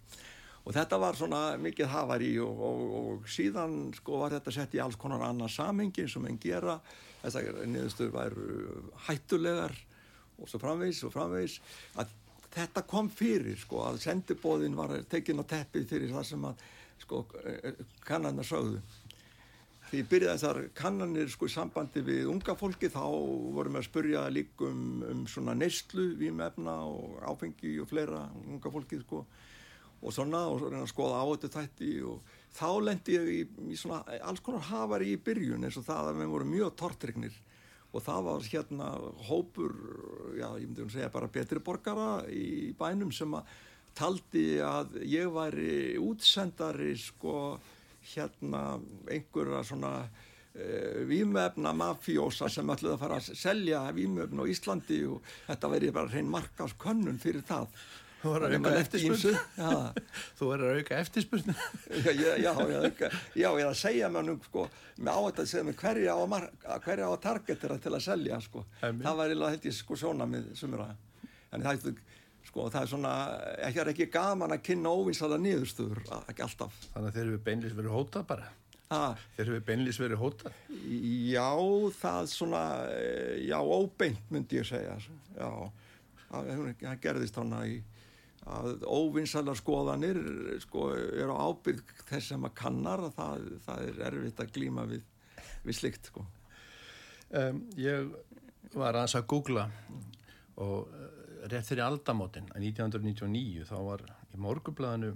Og 0.63 0.75
þetta 0.75 0.99
var 0.99 1.19
svona 1.19 1.39
mikið 1.59 1.89
hafari 1.91 2.33
og, 2.43 2.59
og, 2.67 2.83
og 2.99 3.31
síðan 3.31 3.77
sko 3.95 4.19
var 4.21 4.35
þetta 4.35 4.53
sett 4.55 4.75
í 4.75 4.83
alls 4.83 4.99
konar 4.99 5.23
annað 5.27 5.55
samengi 5.55 6.09
sem 6.11 6.27
enn 6.27 6.39
gera. 6.43 6.75
Þessar 7.23 7.63
niðurstöður 7.71 8.13
væru 8.17 8.83
hættulegar 9.07 9.75
og 10.39 10.51
svo 10.51 10.59
framvegs 10.59 11.03
og 11.07 11.15
framvegs 11.15 11.57
að 11.99 12.11
þetta 12.53 12.83
kom 12.89 13.09
fyrir 13.09 13.57
sko 13.59 13.83
að 13.87 14.01
sendibóðin 14.03 14.77
var 14.77 14.95
tekin 15.09 15.41
á 15.41 15.45
teppið 15.49 15.87
fyrir 15.89 16.13
það 16.13 16.27
sem 16.29 16.49
að 16.49 16.67
sko 17.03 17.23
kannarna 18.05 18.45
sögðu. 18.47 18.81
Því 19.93 20.01
byrjaði 20.09 20.33
þessar 20.39 20.59
kannanir 20.77 21.29
sko 21.29 21.45
í 21.45 21.53
sambandi 21.53 22.01
við 22.05 22.29
unga 22.31 22.55
fólki 22.57 22.89
þá 22.89 23.03
vorum 23.53 23.75
við 23.75 23.81
að 23.81 23.87
spurja 23.89 24.23
líkum 24.33 24.69
um, 24.71 25.03
um 25.11 25.25
svona 25.29 25.53
neyslu, 25.57 26.07
vímefna 26.17 26.79
og 26.89 27.19
áfengi 27.29 27.75
og 27.83 27.89
fleira 27.91 28.23
unga 28.47 28.71
fólki 28.73 29.01
sko 29.03 29.21
og 30.03 30.15
svona 30.15 30.47
og 30.49 30.65
reyna 30.65 30.83
að 30.83 30.91
skoða 30.91 31.21
á 31.21 31.25
þetta 31.29 31.51
þætti 31.59 31.91
og 32.09 32.33
þá 32.57 32.67
lendi 32.87 33.15
ég 33.15 33.29
í, 33.33 33.39
í 33.69 33.77
svona 33.79 34.01
alls 34.25 34.41
konar 34.43 34.65
hafari 34.71 35.13
í 35.13 35.21
byrjun 35.21 35.63
eins 35.63 35.77
og 35.79 35.85
það 35.87 36.09
að 36.09 36.19
við 36.21 36.33
vorum 36.33 36.53
mjög 36.53 36.73
tortrygnir 36.81 37.37
og 37.93 38.01
það 38.01 38.25
var 38.25 38.47
hérna 38.49 38.89
hópur, 39.27 39.73
já 40.39 40.47
ég 40.57 40.65
myndi 40.65 40.81
að 40.87 40.95
segja 40.95 41.13
bara 41.13 41.29
betri 41.29 41.61
borgara 41.61 42.09
í 42.33 42.73
bænum 42.77 43.13
sem 43.13 43.37
að 43.37 43.53
taldi 43.93 44.47
að 44.65 44.97
ég 45.05 45.29
væri 45.33 45.73
útsendari 46.01 46.95
sko 46.97 47.59
hérna 48.13 48.79
einhverja 49.05 49.61
svona 49.69 49.91
uh, 50.01 51.01
vímöfna 51.09 51.73
mafjósa 51.77 52.49
sem 52.51 52.73
ætluði 52.73 52.95
að 52.97 53.03
fara 53.05 53.19
að 53.21 53.37
selja 53.37 53.83
vímöfna 53.95 54.43
á 54.43 54.51
Íslandi 54.51 55.03
og 55.13 55.21
þetta 55.45 55.73
verið 55.75 55.95
bara 55.99 56.13
hrein 56.15 56.33
markas 56.33 56.73
könnun 56.81 57.21
fyrir 57.21 57.45
það 57.45 57.69
Þú 58.23 58.31
verður 58.33 58.47
að 58.47 58.55
auka 58.57 58.73
eftirspurnu 58.79 59.33
Þú 60.39 60.49
verður 60.49 60.69
að 60.69 60.79
auka 60.79 60.99
eftirspurnu 61.03 61.55
Já, 62.03 62.11
já, 62.13 62.31
já, 62.39 62.53
ég 63.43 63.47
er 63.51 63.67
að 63.67 63.77
segja 63.81 64.09
nú 64.13 64.37
sko, 64.47 64.65
með 64.97 65.19
áhætt 65.19 65.43
að 65.43 65.51
segja 65.51 65.67
mér 65.67 65.77
hverja 65.83 66.15
á, 66.15 66.23
hverja 66.85 67.11
á 67.11 67.15
targetera 67.27 67.79
til 67.83 67.93
að 67.93 68.05
selja 68.07 68.39
sko. 68.45 68.65
það 68.79 69.19
var 69.19 69.27
eiginlega 69.27 69.55
held 69.57 69.69
ég 69.69 69.77
sko 69.77 69.99
sjóna 69.99 70.29
með 70.29 70.49
sumura 70.57 70.89
en 71.53 71.65
það 71.65 71.89
er 71.91 72.01
sko 72.47 72.67
það 72.69 72.81
er 72.83 72.89
svona, 72.91 73.13
ekki 73.67 73.81
er 73.83 73.91
ekki 73.93 74.09
gaman 74.13 74.53
að 74.53 74.65
kynna 74.67 74.91
óvinsala 74.93 75.39
niðurstöður, 75.41 76.03
ekki 76.29 76.43
alltaf. 76.45 76.75
Þannig 76.93 77.07
að 77.09 77.15
þeir 77.17 77.25
eru 77.25 77.39
beinlis 77.47 77.77
verið 77.77 77.95
hótað 77.95 78.27
bara. 78.29 78.49
Ah, 78.93 79.15
Þeir 79.37 79.47
eru 79.47 79.61
beinlis 79.65 79.97
verið 80.01 80.19
hótað. 80.21 80.57
Já, 81.33 81.47
það 81.97 82.27
svona 82.29 82.63
já, 83.41 83.57
óbeint 83.57 84.29
myndi 84.33 84.59
ég 84.59 84.67
segja. 84.69 84.99
Já, 85.33 85.49
það 86.29 87.01
gerðist 87.01 87.39
hana 87.41 87.63
í 87.69 87.79
að 88.43 88.83
óvinsalar 88.83 89.57
skoðanir 89.57 90.19
sko 90.63 90.89
eru 90.95 91.35
á 91.35 91.47
ábyrg 91.47 91.93
þess 92.09 92.33
sem 92.33 92.47
að 92.47 92.55
kannar 92.59 93.05
að 93.07 93.17
það, 93.17 93.49
það 93.65 93.83
er 93.87 94.01
erfitt 94.09 94.43
að 94.43 94.53
glíma 94.57 94.87
við, 94.89 95.03
við 95.63 95.79
slikt 95.79 96.11
sko 96.11 96.25
um, 97.31 97.61
Ég 97.79 98.11
var 98.73 98.97
aðeins 98.97 99.15
að 99.19 99.27
googla 99.31 99.67
og 100.63 100.91
rétt 101.49 101.67
fyrir 101.67 101.85
aldamótin 101.85 102.49
að 102.53 102.67
1999 102.69 103.67
þá 103.69 103.77
var 103.87 104.03
í 104.33 104.39
morgublaðinu 104.41 105.13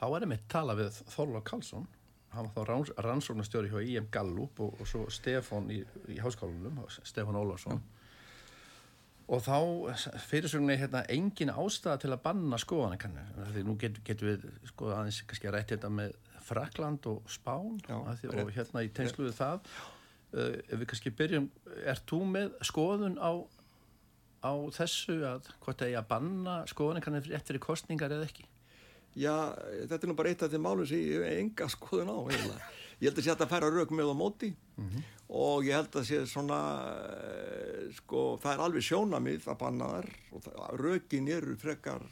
þá 0.00 0.04
var 0.12 0.24
ég 0.24 0.30
með 0.32 0.44
tala 0.50 0.76
við 0.78 1.00
Þorló 1.12 1.42
Karlsson 1.46 1.88
hann 2.34 2.50
var 2.54 2.70
þá 2.70 3.02
rannsóknastjóri 3.02 3.70
hjá 3.72 3.80
I.M. 3.82 4.06
Gallup 4.14 4.60
og, 4.62 4.76
og 4.78 4.88
svo 4.88 5.06
Stefán 5.10 5.70
í, 5.74 5.80
í 6.10 6.18
háskólanum 6.22 6.78
Stefán 7.02 7.38
Ólarsson 7.38 7.80
mm. 7.80 7.99
Og 9.30 9.44
þá 9.46 9.56
fyrirsögninni 10.26 10.78
hérna 10.80 11.04
engin 11.12 11.52
ástæða 11.54 12.00
til 12.02 12.10
að 12.10 12.22
banna 12.24 12.58
skoðanakannu 12.58 13.46
því 13.54 13.62
nú 13.68 13.76
getur 13.78 14.04
get 14.06 14.24
við 14.26 14.48
sko 14.72 14.90
aðeins 14.96 15.22
kannski 15.30 15.50
að 15.50 15.56
rætti 15.56 15.76
þetta 15.76 15.92
með 16.00 16.18
Frakland 16.50 17.06
og 17.06 17.30
Spán 17.30 17.78
Já, 17.86 17.96
því, 18.18 18.32
og 18.42 18.52
hérna 18.56 18.82
í 18.82 18.90
tengslu 18.96 19.28
við 19.28 19.36
það 19.38 19.60
uh, 19.60 20.54
ef 20.58 20.74
við 20.74 20.86
kannski 20.90 21.14
byrjum 21.20 21.50
er 21.84 22.02
þú 22.10 22.20
með 22.32 22.54
skoðun 22.66 23.18
á 23.22 23.32
á 24.40 24.52
þessu 24.74 25.20
að 25.28 25.50
hvort 25.60 25.82
það 25.82 25.92
er 25.92 26.00
að 26.00 26.08
banna 26.10 26.56
skoðan 26.70 27.04
kannið 27.04 27.30
rétt 27.30 27.50
fyrir 27.50 27.62
kostningar 27.62 28.12
eða 28.14 28.28
ekki? 28.28 28.46
Já, 29.18 29.52
þetta 29.90 29.98
er 30.00 30.10
nú 30.10 30.16
bara 30.18 30.30
eitt 30.32 30.44
af 30.46 30.52
því 30.52 30.60
málum 30.64 30.86
sem 30.88 31.02
ég 31.02 31.24
hef 31.26 31.40
enga 31.42 31.68
skoðun 31.72 32.12
á 32.14 32.18
eiginlega. 32.30 32.68
Ég 33.00 33.08
held 33.08 33.18
að 33.18 33.24
sé 33.24 33.32
að 33.32 33.42
það 33.42 33.52
færa 33.54 33.72
rauk 33.72 33.92
með 33.96 34.12
á 34.12 34.16
móti. 34.16 34.54
Mm 34.76 34.88
-hmm. 34.88 35.02
og 35.28 35.64
ég 35.64 35.76
held 35.76 35.96
að 35.96 36.04
sé 36.08 36.26
svona 36.26 36.60
sko, 37.96 38.38
það 38.42 38.52
er 38.52 38.64
alveg 38.64 38.82
sjónamið 38.82 39.48
að 39.48 39.58
banna 39.58 39.86
þar 39.94 40.08
og 40.32 40.48
raukin 40.80 41.28
eru 41.28 41.56
frekar 41.56 42.02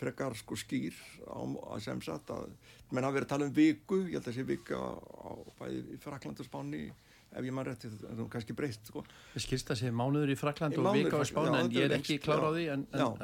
frekar 0.00 0.34
sko 0.38 0.56
skýr 0.56 0.96
á, 1.28 1.40
að 1.74 1.84
sem 1.84 2.00
sagt 2.02 2.30
að 2.30 2.48
menn 2.90 3.04
hafa 3.04 3.18
verið 3.18 3.28
að 3.28 3.32
tala 3.34 3.46
um 3.46 3.54
viku, 3.54 4.00
ég 4.08 4.18
held 4.18 4.28
að 4.28 4.34
sé 4.34 4.42
vika 4.48 4.76
á, 4.80 4.90
á 4.96 5.30
bæði 5.60 5.94
í 5.94 6.00
Fraklandarspáni 6.00 6.82
ef 7.30 7.46
ég 7.46 7.54
mann 7.54 7.66
rétti, 7.68 7.86
það 7.94 8.22
er 8.24 8.28
kannski 8.32 8.54
breyst 8.58 8.88
sko. 8.90 9.04
Ég 9.36 9.44
skilst 9.44 9.70
að 9.70 9.78
sé 9.84 9.92
mánuður 9.94 10.32
í 10.34 10.36
Frakland 10.38 10.78
og 10.80 10.88
vika 10.96 11.20
á 11.20 11.24
Spáni 11.28 11.60
en 11.60 11.70
ég 11.76 11.86
er 11.86 11.94
ekki 12.00 12.18
klára 12.22 12.50
á 12.50 12.52
því 12.56 12.64
en, 12.74 12.84
en, 12.90 13.20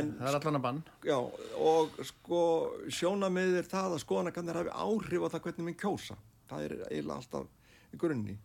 en 0.00 0.12
það 0.18 0.30
er 0.30 0.38
allan 0.40 0.58
að 0.58 0.64
bann. 0.64 0.80
Já, 1.06 1.18
og 1.70 1.98
sko 2.10 2.40
sjónamið 2.90 3.60
er 3.60 3.70
það 3.70 3.94
að 3.94 4.02
skoðanakannir 4.02 4.58
hafi 4.58 4.74
áhrif 4.74 5.22
á 5.22 5.32
það 5.36 5.44
hvernig 5.46 5.68
minn 5.68 5.78
kjósa 5.78 6.18
það 6.54 6.66
er 6.66 6.76
eiginlega 6.88 7.18
alltaf 7.20 7.98
grunni 8.00 8.38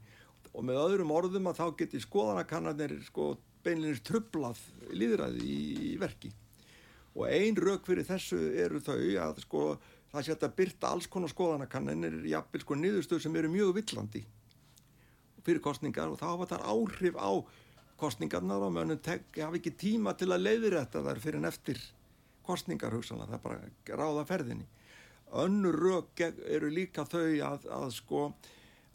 og 0.49 0.65
með 0.65 0.81
öðrum 0.81 1.13
orðum 1.13 1.49
að 1.51 1.61
þá 1.61 1.65
geti 1.79 2.01
skoðanakannir 2.03 2.97
sko 3.05 3.31
beinleginir 3.63 4.01
trublað 4.05 4.59
líðræði 4.95 5.45
í, 5.45 5.59
í 5.91 5.95
verki. 6.01 6.31
Og 7.17 7.25
ein 7.29 7.57
rauk 7.59 7.85
fyrir 7.85 8.07
þessu 8.07 8.39
eru 8.57 8.81
þau 8.81 8.97
að 9.25 9.41
sko 9.43 9.63
það 10.09 10.25
sé 10.25 10.35
að 10.35 10.55
byrta 10.57 10.91
alls 10.93 11.09
konar 11.11 11.31
skoðanakannir 11.31 12.21
jafnvel 12.29 12.63
sko 12.63 12.77
niðurstöð 12.79 13.23
sem 13.25 13.39
eru 13.39 13.51
mjög 13.53 13.75
villandi 13.77 14.23
fyrir 15.45 15.61
kostningar 15.63 16.11
og 16.11 16.19
þá 16.19 16.27
hafa 16.33 16.49
þar 16.51 16.65
áhrif 16.73 17.15
á 17.17 17.31
kostningarnar 17.99 18.65
og 18.65 18.73
mönnum 18.75 18.99
hafa 19.03 19.57
ekki 19.57 19.73
tíma 19.75 20.13
til 20.17 20.29
að 20.33 20.45
leiðirætta 20.45 21.03
þar 21.05 21.21
fyrir 21.23 21.39
en 21.39 21.49
eftir 21.49 21.79
kostningar 22.45 22.93
hugsanlega, 22.95 23.37
það 23.37 23.37
er 23.37 23.43
bara 23.45 24.01
ráða 24.01 24.25
ferðinni. 24.29 24.67
Önnur 25.29 25.75
rauk 25.77 26.21
eru 26.23 26.71
líka 26.73 27.05
þau 27.05 27.27
að, 27.45 27.67
að 27.69 27.91
sko 27.93 28.23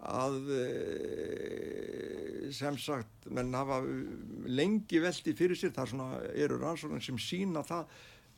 að 0.05 0.41
sem 2.53 2.76
sagt 2.76 3.28
menn 3.32 3.55
hafa 3.57 3.78
lengi 4.51 5.01
veldi 5.01 5.32
fyrir 5.39 5.57
sér, 5.57 5.72
það 5.76 5.93
svona, 5.95 6.09
eru 6.35 6.59
rannsóknar 6.61 7.05
sem 7.05 7.20
sína 7.22 7.62
það 7.64 7.95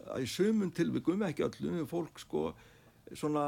að 0.06 0.22
í 0.22 0.28
sömum 0.30 0.70
tilvikum, 0.76 1.24
ekki 1.26 1.46
öllum, 1.48 1.80
fólk 1.90 2.20
sko 2.22 2.50
svona 3.16 3.46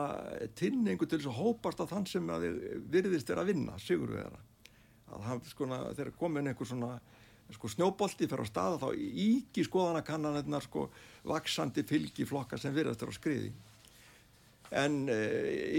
tinningu 0.59 1.07
til 1.07 1.21
þess 1.21 1.31
að 1.31 1.39
hópast 1.43 1.83
að 1.83 1.93
þann 1.93 2.09
sem 2.09 2.33
að 2.33 2.49
virðist 2.91 3.31
er 3.31 3.43
að 3.43 3.53
vinna, 3.53 3.77
sigur 3.83 4.15
við 4.15 4.25
þeirra 4.25 4.43
að 5.09 5.25
hann 5.29 5.41
sko 5.49 5.69
þegar 5.69 6.13
komin 6.19 6.51
einhver 6.51 6.69
svona 6.69 6.99
sko 7.55 7.71
snjóbolti 7.73 8.29
fyrir 8.29 8.45
á 8.45 8.49
staða 8.49 8.81
þá 8.83 8.89
íki 8.99 9.65
skoðanakannanirnar 9.65 10.67
sko 10.67 10.89
vaksandi 11.29 11.85
fylgi 11.89 12.27
flokka 12.29 12.59
sem 12.61 12.75
virðast 12.77 13.05
er 13.05 13.13
á 13.13 13.15
skriði 13.17 13.53
en 14.71 15.09
e, 15.09 15.19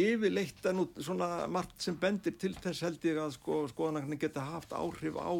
yfirleitt 0.09 0.65
er 0.65 0.73
nú 0.73 0.87
svona 0.97 1.47
margt 1.51 1.81
sem 1.83 1.97
bendir 1.99 2.37
til 2.41 2.55
þess 2.57 2.85
held 2.87 3.05
ég 3.05 3.19
að 3.21 3.35
sko 3.37 3.61
skoðanakannin 3.69 4.21
geta 4.21 4.45
haft 4.47 4.73
áhrif 4.73 5.19
á 5.21 5.33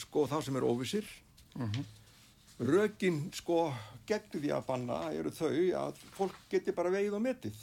sko 0.00 0.26
þá 0.30 0.38
sem 0.44 0.56
er 0.56 0.66
óvisir 0.66 1.06
uh 1.56 1.66
-huh. 1.66 1.84
rökin 2.58 3.30
sko 3.34 3.72
gegn 4.06 4.40
því 4.40 4.50
að 4.52 4.66
banna 4.66 5.12
eru 5.12 5.30
þau 5.30 5.54
að 5.82 5.94
fólk 6.12 6.36
geti 6.50 6.72
bara 6.72 6.90
veið 6.90 7.14
og 7.14 7.22
metið 7.22 7.56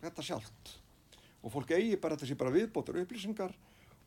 þetta 0.00 0.22
sjálft. 0.22 0.78
Og 1.42 1.52
fólk 1.52 1.70
eigi 1.70 1.96
bara 1.96 2.16
þessi 2.16 2.36
bara 2.36 2.50
viðbótur 2.50 3.00
upplýsingar 3.02 3.52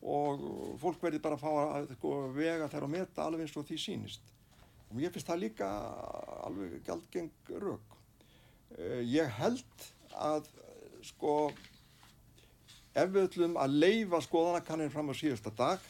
og 0.01 0.43
fólk 0.79 1.01
verði 1.03 1.19
bara 1.19 1.35
að 1.35 1.43
fá 1.43 1.51
að 1.75 1.93
sko, 1.97 2.11
vega 2.35 2.67
þær 2.71 2.83
og 2.83 2.89
meta 2.93 3.23
alveg 3.25 3.41
eins 3.41 3.57
og 3.57 3.65
því 3.67 3.77
sínist 3.77 4.21
og 4.89 5.01
ég 5.03 5.13
finnst 5.13 5.27
það 5.27 5.43
líka 5.43 5.69
alveg 6.47 6.77
gældgeng 6.87 7.51
rauk 7.61 7.95
uh, 8.77 9.01
ég 9.03 9.27
held 9.39 9.87
að 10.15 10.49
sko 11.05 11.35
ef 12.97 13.09
við 13.13 13.25
ætlum 13.27 13.57
að 13.59 13.79
leifa 13.83 14.21
skoðanakannir 14.25 14.91
fram 14.93 15.11
á 15.11 15.15
síðasta 15.15 15.53
dag 15.55 15.89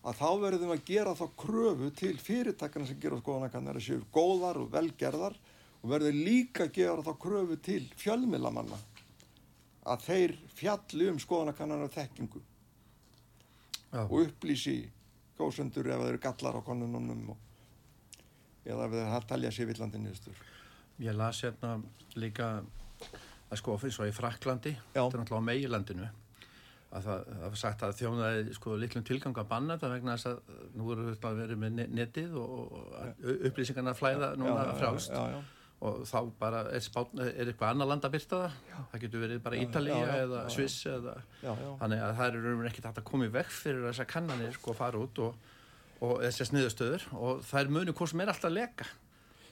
að 0.00 0.16
þá 0.16 0.28
verðum 0.40 0.74
að 0.74 0.84
gera 0.88 1.16
þá 1.16 1.26
kröfu 1.42 1.90
til 1.96 2.14
fyrirtækana 2.18 2.88
sem 2.88 3.00
gera 3.00 3.18
skoðanakannir 3.20 3.80
að 3.80 3.86
séu 3.86 4.04
góðar 4.14 4.62
og 4.62 4.70
velgerðar 4.72 5.36
og 5.80 5.90
verðum 5.92 6.22
líka 6.24 6.66
að 6.66 6.76
gera 6.78 7.04
þá 7.04 7.12
kröfu 7.20 7.58
til 7.64 7.82
fjölmilamanna 8.00 8.78
að 9.90 10.06
þeir 10.06 10.34
fjalli 10.56 11.10
um 11.10 11.20
skoðanakannar 11.20 11.84
af 11.86 11.94
þekkingu 11.96 12.40
Já. 13.90 14.02
og 14.04 14.16
upplýsi 14.22 14.78
góðsendur 15.40 15.88
ef 15.88 16.02
það 16.02 16.12
eru 16.12 16.22
gallar 16.24 16.58
á 16.60 16.62
konununum 16.64 17.32
og, 17.34 17.38
eða 18.64 18.88
ef 18.88 18.98
er 19.00 19.28
talja 19.28 19.52
sér 19.54 19.70
villandin 19.70 20.04
nýðustur. 20.04 20.42
Ég 21.00 21.16
las 21.16 21.40
hérna 21.44 21.78
líka 22.20 22.60
að 23.50 23.60
sko 23.60 23.76
ofins 23.76 24.00
og 24.00 24.08
í 24.08 24.14
Fraklandi, 24.14 24.74
Já. 24.78 25.00
þetta 25.00 25.06
er 25.10 25.22
náttúrulega 25.22 25.42
á 25.42 25.50
meilandinu 25.50 26.10
að 26.90 27.06
það, 27.06 27.22
það 27.30 27.44
var 27.44 27.60
sagt 27.60 27.84
að 27.86 27.96
þjónaði 28.00 28.56
sko 28.56 28.74
litlum 28.80 29.06
tilgang 29.06 29.38
að 29.38 29.48
banna 29.50 29.76
það 29.78 29.92
vegna 29.94 30.16
þess 30.18 30.30
að 30.30 30.60
nú 30.78 30.90
eru 30.94 31.06
við 31.06 31.26
verið 31.38 31.60
með 31.62 31.80
netið 31.94 32.36
og 32.40 33.24
upplýsingarna 33.50 33.94
flæða 33.98 34.30
núna 34.40 34.64
frálst 34.78 35.14
og 35.80 36.02
þá 36.04 36.16
bara 36.36 36.64
er, 36.74 36.82
spán, 36.84 37.22
er 37.22 37.48
eitthvað 37.48 37.70
annar 37.72 37.88
land 37.88 38.04
að 38.04 38.16
byrta 38.18 38.40
það? 38.42 38.56
Já. 38.68 38.80
það 38.90 39.04
getur 39.04 39.22
verið 39.22 39.38
bara 39.46 39.60
Ítalíja 39.62 40.16
eða 40.26 40.42
Sviss 40.52 40.80
eða 40.90 41.14
þannig 41.40 42.02
að 42.04 42.18
það 42.18 42.40
eru 42.40 42.56
ekkert 42.68 42.88
hægt 42.90 43.00
að 43.00 43.06
koma 43.12 43.28
í 43.28 43.32
vekk 43.38 43.54
fyrir 43.54 43.86
þess 43.86 44.02
að 44.04 44.10
kannanir 44.10 44.58
sko 44.58 44.74
fara 44.76 45.00
út 45.00 45.22
og, 45.24 45.54
og 46.04 46.18
þessar 46.26 46.50
sniðustöður 46.50 47.06
og 47.16 47.46
það 47.48 47.62
er 47.62 47.72
muni 47.78 47.94
hvort 47.96 48.12
sem 48.12 48.24
er 48.26 48.34
alltaf 48.34 48.52
leka 48.52 48.90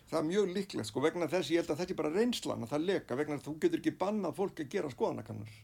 Það 0.08 0.18
er 0.18 0.28
mjög 0.28 0.52
líklegt 0.56 0.88
sko 0.88 1.02
vegna 1.04 1.28
þess 1.28 1.52
ég 1.52 1.60
held 1.60 1.72
að 1.74 1.80
þetta 1.82 1.94
er 1.94 2.00
bara 2.00 2.12
reynslan 2.14 2.64
að 2.64 2.70
það 2.72 2.86
leka 2.88 3.18
vegna 3.18 3.40
þú 3.44 3.54
getur 3.60 3.82
ekki 3.82 3.96
bannað 4.00 4.38
fólk 4.38 4.62
að 4.62 4.70
gera 4.72 4.92
skoðanakannar 4.92 5.56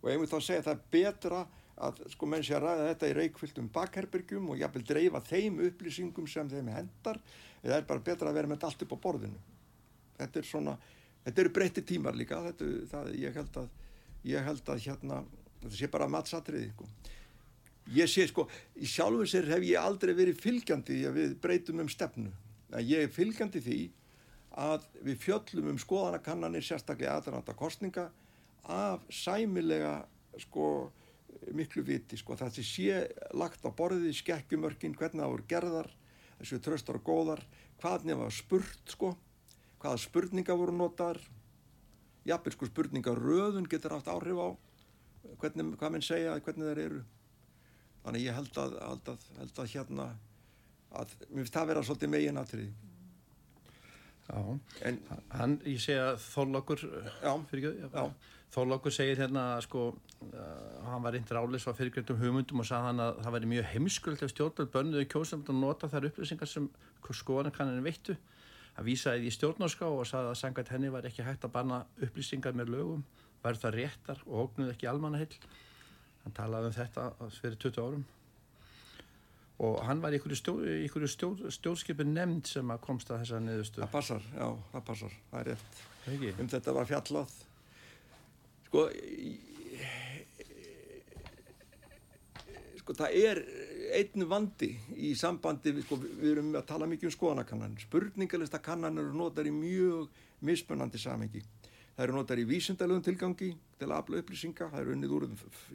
og 0.00 0.08
einmitt 0.10 0.32
þá 0.32 0.40
segja 0.40 0.64
það 0.66 0.74
er 0.74 0.86
betra 0.94 1.40
að 1.80 2.00
sko 2.12 2.28
menn 2.28 2.44
sé 2.44 2.56
að 2.56 2.64
ræða 2.64 2.88
þetta 2.90 3.10
í 3.10 3.14
reikvildum 3.16 3.68
bakherbergjum 3.74 4.48
og 4.52 4.60
jáfnvel 4.60 4.82
dreifa 4.88 5.20
þeim 5.24 5.60
upplýsingum 5.68 6.28
sem 6.28 6.48
þeim 6.50 6.72
hendar 6.74 7.20
eða 7.62 7.78
er 7.78 7.86
bara 7.88 8.04
betra 8.04 8.32
að 8.32 8.40
vera 8.40 8.50
með 8.50 8.66
allt 8.68 8.84
upp 8.84 8.96
á 8.96 9.04
borðinu. 9.04 9.40
Þetta 10.18 10.40
er 10.40 10.48
svona, 10.48 10.74
þetta 11.24 11.42
eru 11.44 11.52
breytti 11.56 11.84
tímar 11.88 12.16
líka 12.16 12.40
þetta, 12.48 12.68
það, 12.90 13.14
ég 13.20 13.38
held 13.40 13.62
að 13.62 13.70
ég 14.28 14.44
held 14.44 14.68
að 14.68 14.84
hérna, 14.84 15.22
þetta 15.62 15.78
sé 15.78 15.88
bara 15.92 16.10
mattsatriði 16.12 16.70
sko. 16.74 16.88
ég 17.96 18.10
sé 18.12 18.26
sko 18.28 18.46
í 18.76 18.88
sjálfu 18.88 19.26
sér 19.28 19.48
hef 19.48 19.64
ég 19.64 19.80
aldrei 19.80 20.12
verið 20.14 20.40
fylgjandi 20.40 21.00
að 21.08 21.16
við 21.16 21.36
breytum 21.40 21.80
um 21.80 21.88
stefnu 21.88 22.32
en 22.72 22.86
ég 22.86 23.06
er 23.06 23.12
fylgjandi 23.14 23.62
því 23.64 23.80
að 24.60 24.86
við 25.06 25.20
fjöllum 25.24 25.72
um 25.72 25.80
skoðanakannanir 25.80 26.64
sérstaklega 26.66 27.18
aðranda 27.18 27.54
kostninga 27.58 28.08
af 28.70 29.04
sæmilega 29.14 30.00
sko 30.42 30.90
miklu 31.54 31.84
viti 31.86 32.18
sko. 32.18 32.36
Það 32.36 32.58
sem 32.58 32.66
sé 32.66 33.02
lagt 33.38 33.64
á 33.66 33.70
borðið 33.70 34.16
skekkjumörkin 34.20 34.96
hvernig 34.98 35.22
það 35.22 35.34
voru 35.34 35.48
gerðar 35.50 35.90
þessu 36.40 36.60
tröstar 36.64 36.98
og 36.98 37.06
góðar 37.06 37.44
hvaðni 37.80 38.16
var 38.18 38.34
spurt 38.34 38.94
sko 38.94 39.14
hvaða 39.80 40.02
spurninga 40.02 40.56
voru 40.58 40.74
notar 40.76 41.20
jafnveg 42.28 42.56
sko 42.56 42.68
spurningaröðun 42.68 43.68
getur 43.70 43.96
haft 43.96 44.10
áhrif 44.12 44.36
á 44.36 44.48
hvernig, 45.40 45.76
hvað 45.80 45.94
minn 45.94 46.04
segja, 46.04 46.36
hvernig 46.44 46.68
þeir 46.68 46.82
eru. 46.84 47.00
Þannig 48.04 48.26
ég 48.26 48.36
held 48.36 48.60
að, 48.60 48.76
held 48.80 49.10
að, 49.12 49.24
held 49.38 49.60
að 49.60 49.72
hérna 49.74 50.06
að 50.90 51.14
mér 51.28 51.42
finnst 51.42 51.56
það 51.56 51.70
vera 51.72 51.84
svolítið 51.86 52.14
megin 52.14 52.40
aðtrið 52.40 52.70
Já, 54.30 54.42
en 54.86 54.98
hann, 55.34 55.56
ég 55.66 55.80
segja 55.82 56.12
Þorlokkur 56.22 56.84
Þorlokkur 58.50 58.94
segir 58.94 59.20
hérna 59.20 59.44
sko, 59.62 59.84
uh, 60.26 60.44
hann 60.88 61.04
var 61.04 61.14
eindir 61.14 61.38
ális 61.38 61.68
á 61.70 61.74
fyrirgröndum 61.74 62.18
hugmyndum 62.18 62.62
og 62.62 62.66
sagði 62.66 62.88
hann 62.88 63.02
að 63.04 63.20
það 63.22 63.34
væri 63.36 63.50
mjög 63.52 63.68
heimskult 63.70 64.24
ef 64.26 64.32
stjórnvöld 64.32 64.72
bönnuðu 64.74 65.06
kjósum 65.12 65.44
að 65.46 65.60
nota 65.60 65.90
þær 65.92 66.08
upplýsingar 66.08 66.50
sem 66.50 66.66
skoðanakanninu 67.20 67.84
veittu. 67.86 68.16
Að 68.74 68.88
vísaði 68.90 69.30
í 69.30 69.34
stjórnarská 69.36 69.86
og 69.86 70.02
sagði 70.10 70.32
að 70.32 70.40
sangvært 70.42 70.72
henni 70.74 70.90
var 70.90 71.06
ekki 71.06 71.26
hægt 71.26 71.46
að 71.46 71.54
banna 71.54 71.84
upplýsingar 72.02 72.58
með 72.58 72.74
lögum, 72.74 73.04
væri 73.44 73.62
það 73.62 73.76
réttar 73.78 74.24
og 74.26 74.42
ógnuð 74.48 74.74
ekki 74.74 74.90
almannahill. 74.90 75.38
Hann 76.24 76.34
talaði 76.34 76.72
um 76.72 76.78
þetta 76.80 77.06
fyrir 77.38 77.62
20 77.68 77.86
árum 77.86 78.04
og 79.60 79.80
hann 79.84 80.00
var 80.00 80.14
í 80.14 80.16
einhverju, 80.16 80.38
stjó, 80.40 80.54
einhverju 80.64 81.08
stjó, 81.12 81.30
stjórnskipin 81.52 82.14
nefnd 82.16 82.48
sem 82.48 82.70
að 82.72 82.80
komst 82.86 83.10
að 83.12 83.24
þessa 83.24 83.40
niðurstu. 83.44 83.82
Það 83.82 83.92
passar, 83.92 84.28
já, 84.32 84.46
það 84.72 84.84
passar, 84.86 85.16
það 85.30 85.40
er 85.40 85.50
rétt. 85.50 85.82
Ekki. 86.14 86.30
Um 86.40 86.48
þetta 86.48 86.74
var 86.76 86.88
fjallað. 86.88 87.34
Sko, 88.70 88.86
sko 92.80 92.96
það 93.02 93.18
er 93.20 93.42
einn 94.00 94.26
vandi 94.30 94.70
í 94.96 95.12
sambandi, 95.18 95.74
sko, 95.84 96.00
við 96.00 96.32
erum 96.32 96.52
að 96.56 96.68
tala 96.70 96.88
mikið 96.88 97.10
um 97.10 97.16
skoðanakannan, 97.18 97.76
spurningalista 97.84 98.62
kannan 98.64 99.02
eru 99.02 99.12
notar 99.16 99.48
í 99.50 99.52
mjög 99.54 100.08
mismunandi 100.46 101.00
samengi. 101.02 101.44
Það 102.00 102.06
eru 102.06 102.14
notar 102.16 102.40
í 102.40 102.44
vísindalögum 102.48 103.02
tilgangi 103.04 103.46
til 103.76 103.86
að 103.90 103.90
afla 103.92 104.20
upplýsinga, 104.22 104.70
það 104.72 104.80
eru 104.80 104.92
unnið 104.94 105.10
úr 105.12 105.24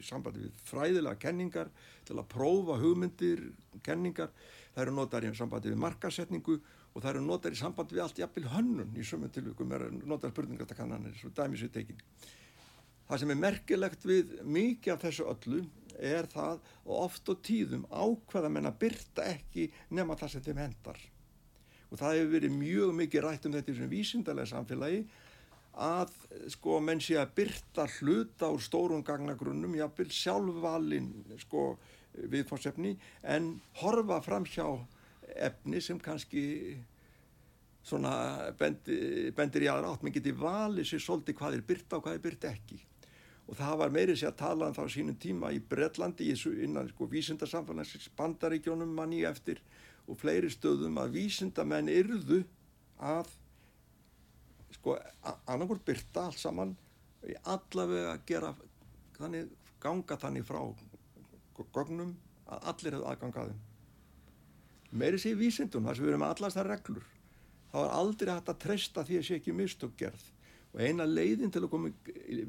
sambandi 0.02 0.40
við 0.42 0.62
fræðilega 0.66 1.20
kenningar, 1.22 1.68
til 2.02 2.16
að 2.18 2.24
prófa 2.32 2.74
hugmyndir, 2.80 3.42
kenningar, 3.86 4.32
það 4.74 4.80
eru 4.82 4.94
notar 4.96 5.22
í 5.22 5.30
sambandi 5.38 5.70
við 5.70 5.78
markasetningu 5.84 6.56
og 6.56 6.96
það 6.96 7.06
eru 7.12 7.20
notar 7.28 7.54
í 7.54 7.60
sambandi 7.60 7.94
við 7.94 8.02
allt 8.02 8.18
jafnvel 8.18 8.50
hönnun 8.56 8.98
í 8.98 9.04
sömum 9.06 9.30
tilvægum 9.36 9.74
er 9.78 9.84
notar 10.02 10.32
spurningalista 10.32 10.74
kannanir, 10.74 11.14
svo 11.20 11.30
dæmis 11.30 11.62
við 11.62 11.70
tekin. 11.76 12.00
Það 13.06 13.22
sem 13.22 13.34
er 13.36 13.38
merkilegt 13.44 14.06
við 14.10 14.32
mikið 14.56 14.94
af 14.96 15.04
þessu 15.04 15.28
öllu 15.30 15.60
er 15.94 16.26
það 16.32 16.58
og 16.88 17.04
oft 17.04 17.30
og 17.30 17.38
tíðum 17.46 17.86
ákveða 17.86 18.50
menn 18.50 18.66
að 18.66 18.80
byrta 18.82 19.28
ekki 19.30 19.68
nema 19.94 20.18
það 20.18 20.34
sem 20.34 20.44
þeim 20.48 20.64
hendar 20.64 20.98
og 21.86 22.00
það 22.00 22.16
hefur 22.16 22.32
verið 22.34 22.58
mjög 22.58 22.92
mikið 22.98 23.22
rætt 23.22 23.46
um 23.46 23.54
þetta 23.54 23.70
í 23.70 23.76
svona 23.76 23.92
vísindarlega 23.92 24.50
samfélagi 24.50 25.04
að 25.76 26.12
sko 26.54 26.80
menn 26.80 27.02
sé 27.04 27.18
að 27.20 27.34
byrta 27.36 27.84
hluta 27.98 28.48
úr 28.52 28.62
stórum 28.64 29.04
gagnagrunnum 29.04 29.76
jápil 29.76 30.08
sjálfvalin 30.08 31.10
sko 31.42 31.74
viðfórsefni 32.16 32.94
en 33.22 33.56
horfa 33.82 34.22
fram 34.24 34.46
hjá 34.48 34.66
efni 35.36 35.82
sem 35.84 36.00
kannski 36.00 36.44
svona 37.86 38.50
bendir, 38.58 39.32
bendir 39.36 39.66
í 39.66 39.70
aðra 39.70 39.92
átt. 39.92 40.02
Menn 40.02 40.14
geti 40.16 40.32
valið 40.34 40.88
sér 40.90 41.02
svolítið 41.04 41.38
hvað 41.38 41.58
er 41.58 41.66
byrta 41.68 41.98
og 41.98 42.06
hvað 42.06 42.18
er 42.18 42.24
byrta 42.24 42.50
ekki. 42.50 42.80
Og 43.46 43.58
það 43.60 43.80
var 43.82 43.92
meiri 43.94 44.16
sér 44.18 44.32
að 44.32 44.40
tala 44.40 44.70
um 44.70 44.74
þá 44.74 44.84
sínum 44.90 45.18
tíma 45.22 45.52
í 45.54 45.60
Breitlandi 45.62 46.32
innan 46.64 46.88
sko 46.90 47.06
vísindarsamfélagsins 47.12 48.08
bandaríkjónum 48.18 48.96
manni 48.96 49.22
eftir 49.28 49.60
og 50.06 50.18
fleiri 50.18 50.50
stöðum 50.50 50.98
að 51.02 51.18
vísindamenn 51.20 51.90
yrðu 51.92 52.42
að 52.98 53.30
sko 54.86 54.98
annarkur 55.50 55.80
byrta 55.82 56.28
allt 56.28 56.38
saman 56.38 56.76
allavega 57.42 58.12
að 58.12 58.20
gera 58.28 58.52
þannig, 59.16 59.50
ganga 59.82 60.18
þannig 60.22 60.46
frá 60.46 60.60
gognum 61.74 62.14
að 62.46 62.70
allir 62.70 62.94
hefur 62.94 63.10
aðgangaðum 63.10 64.94
meiri 64.94 65.18
sér 65.18 65.34
vísindun 65.40 65.88
þar 65.88 65.98
sem 65.98 66.06
við 66.06 66.14
erum 66.14 66.26
allast 66.28 66.60
það 66.60 66.70
reglur 66.70 67.08
þá 67.72 67.78
er 67.82 67.94
aldrei 67.98 68.30
hægt 68.30 68.52
að 68.52 68.62
treysta 68.62 69.04
því 69.08 69.18
að 69.18 69.26
sé 69.26 69.40
ekki 69.40 69.56
mistökgerð 69.58 70.28
og 70.76 70.84
eina 70.86 71.08
leiðin 71.08 71.50
til 71.50 71.64
að 71.64 71.72
koma 71.72 71.90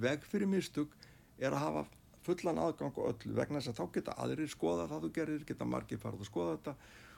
veg 0.06 0.30
fyrir 0.30 0.52
mistug 0.52 0.94
er 1.42 1.56
að 1.56 1.64
hafa 1.64 1.84
fullan 2.28 2.62
aðgang 2.62 2.94
og 3.00 3.10
öll 3.14 3.34
vegna 3.34 3.62
þess 3.64 3.74
að 3.74 3.80
þá 3.80 3.98
geta 3.98 4.16
aðrir 4.22 4.52
skoða 4.52 4.88
það 4.92 5.06
þú 5.06 5.12
gerir, 5.16 5.44
geta 5.48 5.68
margir 5.68 6.02
farið 6.02 6.26
að 6.26 6.30
skoða 6.30 6.56
þetta. 6.58 6.74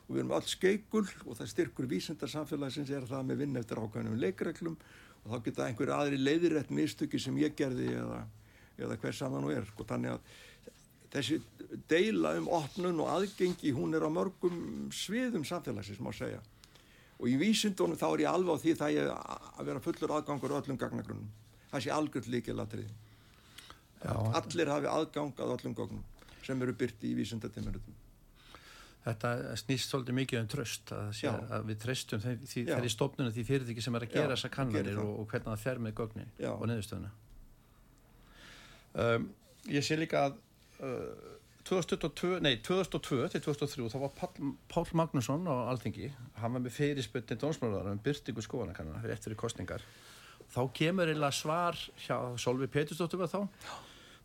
Og 0.05 0.15
við 0.15 0.21
erum 0.21 0.33
öll 0.37 0.49
skeikul 0.49 1.03
og 1.25 1.37
það 1.37 1.49
styrkur 1.51 1.87
vísindarsamfélagsins 1.89 2.91
er 2.93 3.07
það 3.09 3.27
með 3.29 3.41
vinn 3.43 3.59
eftir 3.61 3.81
ákveðnum 3.81 4.21
leikreglum 4.21 4.77
og 5.23 5.33
þá 5.33 5.47
geta 5.47 5.65
einhverju 5.67 5.95
aðri 5.95 6.19
leiðirætt 6.21 6.71
mistuki 6.75 7.19
sem 7.21 7.37
ég 7.41 7.55
gerði 7.57 7.89
eða, 7.95 8.21
eða 8.79 8.99
hver 9.01 9.17
saman 9.17 9.43
nú 9.45 9.51
er 9.53 9.67
sko. 9.67 9.87
þannig 9.89 10.15
að 10.15 10.37
þessi 11.13 11.41
deila 11.89 12.35
um 12.37 12.47
opnun 12.53 13.03
og 13.03 13.11
aðgengi 13.17 13.73
hún 13.75 13.97
er 13.97 14.05
á 14.05 14.09
mörgum 14.13 14.89
sviðum 14.93 15.45
samfélagsins 15.45 16.01
má 16.01 16.11
segja. 16.13 16.41
Og 17.19 17.27
í 17.27 17.35
vísindunum 17.35 17.99
þá 17.99 18.07
er 18.13 18.23
ég 18.23 18.31
alveg 18.31 18.55
á 18.55 18.61
því 18.63 18.73
það 18.79 18.95
ég 18.95 19.09
að 19.11 19.67
vera 19.67 19.83
fullur 19.83 20.15
aðgangur 20.15 20.57
öllum 20.61 20.79
gagnagrunum. 20.79 21.29
Það 21.69 21.83
sé 21.83 21.93
algjörð 21.93 22.29
líkilatrið 22.33 22.91
allir 24.07 24.71
hafi 24.71 24.87
aðgang 24.87 25.33
að 25.39 25.55
öllum 25.57 25.75
gagnum 25.75 26.03
sem 26.45 26.61
eru 26.63 26.73
byrti 26.73 27.11
í 27.11 27.17
vísindatimminutum 27.17 27.98
Þetta 29.05 29.31
snýst 29.61 29.93
svolítið 29.93 30.15
mikið 30.17 30.41
um 30.41 30.47
tröst 30.51 30.91
að, 30.91 31.09
sé, 31.15 31.31
að 31.31 31.69
við 31.69 31.77
tröstum 31.85 32.21
þeirri 32.21 32.91
stofnunum 32.91 33.33
því 33.35 33.45
fyrirtæki 33.47 33.83
sem 33.85 33.95
er 33.95 34.05
að 34.05 34.15
gera 34.17 34.35
þessa 34.35 34.51
kannanir 34.51 34.99
og, 34.99 35.11
og 35.21 35.31
hvernig 35.31 35.47
það 35.53 35.63
fer 35.63 35.81
með 35.85 35.95
gögnin 36.01 36.31
Já. 36.35 36.51
og 36.51 36.65
neðustöðuna 36.67 37.11
um, 39.05 39.29
Ég 39.71 39.85
sé 39.87 39.95
líka 39.99 40.25
að 40.27 40.37
uh, 40.83 41.39
2002, 41.69 42.39
nei, 42.43 42.57
2002 42.65 43.29
til 43.31 43.43
2003 43.45 43.89
þá 43.93 43.97
var 44.03 44.13
Pál 44.71 44.85
Magnusson 44.97 45.47
á 45.47 45.69
Alþingi, 45.69 46.11
hann 46.41 46.55
var 46.55 46.63
með 46.63 46.75
fyrirspöldin 46.79 47.39
dónsmálarar 47.39 47.93
um 47.93 48.01
byrtingu 48.03 48.43
skoðanakannar 48.43 49.03
fyrir 49.03 49.15
eftir 49.15 49.35
í 49.35 49.39
kostningar 49.39 49.85
þá 50.49 50.61
kemur 50.73 51.11
eða 51.11 51.29
svar 51.35 51.77
hjá 52.01 52.17
Solvi 52.41 52.67
Petursdóttur 52.71 53.21
var 53.21 53.31
þá 53.31 53.41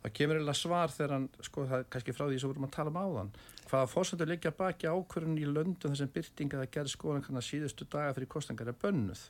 þá 0.05 0.11
kemur 0.19 0.41
eða 0.43 0.53
svar 0.53 0.93
þegar 0.93 1.15
hann 1.17 1.29
sko 1.41 1.65
það 1.65 1.79
er 1.81 1.89
kannski 1.95 2.13
frá 2.13 2.27
því 2.27 2.37
sem 2.37 2.45
við 2.45 2.53
vorum 2.53 2.67
að 2.69 2.75
tala 2.77 2.93
um 2.93 3.01
áðan 3.01 3.33
hvaða 3.65 3.89
fórsöndur 3.89 4.29
liggja 4.29 4.53
baki 4.53 4.91
ákvörðun 4.91 5.41
í 5.41 5.47
löndum 5.49 5.95
þessum 5.95 6.13
byrtinga 6.13 6.61
það 6.61 6.71
gerð 6.77 6.93
skoðanakannar 6.93 7.47
síðustu 7.49 7.89
daga 7.89 8.13
fyrir 8.13 8.31
kostningar 8.35 8.69
er 8.69 8.77
bönnuð 8.83 9.25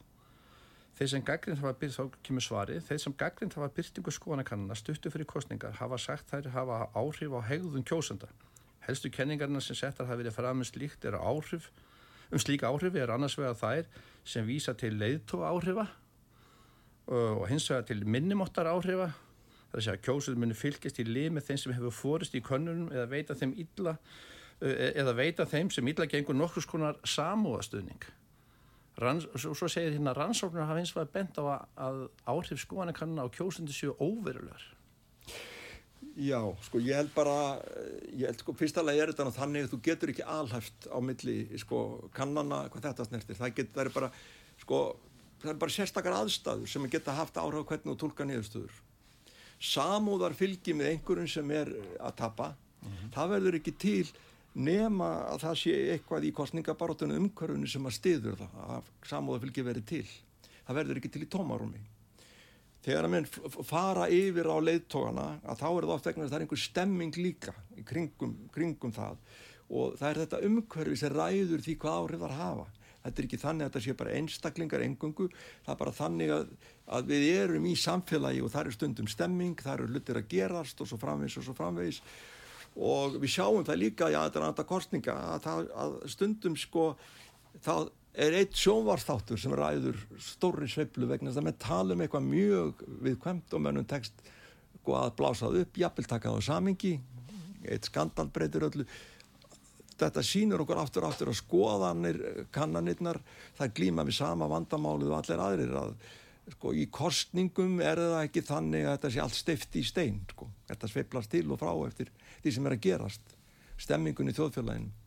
Þeir 0.95 1.09
sem 1.11 1.23
gaggrind 1.27 1.59
hafa 1.59 1.73
byrkt, 1.75 1.97
þá 1.97 2.19
kemur 2.23 2.43
svari, 2.45 2.75
þeir 2.79 2.99
sem 3.03 3.13
gaggrind 3.19 3.55
hafa 3.57 3.67
byrtingu 3.75 4.11
skoðanakannana 4.15 4.77
stuttu 4.79 5.09
fyrir 5.11 5.27
kostningar 5.27 5.73
hafa 5.75 5.97
sagt 5.99 6.29
þær 6.31 6.47
hafa 6.53 6.77
áhrif 6.95 7.35
á 7.35 7.39
hegðun 7.49 7.83
kjósanda. 7.83 8.29
Helstu 8.85 9.11
kenningarna 9.11 9.59
sem 9.59 9.75
settar 9.75 10.07
hafa 10.07 10.21
verið 10.21 10.37
fram 10.37 10.61
með 10.61 10.69
slíkt 10.69 11.07
er 11.09 11.17
áhrif, 11.19 11.67
um 12.31 12.39
slíka 12.39 12.71
áhrifi 12.71 13.03
er 13.03 13.11
annars 13.11 13.35
vega 13.35 13.51
þær 13.59 13.91
sem 14.23 14.47
vísa 14.47 14.71
til 14.79 14.93
leiðtóa 14.95 15.51
áhrifa 15.51 15.85
og 17.11 17.43
hins 17.51 17.67
vega 17.67 17.83
til 17.91 18.07
minnumottar 18.07 18.71
áhrifa. 18.71 19.11
Það 19.69 19.77
er 19.77 19.81
að 19.81 19.85
segja 19.87 19.97
að 19.97 20.05
kjósund 20.07 20.41
muni 20.41 20.57
fylgjast 20.57 21.01
í 21.01 21.07
lið 21.07 21.31
með 21.35 21.47
þeim 21.49 21.61
sem 21.63 21.75
hefur 21.75 21.95
fórist 21.95 22.35
í 22.37 22.43
könnunum 22.45 22.91
eða 22.93 23.07
veita 23.11 23.35
þeim, 23.35 23.55
illa, 23.65 23.97
eða 24.61 25.15
veita 25.17 25.47
þeim 25.49 25.71
sem 25.73 25.87
illa 25.91 26.07
gengur 26.11 26.37
nokkur 26.37 26.63
skonar 26.63 27.01
samúðastuðning 27.03 28.05
Ranns, 28.95 29.25
svo, 29.35 29.51
svo 29.57 29.67
segir 29.67 29.91
hérna 29.97 30.13
rannsóknar 30.15 30.69
hafa 30.69 30.79
eins 30.79 30.93
og 30.95 31.01
að 31.01 31.11
bent 31.17 31.35
á 31.35 31.43
að, 31.43 32.05
áhrif 32.31 32.61
skoðanakanna 32.63 33.25
á 33.27 33.33
kjósundu 33.33 33.75
séu 33.75 33.91
óverulegar. 33.99 34.63
Já, 36.15 36.39
sko 36.63 36.79
ég 36.79 36.95
held 36.95 37.11
bara, 37.11 37.57
ég 38.15 38.23
held 38.29 38.39
sko 38.39 38.55
fyrstalega 38.55 39.03
er 39.03 39.11
þetta 39.11 39.33
þannig 39.35 39.65
að 39.65 39.73
þú 39.73 39.79
getur 39.83 40.13
ekki 40.13 40.27
alhæft 40.31 40.87
á 40.87 40.97
milli 41.03 41.35
sko 41.59 41.81
kannana 42.15 42.61
hvað 42.71 42.87
þetta 42.87 43.07
snertir. 43.09 43.39
Það, 43.41 43.53
get, 43.57 43.73
það 43.75 43.83
er 43.83 43.91
bara, 43.97 44.11
sko, 44.63 44.79
það 45.43 45.51
er 45.51 45.59
bara 45.65 45.75
sérstakar 45.75 46.19
aðstæður 46.21 46.71
sem 46.71 46.87
geta 46.93 47.17
haft 47.19 47.41
áhrif 47.41 47.67
hvernig 47.67 47.91
þú 47.91 47.97
tólka 48.05 48.29
niðurstöður. 48.29 48.79
Samúðar 49.61 50.35
fylgi 50.37 50.75
með 50.75 50.91
einhverjum 50.93 51.27
sem 51.31 51.51
er 51.51 51.71
að 51.99 52.15
tapa, 52.21 52.53
mm 52.81 52.91
-hmm. 52.91 53.11
það 53.15 53.29
verður 53.29 53.59
ekki 53.59 53.75
til 53.79 54.07
nema 54.55 55.09
að 55.33 55.41
það 55.43 55.57
sé 55.59 55.73
eitthvað 55.93 56.27
í 56.29 56.31
kostningabaróttunum 56.35 57.17
umhverfunu 57.25 57.67
sem 57.67 57.85
að 57.85 57.97
stiður 57.97 58.37
það 58.39 58.77
að 58.77 58.91
samúðafylgi 59.09 59.65
verið 59.65 59.85
til. 59.85 60.07
Það 60.65 60.75
verður 60.79 60.97
ekki 61.01 61.11
til 61.11 61.23
í 61.25 61.31
tómarúmi. 61.31 61.81
Þegar 62.85 63.07
að 63.07 63.13
menn 63.15 63.27
fara 63.65 64.05
yfir 64.13 64.45
á 64.45 64.57
leiðtógana 64.61 65.25
að 65.43 65.59
þá 65.59 65.67
er 65.69 65.85
það 65.85 65.95
oft 65.95 66.05
vegna 66.05 66.23
að 66.23 66.29
það 66.29 66.37
er 66.37 66.45
einhver 66.45 66.61
stemming 66.61 67.17
líka 67.17 67.53
í 67.75 67.83
kringum, 67.83 68.35
kringum 68.53 68.93
það. 68.93 69.17
Og 69.69 69.95
það 69.97 70.09
er 70.09 70.19
þetta 70.23 70.41
umhverfi 70.45 70.97
sem 71.01 71.13
ræður 71.13 71.63
því 71.65 71.77
hvað 71.81 72.01
áhrif 72.01 72.25
þar 72.25 72.35
hafa 72.39 72.67
þetta 73.05 73.21
er 73.21 73.27
ekki 73.29 73.41
þannig 73.41 73.65
að 73.65 73.71
þetta 73.71 73.83
sé 73.85 73.97
bara 73.99 74.15
einstaklingar 74.19 74.85
engungu, 74.85 75.27
það 75.65 75.73
er 75.73 75.81
bara 75.81 75.95
þannig 75.95 76.33
að, 76.35 76.53
að 76.97 77.11
við 77.11 77.25
erum 77.39 77.67
í 77.69 77.75
samfélagi 77.79 78.45
og 78.45 78.53
það 78.53 78.69
er 78.69 78.77
stundum 78.77 79.11
stemming, 79.11 79.59
það 79.61 79.75
eru 79.77 79.91
hlutir 79.93 80.21
að 80.21 80.31
gerast 80.33 80.81
og 80.81 80.89
svo 80.89 80.99
framvegs 81.01 81.37
og 81.39 81.47
svo 81.47 81.57
framvegs 81.57 82.01
og 82.75 83.19
við 83.21 83.35
sjáum 83.37 83.67
það 83.67 83.81
líka 83.81 84.09
í 84.11 84.17
aðranda 84.19 84.65
kostninga 84.67 85.15
að, 85.15 85.45
það, 85.45 85.69
að 85.83 85.93
stundum 86.11 86.57
sko 86.59 86.89
það 87.63 87.87
er 88.25 88.35
eitt 88.39 88.55
sjónvarstáttur 88.55 89.39
sem 89.39 89.53
ræður 89.55 89.99
stóri 90.23 90.67
sveiflu 90.71 91.07
vegna 91.07 91.31
þess 91.31 91.41
að 91.41 91.47
með 91.49 91.57
talum 91.63 92.03
eitthvað 92.03 92.29
mjög 92.29 92.85
viðkvæmt 93.03 93.55
og 93.55 93.63
mönnum 93.63 93.87
tekst 93.87 94.23
sko, 94.81 94.95
að 94.99 95.15
blásað 95.19 95.59
upp, 95.63 95.79
jafnvel 95.79 96.07
takað 96.11 96.39
á 96.39 96.47
samingi 96.51 96.95
eitt 97.65 97.89
skandal 97.89 98.27
breytir 98.31 98.67
öllu 98.67 98.85
þetta 99.99 100.23
sínur 100.25 100.63
okkur 100.65 100.81
aftur 100.81 101.07
aftur 101.07 101.31
að 101.31 101.39
skoðanir 101.39 102.21
kannanirnar 102.55 103.21
það 103.57 103.73
glýma 103.79 104.05
við 104.07 104.19
sama 104.19 104.49
vandamálið 104.51 105.11
og 105.11 105.17
allir 105.21 105.43
aðrir 105.45 105.75
að 105.79 105.95
sko 106.53 106.73
í 106.77 106.85
kostningum 106.93 107.79
er 107.81 107.99
það 108.01 108.19
ekki 108.27 108.43
þannig 108.45 108.85
að 108.85 108.97
þetta 108.97 109.11
sé 109.13 109.21
allt 109.23 109.37
stift 109.39 109.77
í 109.79 109.81
stein 109.85 110.19
sko, 110.29 110.49
þetta 110.69 110.89
sveiplast 110.91 111.31
til 111.33 111.47
og 111.49 111.61
frá 111.61 111.71
eftir 111.87 112.11
því 112.43 112.53
sem 112.53 112.67
er 112.67 112.75
að 112.75 112.85
gerast 112.85 113.35
stemmingun 113.81 114.29
í 114.29 114.35
þjóðfjörlæginu 114.37 115.05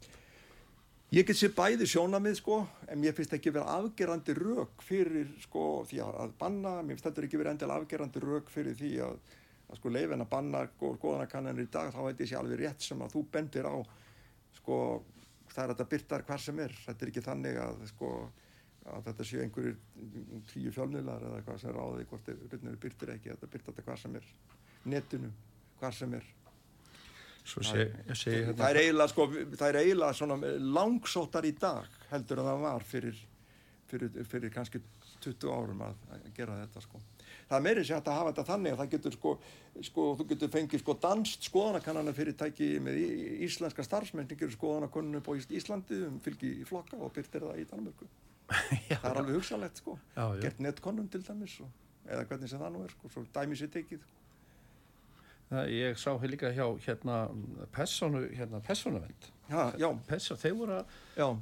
ég 1.14 1.28
get 1.28 1.39
sér 1.39 1.55
bæði 1.57 1.86
sjónamið 1.89 2.41
sko 2.41 2.59
en 2.89 3.01
mér 3.01 3.14
finnst 3.16 3.36
ekki 3.36 3.53
verið 3.55 3.70
afgerandi 3.76 4.34
rauk 4.36 4.82
fyrir 4.84 5.30
sko 5.45 5.84
því 5.89 6.03
að 6.05 6.34
banna 6.41 6.74
mér 6.82 6.97
finnst 6.97 7.07
þetta 7.07 7.24
ekki 7.28 7.41
verið 7.41 7.55
endil 7.55 7.70
afgerandi 7.76 8.24
rauk 8.24 8.51
fyrir 8.53 8.76
því 8.76 8.93
að, 9.07 9.14
að 9.70 9.80
sko 9.80 9.95
leifin 9.95 10.26
að 10.26 10.32
banna 10.34 10.66
sko 10.74 10.93
skoðanakannanir 10.99 11.68
í 11.68 11.72
dag 11.78 11.95
þá 11.95 12.03
veit 12.09 12.20
ég 12.24 12.32
sé 12.32 12.41
alveg 12.41 12.64
rétt 12.64 12.84
sem 12.84 13.07
að 13.07 13.14
þú 13.14 13.24
bendir 13.39 13.70
á 13.70 13.76
sko 14.69 14.81
það 15.49 15.62
er 15.62 15.71
að 15.71 15.75
þetta 15.75 15.91
byrtar 15.95 16.25
hvað 16.29 16.41
sem 16.45 16.59
er. 16.61 16.75
Þetta 16.85 17.05
er 17.05 17.11
ekki 17.12 17.25
þannig 17.25 17.61
að 17.64 17.85
sko 17.89 18.11
að 18.89 19.07
þetta 19.09 19.27
séu 19.29 19.45
einhverjir 19.45 19.79
tíu 20.49 20.73
fjölnilar 20.73 21.25
eða 21.29 21.45
hvað 21.47 21.62
sem 21.62 21.77
ráði 21.77 22.09
hvort 22.09 22.29
þetta 22.29 22.75
byrtir 22.85 23.14
ekki. 23.14 23.33
Þetta 23.33 23.53
byrtar 23.55 23.77
þetta 23.77 23.87
hvað 23.87 24.03
sem 24.03 24.19
er. 24.21 24.29
Netinu 24.89 25.31
hvað 25.81 25.97
sem 26.03 26.19
er. 26.19 26.29
Sé, 27.49 27.62
sé, 28.12 28.33
hérna. 28.35 28.59
það 28.59 28.66
er 28.69 28.79
eiginlega 28.83 29.09
sko, 29.09 29.25
það 29.57 29.69
er 29.71 29.77
eiginlega 29.81 30.49
langsóttar 30.77 31.47
í 31.49 31.55
dag 31.57 31.95
heldur 32.11 32.43
að 32.43 32.49
það 32.51 32.64
var 32.66 32.85
fyrir, 32.85 33.23
fyrir, 33.89 34.19
fyrir 34.29 34.53
kannski 34.53 34.83
20 35.25 35.53
árum 35.53 35.83
að, 35.87 36.03
að 36.14 36.29
gera 36.37 36.59
þetta 36.62 36.83
sko. 36.85 37.01
það 37.49 37.64
meiri 37.66 37.85
sé 37.87 37.97
að 37.97 38.11
hafa 38.12 38.33
þetta 38.33 38.45
þannig 38.51 38.75
að 38.75 38.81
það 38.83 38.93
getur 38.95 39.16
sko, 39.16 39.33
sko 39.89 40.07
þú 40.19 40.27
getur 40.33 40.53
fengið 40.55 40.83
sko 40.83 40.97
danst 41.03 41.49
skoðanakannana 41.49 42.14
fyrirtæki 42.16 42.71
með 42.85 43.01
íslenska 43.49 43.87
starfsmenningur 43.87 44.55
skoðanakonunum 44.55 45.25
på 45.25 45.37
Íslandi 45.39 46.03
um 46.09 46.21
fylgi 46.25 46.55
í 46.62 46.69
flokka 46.69 47.01
og 47.01 47.12
byrtir 47.16 47.47
það 47.47 47.62
í 47.62 47.66
Danmörku. 47.73 48.09
Það 48.89 49.11
er 49.11 49.19
alveg 49.21 49.35
hugsalegt 49.37 49.83
sko. 49.83 49.99
Já, 50.14 50.23
já. 50.25 50.41
gert 50.47 50.61
netkonun 50.64 51.09
til 51.12 51.21
dæmis 51.27 51.59
og, 51.61 51.73
eða 52.09 52.23
hvernig 52.31 52.49
sem 52.49 52.62
það 52.62 52.71
nú 52.73 52.85
er 52.87 52.95
sko, 52.95 53.11
svo 53.12 53.25
dæmis 53.35 53.62
er 53.64 53.73
tekið. 53.75 54.07
Það, 55.49 55.73
ég 55.73 56.01
sá 56.01 56.09
hér 56.21 56.33
líka 56.33 56.53
hjá 56.57 56.64
hérna 56.85 57.19
persónu, 57.77 58.23
hérna 58.37 58.62
persónuvend 59.49 60.05
Persó, 60.09 60.36
þeir 60.38 60.57
voru, 60.59 60.78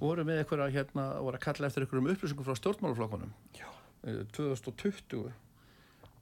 voru 0.01 0.25
með 0.27 0.43
eitthvað 0.43 0.73
hérna, 0.75 1.09
voru 1.27 1.41
að 1.41 1.47
kalla 1.47 1.71
eftir 1.71 1.85
einhverjum 1.85 2.11
upplýsingum 2.13 2.47
frá 2.47 2.59
stjórnmálaflokkunum. 2.61 3.35
2020 4.37 5.27
eh, 5.27 5.39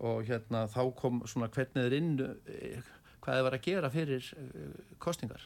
og 0.05 0.25
hérna 0.25 0.65
þá 0.73 0.83
kom 0.97 1.21
svona 1.29 1.51
hvernig 1.53 1.85
þeir 1.85 1.97
inn 1.99 2.15
eh, 2.25 2.93
hvað 3.21 3.37
þeir 3.37 3.47
var 3.49 3.57
að 3.59 3.67
gera 3.67 3.91
fyrir 3.93 4.31
eh, 4.41 4.79
kostingar 5.03 5.45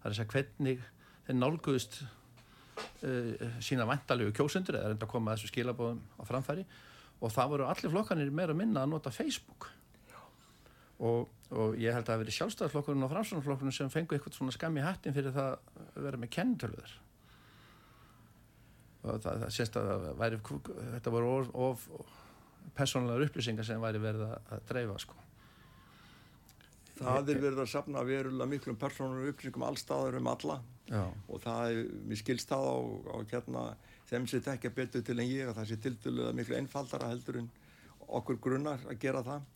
það 0.00 0.08
er 0.08 0.14
þess 0.14 0.24
að 0.24 0.32
hvernig 0.32 0.86
þeir 1.24 1.38
nálguðist 1.38 1.94
uh, 2.04 3.46
sína 3.64 3.86
vantalegu 3.88 4.34
kjósundur 4.36 4.76
eða 4.76 4.90
reynda 4.92 5.06
að 5.06 5.12
koma 5.14 5.32
að 5.32 5.38
þessu 5.38 5.52
skilabóðum 5.52 6.02
á 6.20 6.22
framfæri. 6.28 6.64
Og 7.24 7.32
það 7.32 7.54
voru 7.54 7.68
allir 7.70 7.92
flokkanir 7.94 8.32
meira 8.34 8.56
minna 8.56 8.82
að 8.84 8.92
nota 8.92 9.12
Facebook 9.14 9.70
og, 10.98 11.30
og 11.50 11.78
ég 11.80 11.94
held 11.94 12.04
að 12.04 12.10
það 12.10 12.14
hefði 12.14 12.24
verið 12.24 12.36
sjálfstæðarflokkurinn 12.38 13.06
og 13.06 13.12
framsvonarflokkurinn 13.14 13.76
sem 13.76 13.90
fengu 13.92 14.16
eitthvað 14.16 14.38
svona 14.38 14.54
skam 14.54 14.78
í 14.78 14.84
hattin 14.84 15.16
fyrir 15.16 15.34
það 15.34 15.56
að 15.56 16.06
vera 16.06 16.20
með 16.20 16.32
kennitöluður 16.36 16.94
og 19.04 19.20
það, 19.20 19.42
það 19.42 19.50
sést 19.52 19.76
að 19.80 20.06
væri, 20.20 20.38
þetta 20.94 21.12
voru 21.12 21.32
of, 21.66 21.88
of 21.98 22.14
personlegar 22.76 23.26
upplýsingar 23.26 23.66
sem 23.66 23.82
væri 23.82 24.00
verið 24.00 24.30
að 24.32 24.62
dreifa 24.70 24.96
sko. 25.02 25.18
Það 26.94 27.32
er 27.34 27.40
verið 27.42 27.60
að 27.64 27.72
sapna 27.72 28.04
verulega 28.06 28.48
miklum 28.48 28.78
persónur 28.78 29.28
upplýsingum 29.32 29.66
allstaður 29.66 30.20
um 30.20 30.30
alla. 30.30 30.60
Já. 30.84 31.00
og 31.32 31.40
það 31.40 31.70
er, 31.72 31.78
mér 32.04 32.18
skilst 32.20 32.50
það 32.50 32.66
á, 32.68 32.76
á 33.08 33.16
hérna, 33.30 33.60
þeim 34.10 34.26
sem 34.28 34.42
tekja 34.44 34.70
betur 34.76 35.04
til 35.04 35.16
en 35.16 35.30
ég 35.30 35.48
að 35.48 35.56
það 35.56 35.70
sé 35.70 35.78
til 35.80 35.92
dælu 36.04 36.26
að 36.28 36.34
miklu 36.36 36.58
einfaldara 36.58 37.08
heldur 37.08 37.38
en 37.40 37.46
okkur 38.18 38.36
grunnar 38.44 38.84
að 38.84 38.98
gera 39.00 39.22
það 39.24 39.46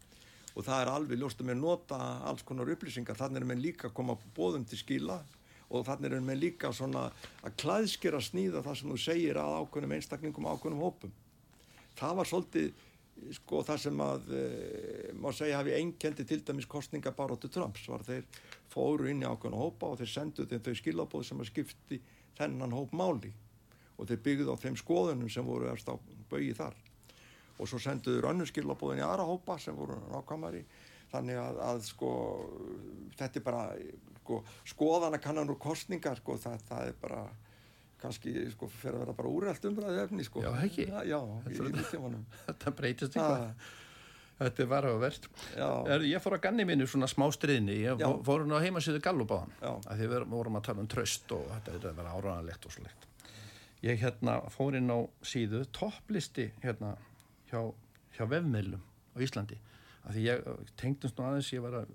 og 0.58 0.66
það 0.66 0.80
er 0.82 0.90
alveg 0.90 1.20
ljóst 1.20 1.42
að 1.42 1.52
mér 1.52 1.58
nota 1.60 1.98
alls 2.26 2.42
konar 2.46 2.70
upplýsingar, 2.72 3.18
þannig 3.18 3.44
er 3.44 3.46
mér 3.46 3.60
líka 3.62 3.86
að 3.88 3.94
koma 4.00 4.16
bóðum 4.34 4.64
til 4.66 4.80
skila 4.80 5.20
og 5.68 5.84
þannig 5.86 6.16
er 6.16 6.24
mér 6.24 6.40
líka 6.40 6.72
að 6.72 7.54
klæðskera 7.60 8.18
sníða 8.24 8.64
það 8.66 8.78
sem 8.80 8.90
þú 8.90 8.98
segir 9.04 9.38
að 9.38 9.54
ákveðnum 9.60 9.94
einstaklingum 9.94 10.48
ákveðnum 10.50 10.82
hópum. 10.82 11.12
Það 11.98 12.16
var 12.18 12.30
svolítið 12.30 12.84
sko 13.38 13.62
það 13.66 13.80
sem 13.84 14.02
að 14.02 14.28
e, 14.34 14.42
má 15.18 15.30
segja 15.34 15.60
hafi 15.60 15.76
einkendi 15.78 16.26
til 16.26 16.40
dæmis 16.46 16.68
kostninga 16.70 17.12
baróttu 17.14 17.50
Trumps 17.50 17.86
var 17.90 18.06
þeir 18.06 18.26
fóru 18.70 19.10
inn 19.10 19.22
í 19.22 19.28
ákveðna 19.28 19.62
hópa 19.62 19.92
og 19.92 20.02
þeir 20.02 20.12
sendu 20.14 20.46
þeim 20.46 20.64
þau 20.66 20.74
skilabóð 20.80 21.26
sem 21.28 21.42
að 21.42 21.50
skipti 21.52 22.00
þennan 22.38 22.74
hóp 22.74 22.94
máli. 22.98 23.30
Og 23.98 24.10
þeir 24.10 24.22
byggðu 24.26 24.54
á 24.54 24.62
þeim 24.62 24.78
skoðunum 24.78 25.30
sem 25.30 25.46
voru 25.46 25.70
eftir 25.70 25.94
á 25.94 26.02
bögi 26.30 26.54
þar 26.58 26.78
og 27.58 27.70
svo 27.70 27.80
senduður 27.82 28.30
önnu 28.30 28.46
skilabóðin 28.48 29.02
í 29.02 29.06
aðra 29.06 29.26
hópa 29.28 29.58
sem 29.62 29.76
voru 29.76 29.98
nákvæmari. 30.12 30.62
Þannig 31.08 31.40
að, 31.40 31.58
að 31.64 31.82
sko 31.88 32.12
þetta 33.16 33.40
er 33.40 33.44
bara 33.46 33.62
sko, 34.20 34.40
skoðana 34.68 35.20
kannan 35.24 35.50
úr 35.52 35.60
kostningar 35.60 36.20
sko, 36.20 36.36
það, 36.40 36.64
það 36.68 36.90
er 36.90 36.96
bara 37.02 37.26
kannski 37.98 38.34
sko 38.52 38.68
fyrir 38.70 38.98
að 38.98 39.04
vera 39.06 39.16
bara 39.18 39.32
úrælt 39.32 39.64
umræðið 39.66 40.04
efni 40.04 40.26
sko. 40.26 40.44
Já, 40.44 40.52
ekki? 40.62 40.86
Já, 40.86 41.00
já 41.08 41.18
þetta, 41.48 42.24
þetta 42.46 42.74
breytist 42.78 43.16
eitthvað. 43.16 43.68
Þetta 44.38 44.62
er 44.62 44.68
varðavert. 44.70 45.24
Ég 46.06 46.22
fór 46.22 46.36
að 46.36 46.42
ganni 46.44 46.66
minni 46.68 46.86
svona 46.86 47.08
smá 47.10 47.24
striðni, 47.34 47.80
ég 47.82 47.98
fór 48.22 48.44
hún 48.44 48.54
á 48.54 48.62
heimasýðu 48.62 49.00
Gallubáðan, 49.02 49.50
að 49.66 49.98
því 49.98 50.10
við 50.12 50.26
vorum 50.30 50.58
að 50.60 50.68
tala 50.68 50.84
um 50.84 50.90
tröst 50.92 51.34
og 51.34 51.48
þetta 51.56 51.74
er 51.74 51.96
verið 51.96 52.12
áraðanlegt 52.12 52.68
og 52.68 52.74
svo 52.76 52.84
leitt. 52.84 53.08
Ég 53.82 53.98
hérna 54.02 54.36
fór 54.54 54.78
inn 54.78 54.94
á 54.94 54.98
síðu 55.26 55.64
topplisti 55.74 56.52
hérna 56.62 56.94
hjá, 57.50 57.60
hjá 58.16 58.24
vefmiðlum 58.28 58.82
á 58.82 59.16
Íslandi. 59.24 59.58
Af 60.04 60.14
því 60.14 60.24
ég 60.24 60.46
tengdumst 60.80 61.18
nú 61.18 61.26
aðeins 61.26 61.50
ég 61.52 61.64
var 61.64 61.80
að 61.82 61.90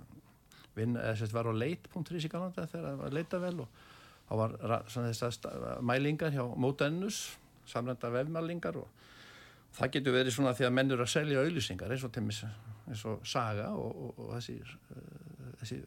vinna, 0.78 1.02
eða 1.02 1.20
sérst 1.22 1.36
var 1.36 1.50
á 1.50 1.54
leit.is 1.54 2.28
í 2.28 2.32
Galanda 2.32 2.68
þegar 2.70 2.90
það 2.90 3.02
var 3.04 3.16
leita 3.18 3.40
vel 3.42 3.56
og 3.64 3.80
þá 4.28 4.34
var 4.40 4.86
þess 4.90 5.48
að 5.50 5.82
mælingar 5.86 6.34
hjá 6.34 6.44
mótennus 6.58 7.24
samrænda 7.70 8.12
vefmælingar 8.14 8.80
og 8.82 8.88
það 9.78 9.94
getur 9.96 10.18
verið 10.18 10.36
svona 10.36 10.54
því 10.58 10.68
að 10.68 10.76
menn 10.78 10.94
eru 10.94 11.06
að 11.06 11.14
selja 11.14 11.44
auðlýsingar 11.44 11.94
eins 11.94 12.06
og 12.06 12.14
temmis, 12.14 12.42
eins 12.88 13.04
og 13.10 13.22
saga 13.28 13.70
og, 13.78 14.02
og, 14.08 14.20
og 14.26 14.34
þessi, 14.38 14.58
uh, 14.94 15.54
þessi, 15.62 15.80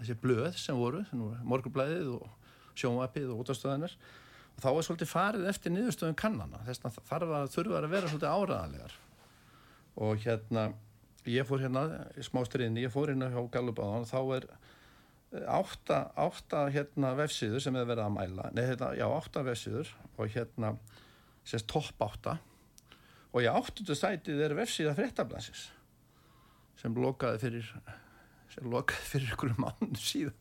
þessi 0.00 0.18
blöð 0.22 0.58
sem 0.60 0.78
voru, 0.78 1.02
morgurblæðið 1.42 2.12
og 2.18 2.28
sjónvapið 2.78 3.32
og 3.32 3.44
útastöðanar 3.44 3.96
og 4.54 4.62
þá 4.62 4.68
er 4.70 4.86
svolítið 4.86 5.10
farið 5.10 5.48
eftir 5.50 5.74
niðurstöðum 5.74 6.18
kannana. 6.18 6.60
Þess 6.66 6.86
að 6.86 7.00
þarf 7.08 7.34
að 7.38 7.48
þurfa 7.54 7.80
að 7.80 7.92
vera 7.94 8.10
svolítið 8.10 8.34
áraðanlegar 8.34 8.98
og 9.94 10.24
hérna 10.24 10.68
ég 11.30 11.46
fór 11.48 11.62
hérna 11.64 11.84
smástriðinni, 12.24 12.84
ég 12.84 12.92
fór 12.92 13.12
hérna 13.12 13.30
hjá 13.32 13.40
Gallubáðan 13.52 14.04
og 14.04 14.10
þá 14.10 14.20
er 14.36 14.48
eh, 14.50 15.46
átta, 15.48 16.00
átta 16.20 16.66
hérna 16.74 17.14
vefsíður 17.18 17.64
sem 17.64 17.78
hefur 17.78 17.92
verið 17.94 18.04
að 18.06 18.16
mæla. 18.18 18.50
Nei 18.56 18.64
hérna, 18.66 18.90
já 18.98 19.06
átta 19.08 19.44
vefsíður 19.46 19.94
og 20.18 20.34
hérna 20.34 20.74
sérst 21.46 21.68
topp 21.70 22.04
átta. 22.04 22.38
Og 23.34 23.42
í 23.42 23.50
áttundu 23.50 23.96
sætið 23.98 24.44
er 24.44 24.56
vefsíða 24.58 24.94
fréttablansins 24.98 25.70
sem 26.78 26.94
lokaði 27.00 27.40
fyrir 27.40 27.68
sem 28.52 28.70
lokaði 28.70 29.10
fyrir 29.14 29.34
ykkur 29.34 29.54
mánu 29.58 29.98
síðan. 29.98 30.36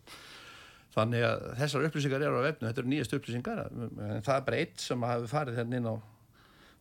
Þannig 0.93 1.23
að 1.25 1.43
þessar 1.57 1.85
upplýsingar 1.87 2.21
eru 2.21 2.41
á 2.41 2.45
vefnu, 2.45 2.67
þetta 2.67 2.81
eru 2.83 2.89
nýjast 2.91 3.15
upplýsingar 3.17 3.61
en 3.65 3.95
það 4.21 4.35
er 4.35 4.43
bara 4.45 4.59
eitt 4.59 4.83
sem 4.83 5.05
hafi 5.07 5.29
farið 5.31 5.57
hérna 5.57 5.79
inn 5.79 5.89
á 5.89 5.95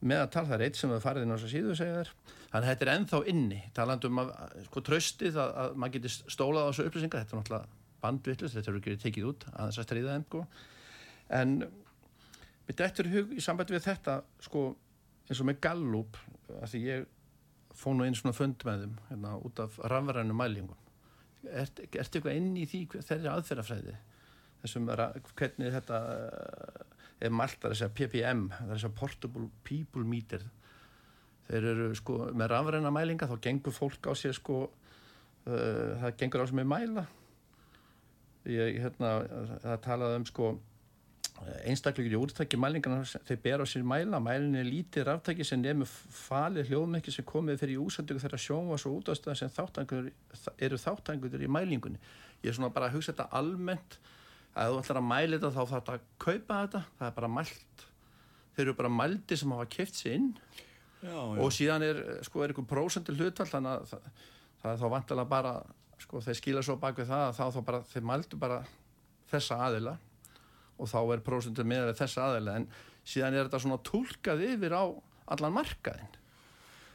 meðatal, 0.03 0.45
það 0.49 0.57
er 0.57 0.65
eitt 0.67 0.79
sem 0.79 0.93
hafi 0.93 1.05
farið 1.05 1.25
inn 1.25 1.33
á 1.33 1.37
þessar 1.37 1.53
síðu 1.53 1.77
segja 1.79 2.01
þér, 2.01 2.11
þannig 2.51 2.57
að 2.59 2.69
þetta 2.69 2.87
er 2.87 2.91
ennþá 2.93 3.21
inni 3.33 3.61
talandum 3.77 4.21
að, 4.23 4.33
sko, 4.67 4.83
tröstið 4.89 5.39
að, 5.39 5.55
að 5.63 5.79
maður 5.79 5.95
geti 5.97 6.13
stólað 6.35 6.67
á 6.67 6.71
þessu 6.71 6.87
upplýsingar, 6.89 7.23
þetta 7.23 7.37
er 7.37 7.41
náttúrulega 7.41 7.81
bandvillust, 8.03 8.57
þetta 8.57 8.73
eru 8.73 8.83
ekki 8.83 8.97
tekið 9.05 9.29
út 9.31 9.49
að 9.53 9.71
þess 9.71 9.83
að 9.83 9.89
stríða 9.89 10.17
þeim, 10.17 10.27
sko. 10.29 10.45
En 11.39 11.57
við 12.67 12.79
dættur 12.83 13.11
hug 13.13 13.35
í 13.37 13.45
sambandi 13.45 13.77
við 13.77 13.87
þetta, 13.87 14.17
sko 14.43 14.65
eins 15.29 15.43
og 15.43 15.49
með 15.49 15.61
Gallup, 15.69 16.23
að 16.59 16.73
því 16.75 16.85
ég 16.89 17.11
fóð 17.79 17.99
nú 17.99 18.07
einn 18.07 18.19
svona 18.19 18.37
fund 18.37 18.65
með 18.69 18.87
þeim 18.87 18.97
hérna, 19.09 19.37
út 19.47 19.63
af 19.63 19.79
rafverðinu 19.89 20.37
mælingum. 20.37 20.81
Ertu 21.49 21.87
ert 21.87 22.17
eitthvað 22.19 22.39
inn 22.39 22.51
í 22.59 22.67
því 22.71 22.85
þeirri 22.99 23.31
aðferðafræði 23.33 23.95
þessum 24.63 24.89
hvernig 25.35 25.75
þetta 25.75 25.99
er 27.23 27.33
mæltar 27.35 27.73
þess 27.73 27.87
að 27.87 27.95
PPM 27.99 28.45
það 28.53 28.67
er 28.67 28.75
þess 28.75 28.89
að 28.89 28.99
Portable 28.99 29.49
People 29.67 30.05
Meter. 30.09 30.45
Þeir 31.49 31.69
eru 31.73 31.89
sko 31.99 32.19
með 32.33 32.53
rafræna 32.55 32.93
mælinga 32.95 33.29
þá 33.31 33.37
gengur 33.45 33.77
fólk 33.77 34.11
á 34.11 34.13
sér 34.19 34.37
sko 34.39 34.59
uh, 34.67 35.91
það 36.03 36.19
gengur 36.21 36.45
á 36.45 36.47
sér 36.49 36.61
með 36.61 36.71
mæla. 36.75 37.07
Ég 38.51 38.83
hérna 38.83 39.17
það 39.63 39.83
talaði 39.87 40.21
um 40.21 40.29
sko 40.29 40.53
einstaklegur 41.67 42.15
í 42.15 42.19
úrtæki 42.21 42.59
mælingarna 42.61 43.03
þeir 43.27 43.39
ber 43.43 43.63
á 43.63 43.67
sér 43.67 43.85
mæla, 43.87 44.21
mælin 44.23 44.59
er 44.59 44.69
lítið 44.69 45.07
ráftæki 45.09 45.47
sem 45.47 45.63
nefnir 45.63 45.91
falið 45.91 46.71
hljóðmekki 46.71 47.15
sem 47.15 47.27
komið 47.27 47.63
fyrir 47.63 47.79
í 47.79 47.83
úsendöku 47.83 48.23
þegar 48.23 48.43
sjónvas 48.45 48.87
og 48.87 49.01
útastöðan 49.01 49.41
sem 49.41 49.53
þáttangur, 49.53 50.11
eru 50.63 50.79
þáttangur 50.79 51.43
í 51.43 51.51
mælingunni. 51.51 52.03
Ég 52.43 52.53
er 52.53 52.59
svona 52.59 52.73
bara 52.75 52.91
að 52.91 52.99
hugsa 52.99 53.13
þetta 53.13 53.31
almennt 53.39 53.99
að 54.53 54.73
þú 54.73 54.83
ætlar 54.83 55.01
að 55.01 55.09
mæla 55.09 55.39
þetta 55.39 55.51
þá 55.53 55.61
þarf 55.61 55.73
þetta 55.73 55.95
að 55.95 56.07
kaupa 56.25 56.59
þetta, 56.61 56.83
það 56.99 57.09
er 57.09 57.17
bara 57.19 57.33
mælt. 57.33 57.85
Þeir 58.53 58.65
eru 58.67 58.77
bara 58.79 58.93
mældi 58.93 59.39
sem 59.41 59.55
hafa 59.55 59.69
kæft 59.73 59.99
sér 59.99 60.17
inn. 60.19 60.31
Já, 61.03 61.17
já. 61.17 61.39
og 61.43 61.53
síðan 61.57 61.85
er 61.87 62.01
sko 62.23 62.43
er 62.45 62.53
einhver 62.53 62.69
prósendur 62.71 63.17
hlutvall 63.19 63.49
þannig 63.51 63.73
að 63.73 63.87
það, 63.91 64.09
það 64.63 64.73
er 64.73 64.81
þá 64.83 64.87
vantilega 64.93 65.31
bara 65.33 65.55
sko 66.03 66.21
þeir 66.23 66.39
skila 66.39 66.63
svo 66.63 66.77
bak 66.83 67.01
við 67.01 67.09
það 67.11 67.25
að 67.27 67.37
þá 67.39 67.45
þá 67.57 67.61
bara 67.71 67.81
þeir 67.91 68.09
mældu 68.13 68.41
bara 68.43 68.59
þessa 69.33 69.59
aðila. 69.67 69.97
Og 70.83 70.91
þá 70.91 70.99
er 71.03 71.25
prósundur 71.27 71.69
með 71.69 71.93
þess 71.99 72.21
aðeila 72.23 72.59
en 72.61 72.69
síðan 73.07 73.37
er 73.37 73.49
þetta 73.49 73.63
svona 73.65 73.81
tólkað 73.87 74.45
yfir 74.47 74.77
á 74.77 74.85
allan 75.33 75.55
markaðin 75.55 76.19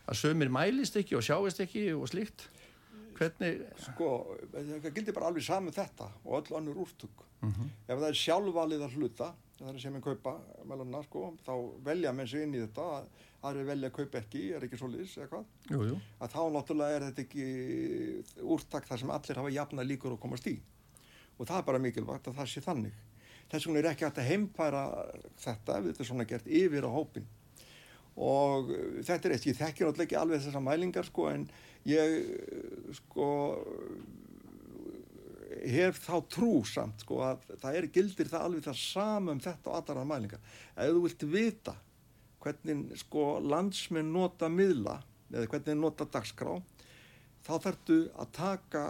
að 0.07 0.19
sömur 0.21 0.51
mælist 0.51 0.95
ekki 0.99 1.17
og 1.17 1.25
sjáist 1.25 1.59
ekki 1.63 1.89
og 1.95 2.07
slíkt 2.11 2.47
hvernig 3.17 3.65
sko, 3.83 4.11
það 4.53 4.91
gildir 4.91 5.15
bara 5.15 5.31
alveg 5.31 5.45
saman 5.47 5.71
um 5.71 5.77
þetta 5.77 6.11
og 6.23 6.39
öll 6.39 6.57
annur 6.59 6.83
úrtug 6.85 7.25
mm 7.41 7.51
-hmm. 7.51 7.69
ef 7.87 7.99
það 7.99 8.09
er 8.09 8.21
sjálfvalið 8.23 8.85
að 8.87 8.97
hluta 8.97 9.33
það 9.57 9.73
er 9.73 9.79
sem 9.81 9.95
ég 9.97 10.03
kaupa 10.05 10.35
meðlana 10.69 11.01
sko, 11.03 11.33
þá 11.45 11.53
velja 11.85 12.13
menn 12.13 12.27
sig 12.27 12.43
inn 12.45 12.55
í 12.55 12.61
þetta 12.61 12.85
að 12.97 13.07
það 13.41 13.59
er 13.61 13.69
velja 13.71 13.89
að 13.89 13.95
kaupa 13.95 14.19
ekki, 14.21 14.43
er 14.53 14.65
ekki 14.67 14.79
svo 14.79 14.89
lis 14.91 15.15
eða 15.17 15.29
hvað? 15.31 15.45
Jú, 15.71 15.79
jú. 15.89 15.99
að 16.19 16.33
þá 16.35 16.41
náttúrulega 16.55 16.97
er 16.97 17.05
þetta 17.07 17.23
ekki 17.25 17.45
úrtak 18.55 18.89
þar 18.89 19.01
sem 19.01 19.13
allir 19.17 19.41
hafa 19.41 19.53
jafna 19.55 19.85
líkur 19.87 20.15
að 20.15 20.21
komast 20.25 20.49
í. 20.51 20.55
Og 21.37 21.47
það 21.47 21.57
er 21.57 21.67
bara 21.69 21.81
mikilvægt 21.81 22.29
að 22.29 22.37
það 22.39 22.51
sé 22.51 22.63
þannig. 22.65 23.01
Þess 23.47 23.67
vegna 23.67 23.79
er 23.79 23.89
ekki 23.91 24.07
hægt 24.07 24.21
að 24.21 24.29
heimpæra 24.31 24.83
þetta 25.39 25.81
við 25.81 25.91
þetta 25.93 26.07
svona 26.09 26.27
gert 26.29 26.47
yfir 26.61 26.89
á 26.89 26.91
hópin 26.91 27.27
og 28.17 28.71
uh, 28.73 29.01
þetta 29.05 29.29
er 29.29 29.35
eitt, 29.35 29.45
ég 29.45 29.57
þekkir 29.57 29.85
náttúrulega 29.85 30.07
ekki 30.07 30.17
alveg 30.17 30.41
þessar 30.41 30.63
mælingar 30.65 31.05
sko 31.05 31.27
en 31.29 31.43
ég 31.85 32.95
sko 32.97 33.27
hef 35.67 35.99
þá 36.03 36.15
trú 36.31 36.51
samt 36.67 37.03
sko 37.03 37.21
að 37.25 37.43
það 37.61 37.79
er 37.79 37.89
gildir 37.93 38.29
það 38.31 38.45
alveg 38.45 38.65
það 38.67 38.79
samum 38.81 39.41
þetta 39.43 39.71
og 39.71 39.77
allar 39.79 40.09
mælingar. 40.09 40.41
Ef 40.75 40.93
þú 40.93 41.03
vilt 41.05 41.27
vita 41.33 41.75
hvernig 42.43 43.01
sko 43.01 43.25
landsminn 43.43 44.13
nota 44.13 44.49
miðla 44.51 44.99
eða 45.33 45.49
hvernig 45.51 45.79
nota 45.79 46.07
dagskrá 46.11 46.55
þá 47.47 47.53
þartu 47.63 47.99
að 48.15 48.31
taka 48.37 48.85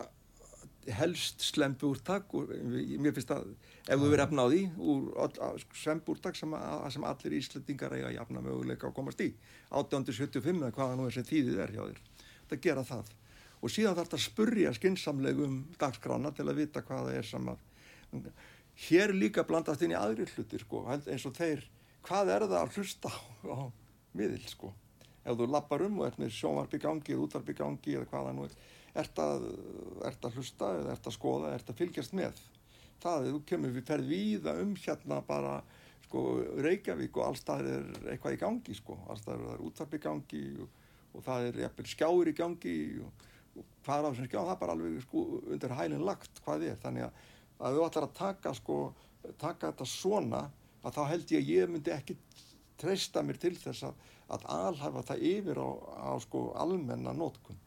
helst 0.98 1.44
slempurtak 1.44 2.32
og 2.38 2.48
mér 2.48 3.16
finnst 3.16 3.32
að 3.36 3.50
ef 3.88 4.00
þú 4.00 4.12
verið 4.12 4.24
efna 4.24 4.46
á 4.46 4.52
því 4.52 4.62
úr 4.80 5.72
slempurtak 5.76 6.38
sem, 6.40 6.54
sem 6.94 7.08
allir 7.08 7.36
íslendingar 7.40 7.96
eiga 7.98 8.14
jafna 8.16 8.44
möguleika 8.44 8.88
að 8.88 8.96
komast 8.96 9.24
í. 9.24 9.34
1875 9.74 10.62
eða 10.62 10.76
hvaða 10.78 10.96
nú 10.96 11.10
þessi 11.10 11.26
tíðið 11.28 11.64
er 11.66 11.76
hjá 11.76 11.84
þér 11.84 12.02
það 12.52 12.64
gera 12.66 12.84
það. 12.88 13.14
Og 13.58 13.74
síðan 13.74 13.98
þarf 13.98 14.12
það 14.12 14.20
að 14.20 14.26
spurja 14.28 14.74
skinsamlegum 14.78 15.56
dagskrána 15.82 16.32
til 16.36 16.46
að 16.46 16.60
vita 16.62 16.84
hvaða 16.86 17.16
er 17.18 17.26
sem 17.26 17.50
að 17.50 18.28
hér 18.88 19.14
líka 19.16 19.44
blandast 19.48 19.82
inn 19.84 19.96
í 19.96 19.98
aðri 19.98 20.28
hlutir 20.36 20.62
sko, 20.64 20.84
eins 20.94 21.26
og 21.26 21.34
þeir 21.38 21.64
hvað 22.06 22.34
er 22.36 22.46
það 22.46 22.60
að 22.62 22.76
hlusta 22.78 23.12
á, 23.12 23.18
á 23.50 23.60
miðil 24.18 24.44
sko? 24.48 24.72
Ef 25.28 25.36
þú 25.36 25.48
lappar 25.52 25.84
um 25.88 25.98
og 26.00 26.08
ert 26.08 26.20
með 26.22 26.36
sjónvarp 26.38 26.76
í 26.78 26.82
gangi 26.84 27.16
eða 27.16 27.26
útvarp 27.26 27.50
í 27.52 27.58
gangi 27.58 27.96
eða 27.98 28.10
hvaða 28.12 28.36
nú 28.38 28.46
er 28.48 28.54
ert 28.98 29.20
að, 29.22 29.50
ert 30.08 30.24
að 30.26 30.38
hlusta 30.38 30.70
eða 30.78 30.94
ert 30.96 31.10
að 31.10 31.18
skoða, 31.18 31.52
ert 31.54 31.72
að 31.72 31.82
fylgjast 31.82 32.16
með. 32.18 32.40
Það 33.02 33.26
er, 33.26 33.34
þú 33.36 33.42
kemur 33.52 33.76
við 33.76 33.86
ferð 33.90 34.14
víða 34.14 34.56
um 34.62 34.74
hérna 34.80 35.20
bara 35.28 35.58
sko 36.08 36.24
Reykjavík 36.64 37.20
og 37.20 37.28
allstað 37.28 37.70
er 37.74 37.88
eitthvað 38.14 38.38
í 38.38 38.42
gangi 38.42 38.78
sko, 38.78 38.98
allstað 39.12 39.44
er 39.52 39.64
útvarp 39.68 39.98
í 39.98 40.02
gangi 40.06 40.44
og, 40.64 40.84
og 41.18 41.26
það 41.26 41.48
er 41.50 41.64
jæfnvel 41.66 41.90
skjáir 41.92 42.32
í 42.32 42.36
gangi 42.38 42.76
og, 43.04 43.26
og 43.58 43.66
hvað 43.86 43.98
er 43.98 44.06
á 44.06 44.10
þessum 44.12 44.30
skjá, 44.30 44.40
það 44.40 44.54
er 44.54 44.62
bara 44.62 44.78
alveg 44.78 45.02
sko 45.04 45.26
undir 45.42 45.76
hælinn 45.80 46.06
lagt 46.08 46.42
hvað 46.46 46.70
er, 46.70 46.80
þannig 46.84 47.08
að 47.08 47.26
að 47.58 47.78
þú 47.78 47.86
ætlar 47.88 48.06
að 48.06 48.18
taka 48.18 48.54
sko, 48.58 48.78
taka 49.42 49.72
þetta 49.72 49.88
svona 49.90 50.44
að 50.86 50.98
þá 50.98 51.02
held 51.12 51.32
ég 51.34 51.42
að 51.42 51.54
ég 51.54 51.72
myndi 51.72 51.94
ekki 51.94 52.18
treysta 52.78 53.24
mér 53.26 53.40
til 53.42 53.56
þess 53.58 53.88
að, 53.88 54.04
að 54.36 54.46
alhafa 54.54 55.06
það 55.10 55.24
yfir 55.32 55.62
á, 55.62 55.70
á 55.98 56.14
sko 56.22 56.44
almenna 56.62 57.16
nótkunn 57.18 57.58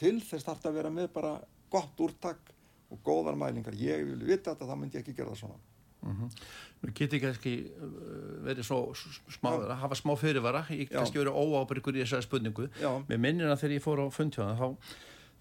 til 0.00 0.16
þess 0.24 0.46
þarf 0.46 0.62
það 0.62 0.70
að 0.70 0.78
vera 0.80 0.94
með 0.96 1.10
bara 1.14 1.34
gott 1.72 2.00
úrtak 2.04 2.50
og 2.92 3.00
góðar 3.04 3.36
mælingar. 3.38 3.76
Ég 3.78 4.02
vil 4.04 4.24
vita 4.24 4.52
þetta, 4.52 4.66
þá 4.68 4.76
myndi 4.76 4.98
ég 4.98 5.04
ekki 5.04 5.14
gera 5.16 5.32
það 5.32 5.44
svona 5.44 5.71
mm 6.02 6.16
-hmm. 6.18 6.42
Nú 6.82 6.90
getur 6.98 7.20
kannski 7.20 7.70
uh, 7.78 8.44
verið 8.44 8.64
svo 8.66 8.94
smá, 9.30 9.50
að 9.54 9.76
hafa 9.76 9.94
smá 9.94 10.16
fyrirvara, 10.18 10.66
ég 10.70 10.90
kannski 10.90 11.18
verið 11.18 11.38
óábyrgur 11.38 11.96
í 11.96 12.02
þessari 12.02 12.22
spurningu, 12.22 12.68
með 13.08 13.18
minnina 13.18 13.56
þegar 13.56 13.74
ég 13.76 13.82
fór 13.82 14.02
á 14.02 14.06
fundtjóðan, 14.10 14.58
þá 14.58 14.76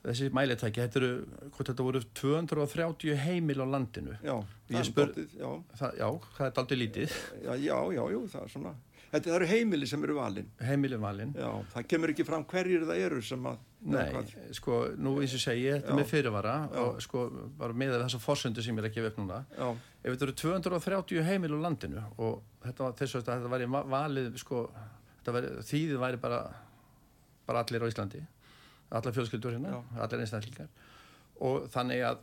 þessi 0.02 0.30
mælitæki, 0.34 0.82
þetta 0.82 1.00
eru, 1.00 1.26
hvort 1.56 1.68
þetta 1.70 1.84
voru 1.84 2.02
230 2.14 3.18
heimil 3.26 3.62
á 3.62 3.68
landinu. 3.70 4.16
Já, 4.26 4.38
það 4.70 4.80
er 4.80 4.94
daldið, 4.98 5.36
já. 5.38 5.64
Það, 5.78 5.98
Já, 5.98 6.08
það 6.38 6.48
er 6.48 6.56
daldið 6.58 6.78
lítið. 6.78 7.18
Já, 7.44 7.52
já, 7.56 7.78
já, 7.94 8.04
já 8.12 8.20
það 8.34 8.42
er 8.42 8.54
svona 8.56 8.74
Þetta 9.12 9.34
eru 9.36 9.48
heimili 9.50 9.88
sem 9.90 10.04
eru 10.06 10.16
valin. 10.16 10.48
Heimili 10.64 10.98
valin. 11.00 11.34
Já, 11.36 11.50
það 11.74 11.88
kemur 11.92 12.14
ekki 12.14 12.26
fram 12.28 12.46
hverjir 12.48 12.86
það 12.88 13.02
eru 13.08 13.22
sem 13.28 13.48
að... 13.50 13.66
Nei, 13.92 14.06
sko, 14.56 14.78
nú 15.02 15.16
eins 15.20 15.34
og 15.36 15.42
segi, 15.42 15.66
þetta 15.74 15.92
er 15.92 15.98
með 15.98 16.10
fyrirvara 16.12 16.54
Já. 16.70 16.78
og 16.84 17.02
sko, 17.04 17.24
bara 17.60 17.76
með 17.82 17.96
þessar 17.98 18.22
fórsöndu 18.24 18.64
sem 18.64 18.78
ég 18.78 18.84
er 18.84 18.88
að 18.92 18.96
gefa 18.96 19.12
upp 19.12 19.20
núna. 19.20 19.40
Já. 19.58 19.68
Ef 20.04 20.14
þetta 20.14 20.28
eru 20.28 20.36
230 20.44 21.26
heimili 21.28 21.60
á 21.60 21.66
landinu 21.66 22.06
og 22.22 22.40
þetta 22.64 22.86
var 22.86 22.96
þess 23.02 23.18
að 23.20 23.26
þetta 23.32 23.52
væri 23.56 23.70
valið, 23.96 24.30
sko, 24.40 24.64
væri, 25.28 25.52
þýðið 25.72 26.04
væri 26.06 26.22
bara, 26.22 26.40
bara 27.50 27.66
allir 27.66 27.84
á 27.84 27.92
Íslandi, 27.92 28.24
allar 28.94 29.18
fjölskyldur 29.18 29.58
hérna, 29.58 29.82
allir 29.98 30.24
einstaklingar 30.24 30.72
og 31.42 31.66
þannig 31.74 32.04
að 32.06 32.22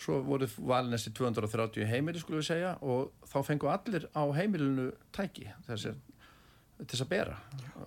svo 0.00 0.20
voru 0.26 0.48
valin 0.58 0.94
þessi 0.94 1.12
230 1.14 1.88
heimili 1.88 2.20
skulum 2.22 2.42
við 2.42 2.48
segja 2.48 2.74
og 2.82 3.12
þá 3.30 3.36
fengu 3.46 3.70
allir 3.70 4.08
á 4.10 4.24
heimilinu 4.36 4.88
tæki 5.14 5.46
þess 5.68 7.04
að 7.04 7.10
bera 7.10 7.36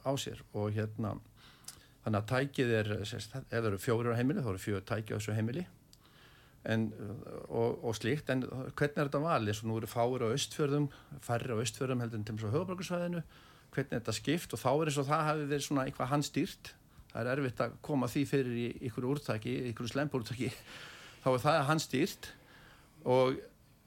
á 0.08 0.12
sér. 0.20 0.44
Og 0.56 0.72
hérna 0.76 1.18
þannig 2.06 2.22
að 2.22 2.30
tækið 2.32 2.76
er 2.80 2.94
ef 3.02 3.28
það 3.34 3.68
eru 3.72 3.82
fjóri 3.84 4.14
á 4.16 4.20
heimili 4.20 4.46
þá 4.46 4.54
eru 4.54 4.64
fjóri 4.64 4.88
tæki 4.88 5.14
á 5.14 5.20
þessu 5.20 5.36
heimili. 5.36 5.66
En, 6.68 6.90
og, 7.48 7.78
og 7.86 7.94
slíkt 7.96 8.32
en 8.34 8.42
hvernig 8.44 8.98
er 8.98 9.08
þetta 9.08 9.24
valið? 9.24 9.62
Og 9.62 9.70
nú 9.70 9.78
eru 9.80 9.88
fáir 9.92 10.26
á 10.26 10.36
östfjörðum 10.36 10.90
færri 11.24 11.56
á 11.56 11.64
östfjörðum 11.64 12.02
heldur 12.04 12.20
en 12.20 12.26
til 12.28 12.36
og 12.36 12.42
með 12.42 12.58
höfabrókursvæðinu 12.58 13.22
hvernig 13.76 13.94
er 13.94 14.02
þetta 14.02 14.16
skipt? 14.18 14.56
Og 14.56 14.60
þá 14.60 14.70
er 14.74 14.92
eins 14.92 15.00
og 15.00 15.08
það 15.08 15.24
hafi 15.30 15.48
verið 15.52 15.66
svona 15.68 15.86
eitthvað 15.88 16.12
handstýrt. 16.12 16.74
Það 17.14 17.22
er 17.22 17.32
erfitt 17.34 17.64
að 17.64 17.78
koma 17.88 18.10
því 18.12 18.24
fyrir 18.28 18.58
í 18.60 18.68
ykkur 18.90 19.08
úrtaki, 19.14 19.56
ykkur 19.72 19.88
þá 21.28 21.32
er 21.34 21.44
það 21.46 21.68
hans 21.72 21.88
stýrt 21.88 22.30
og 23.08 23.38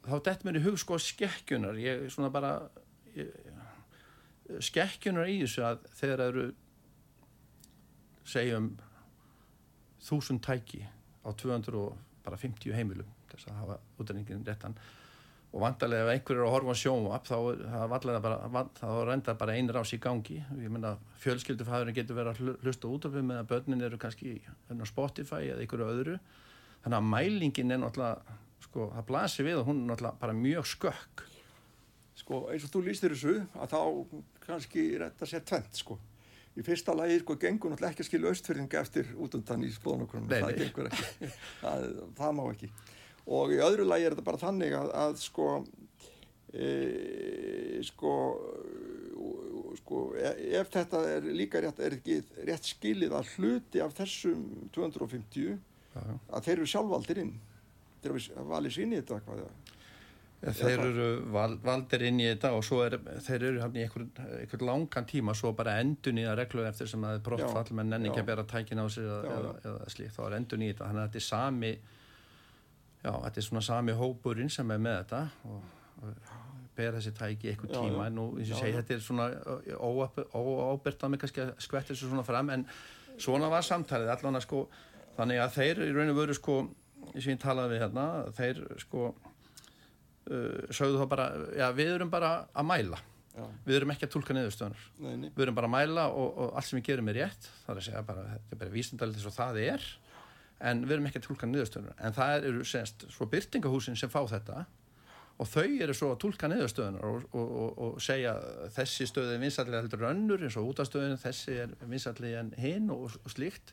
þá 0.07 0.17
dætt 0.29 0.45
mér 0.47 0.61
í 0.61 0.65
hug 0.65 0.79
sko 0.81 0.99
skekkjunar 1.01 1.81
ég 1.81 2.07
svona 2.13 2.33
bara 2.33 2.53
ég, 3.17 3.33
skekkjunar 4.63 5.31
í 5.31 5.41
þessu 5.43 5.67
að 5.67 5.85
þegar 6.01 6.25
eru 6.29 6.47
segjum 8.31 8.73
þúsund 10.05 10.43
tæki 10.45 10.85
á 11.27 11.29
250 11.37 12.77
heimilum 12.77 13.11
þess 13.31 13.51
að 13.51 13.61
hafa 13.61 13.79
útrenningin 14.01 14.47
réttan 14.47 14.77
og 15.51 15.65
vantarlega 15.65 16.07
ef 16.07 16.13
einhver 16.13 16.39
er 16.39 16.47
að 16.47 16.53
horfa 16.55 16.75
á 16.75 16.79
sjónvap 16.79 17.25
þá 17.27 17.37
er 18.15 18.21
bara, 18.23 18.99
reyndar 19.09 19.39
bara 19.39 19.57
einn 19.59 19.71
rás 19.75 19.91
í 19.97 19.99
gangi. 20.03 20.37
Ég 20.63 20.71
menna 20.71 20.93
fjölskyldufæðurinn 21.25 21.97
getur 21.97 22.19
verið 22.21 22.31
að 22.37 22.61
hlusta 22.63 22.91
út 22.91 23.09
af 23.09 23.17
því 23.17 23.25
með 23.27 23.41
að 23.41 23.49
börnin 23.51 23.83
eru 23.89 23.99
kannski 23.99 24.37
á 24.47 24.87
Spotify 24.87 25.49
eða 25.49 25.65
einhverju 25.65 25.89
öðru 25.91 26.19
þannig 26.85 26.99
að 27.01 27.11
mælingin 27.15 27.75
er 27.75 27.83
náttúrulega 27.83 28.39
sko, 28.65 28.91
það 28.95 29.09
blasir 29.11 29.47
við 29.49 29.61
og 29.61 29.69
hún 29.69 29.83
er 29.85 29.93
náttúrulega 29.93 30.23
bara 30.23 30.37
mjög 30.37 30.71
skökk 30.75 31.27
Sko 32.21 32.45
eins 32.53 32.65
og 32.67 32.73
þú 32.75 32.85
lístir 32.85 33.15
þessu 33.15 33.37
að 33.57 33.73
þá 33.73 33.81
kannski 34.45 34.87
er 34.95 35.05
þetta 35.07 35.27
að 35.27 35.31
setja 35.31 35.47
tvent 35.51 35.79
sko. 35.81 35.97
Í 36.59 36.65
fyrsta 36.67 36.95
lagi 36.97 37.21
sko 37.23 37.37
gengur 37.41 37.73
náttúrulega 37.73 37.95
ekki 37.95 38.05
að 38.05 38.09
skilja 38.11 38.33
austfyrðinga 38.33 38.81
eftir 38.83 39.13
út 39.17 39.37
undan 39.39 39.65
í 39.65 39.71
spóðanakonum 39.73 40.33
það 40.33 40.57
gengur 40.59 40.91
ekki, 40.91 41.31
það, 41.63 41.87
það 42.19 42.35
má 42.37 42.43
ekki. 42.51 42.71
Og 43.31 43.55
í 43.55 43.61
öðru 43.63 43.87
lagi 43.87 44.09
er 44.09 44.17
þetta 44.17 44.27
bara 44.27 44.43
þannig 44.43 44.77
að, 44.77 44.93
að 45.05 45.17
sko 45.23 45.49
e, 46.53 46.69
sko 47.89 48.15
sko 49.81 50.05
e, 50.19 50.35
ef 50.61 50.73
þetta 50.75 51.03
er 51.15 51.29
líka 51.31 51.63
rétt 51.63 51.81
er 51.87 51.97
ekki 52.01 52.21
rétt 52.49 52.69
skilið 52.75 53.15
að 53.17 53.35
hluti 53.37 53.85
af 53.85 53.95
þessum 53.97 54.45
250 54.75 55.55
Já. 55.55 55.59
Að 55.97 56.47
þeir 56.47 56.57
eru 56.57 56.71
sjálfvaldir 56.71 57.23
inn. 57.25 57.35
Þeir 58.01 58.15
eru 58.15 58.47
valið 58.51 58.77
sín 58.77 58.95
í 58.95 59.01
þetta 59.01 59.21
hvað 59.27 59.43
ja, 60.41 60.53
þeir 60.57 60.83
eru 60.87 61.07
val, 61.35 61.57
valdir 61.61 62.07
inn 62.09 62.21
í 62.23 62.27
þetta 62.31 62.53
og 62.57 62.63
svo 62.65 62.81
er 62.87 62.97
þeir 63.27 63.47
eru 63.51 63.65
í 63.77 63.83
einhvern 63.85 64.65
langan 64.65 65.09
tíma 65.09 65.35
svo 65.37 65.53
bara 65.57 65.77
endun 65.83 66.21
í 66.23 66.25
að 66.25 66.39
reglu 66.41 66.65
eftir 66.65 66.89
sem 66.89 67.05
að 67.05 67.13
það 67.13 67.19
er 67.19 67.25
brottfall 67.29 67.77
menn 67.77 67.97
enn 67.97 68.09
ekki 68.09 68.23
að 68.23 68.31
bera 68.31 68.47
tækin 68.49 68.81
á 68.81 68.87
sig 68.89 69.05
eða, 69.05 69.35
eða, 69.35 69.55
eða 69.69 69.91
slíkt, 69.93 70.15
þá 70.17 70.23
er 70.27 70.37
endun 70.39 70.65
í 70.65 70.71
þetta. 70.71 70.87
Þannig 70.87 71.03
að 71.03 71.11
þetta 71.11 71.21
er 71.21 71.27
sami 71.29 71.73
já, 73.01 73.13
þetta 73.13 73.43
er 73.43 73.49
svona 73.51 73.65
sami 73.69 73.97
hópurinn 74.01 74.53
sem 74.53 74.73
er 74.73 74.81
með 74.87 74.97
þetta 75.03 75.23
og, 75.51 75.61
og 76.01 76.39
ber 76.79 76.97
þessi 76.97 77.13
tæki 77.17 77.53
eitthvað 77.53 77.75
tíma. 77.77 78.07
En 78.09 78.17
nú, 78.17 78.27
eins 78.41 78.55
og 78.55 78.63
segi, 78.63 78.79
þetta 78.79 78.97
er 78.97 79.05
svona 79.05 79.29
óábyrgt 79.77 81.05
að 81.05 81.13
mig 81.13 81.23
kannski 81.25 81.45
að 81.45 81.53
skvetta 81.61 81.93
þessu 81.93 82.09
svona 82.09 82.25
fram 82.25 82.53
en 82.55 82.65
svona 83.21 83.51
var 83.53 83.67
samtalið. 83.67 84.13
Allan 84.15 84.41
að 84.41 84.47
sko 84.47 84.65
þannig 85.21 85.43
að 85.45 85.57
þeir 85.59 85.83
í 85.85 85.91
raun 85.95 86.15
og 86.15 86.21
veru 86.21 86.37
sko 86.37 86.57
og 87.11 87.19
ég 87.19 87.39
talaði 87.41 87.75
við 87.75 87.85
hérna 87.85 88.07
þeir 88.37 88.61
sko 88.81 89.07
uh, 90.31 90.67
sögðu 90.73 91.01
þá 91.01 91.07
bara 91.11 91.31
já 91.59 91.67
við 91.77 91.95
erum 91.97 92.13
bara 92.13 92.35
að 92.53 92.69
mæla. 92.73 93.07
Já. 93.31 93.45
við 93.63 93.77
erum 93.77 93.93
ekki 93.95 94.09
að 94.09 94.11
tólka 94.11 94.35
niðurstöðunar 94.35 94.81
við 94.99 95.43
erum 95.45 95.55
bara 95.55 95.69
að 95.69 95.75
mæla 95.77 96.09
og, 96.11 96.33
og 96.35 96.57
allt 96.59 96.67
sem 96.67 96.81
við 96.81 96.89
gerum 96.89 97.11
er 97.13 97.21
rétt. 97.21 97.49
Það 97.63 97.73
er 97.73 97.81
að 97.81 97.87
segja 97.87 98.03
bara 98.09 98.25
þetta 98.33 98.57
er 98.57 98.61
bara 98.63 98.75
vísendalið 98.75 99.21
þess 99.21 99.31
að 99.31 99.37
það 99.39 99.61
er. 99.63 99.87
En 100.71 100.83
við 100.85 100.97
erum 100.97 101.07
ekki 101.09 101.21
að 101.21 101.27
tólka 101.29 101.49
niðurstöðunar 101.49 102.03
en 102.05 102.17
það 102.19 102.49
eru 102.51 102.67
semst 102.69 103.07
svo 103.15 103.29
byrtingahúsin 103.31 103.97
sem 103.97 104.13
fá 104.13 104.21
þetta. 104.29 104.65
Og 105.41 105.49
þau 105.49 105.69
eru 105.87 105.95
svo 105.97 106.11
að 106.13 106.19
tólka 106.27 106.51
niðurstöðunar 106.51 107.07
og, 107.07 107.29
og, 107.31 107.55
og, 107.63 107.79
og 107.87 108.03
segja 108.05 108.35
þessi 108.75 109.07
stöði 109.09 109.39
er 109.39 109.45
vinsallega 109.47 109.85
heldur 109.85 110.09
önnur 110.11 110.43
eins 110.45 110.59
og 110.61 110.75
útastöðun 110.75 111.23
þessi 111.23 111.57
er 111.63 111.79
vinsallega 111.89 112.43
en 112.43 112.51
hinn 112.61 112.91
og 112.93 113.15
slíkt 113.31 113.73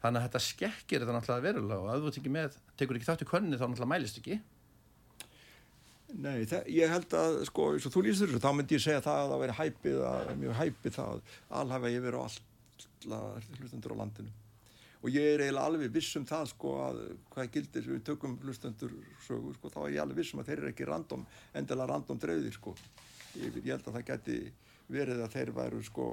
þannig 0.00 0.20
að 0.20 0.26
þetta 0.26 0.42
skekkir 0.46 1.02
þetta 1.02 1.16
náttúrulega 1.16 1.46
verulega 1.46 1.80
og 1.84 1.92
að 1.92 2.06
þú 2.06 2.12
ekki 2.22 2.32
með, 2.32 2.56
tekur 2.80 2.98
ekki 2.98 3.08
þátt 3.10 3.24
í 3.24 3.28
könni 3.28 3.60
þá 3.60 3.66
náttúrulega 3.66 3.92
mælist 3.92 4.20
ekki. 4.20 4.40
Nei, 6.18 6.42
ég 6.74 6.90
held 6.90 7.14
að 7.14 7.40
sko, 7.46 7.68
og 7.76 7.92
þú 7.94 8.02
lýsir 8.02 8.30
þessu, 8.30 8.42
þá 8.42 8.50
myndi 8.56 8.74
ég 8.74 8.82
segja 8.82 9.02
það 9.04 9.20
að 9.20 9.32
það 9.32 9.42
veri 9.44 9.56
hæpið, 9.60 9.98
að, 10.08 10.30
mjög 10.40 10.56
hæpið 10.58 10.94
það 10.96 11.20
alhafa 11.60 11.92
yfir 11.94 12.16
á 12.18 12.20
alla 12.26 13.20
hlustendur 13.60 13.94
á 13.94 14.00
landinu. 14.00 14.32
Og 15.00 15.14
ég 15.14 15.28
er 15.34 15.44
eiginlega 15.44 15.68
alveg 15.70 15.92
vissum 15.94 16.26
það 16.28 16.50
sko 16.50 16.72
að 16.84 16.98
hvað 17.32 17.52
gildir 17.54 17.86
við 17.86 18.02
tökum 18.08 18.34
hlustendur 18.42 18.96
sögur 19.24 19.54
sko, 19.56 19.70
þá 19.72 19.78
er 19.84 19.94
ég 19.94 20.02
alveg 20.02 20.20
vissum 20.20 20.42
að 20.42 20.50
þeir 20.50 20.58
eru 20.58 20.72
ekki 20.74 20.88
random, 20.90 21.22
endilega 21.56 21.92
random 21.92 22.20
drauðir 22.20 22.58
sko. 22.58 22.74
Ég, 23.38 23.62
ég 23.62 23.70
held 23.70 23.86
að 23.86 23.96
það 23.96 24.06
geti 24.10 24.40
verið 24.90 25.22
að 25.24 25.38
þeir 25.38 25.54
væru 25.56 25.80
sko 25.86 26.10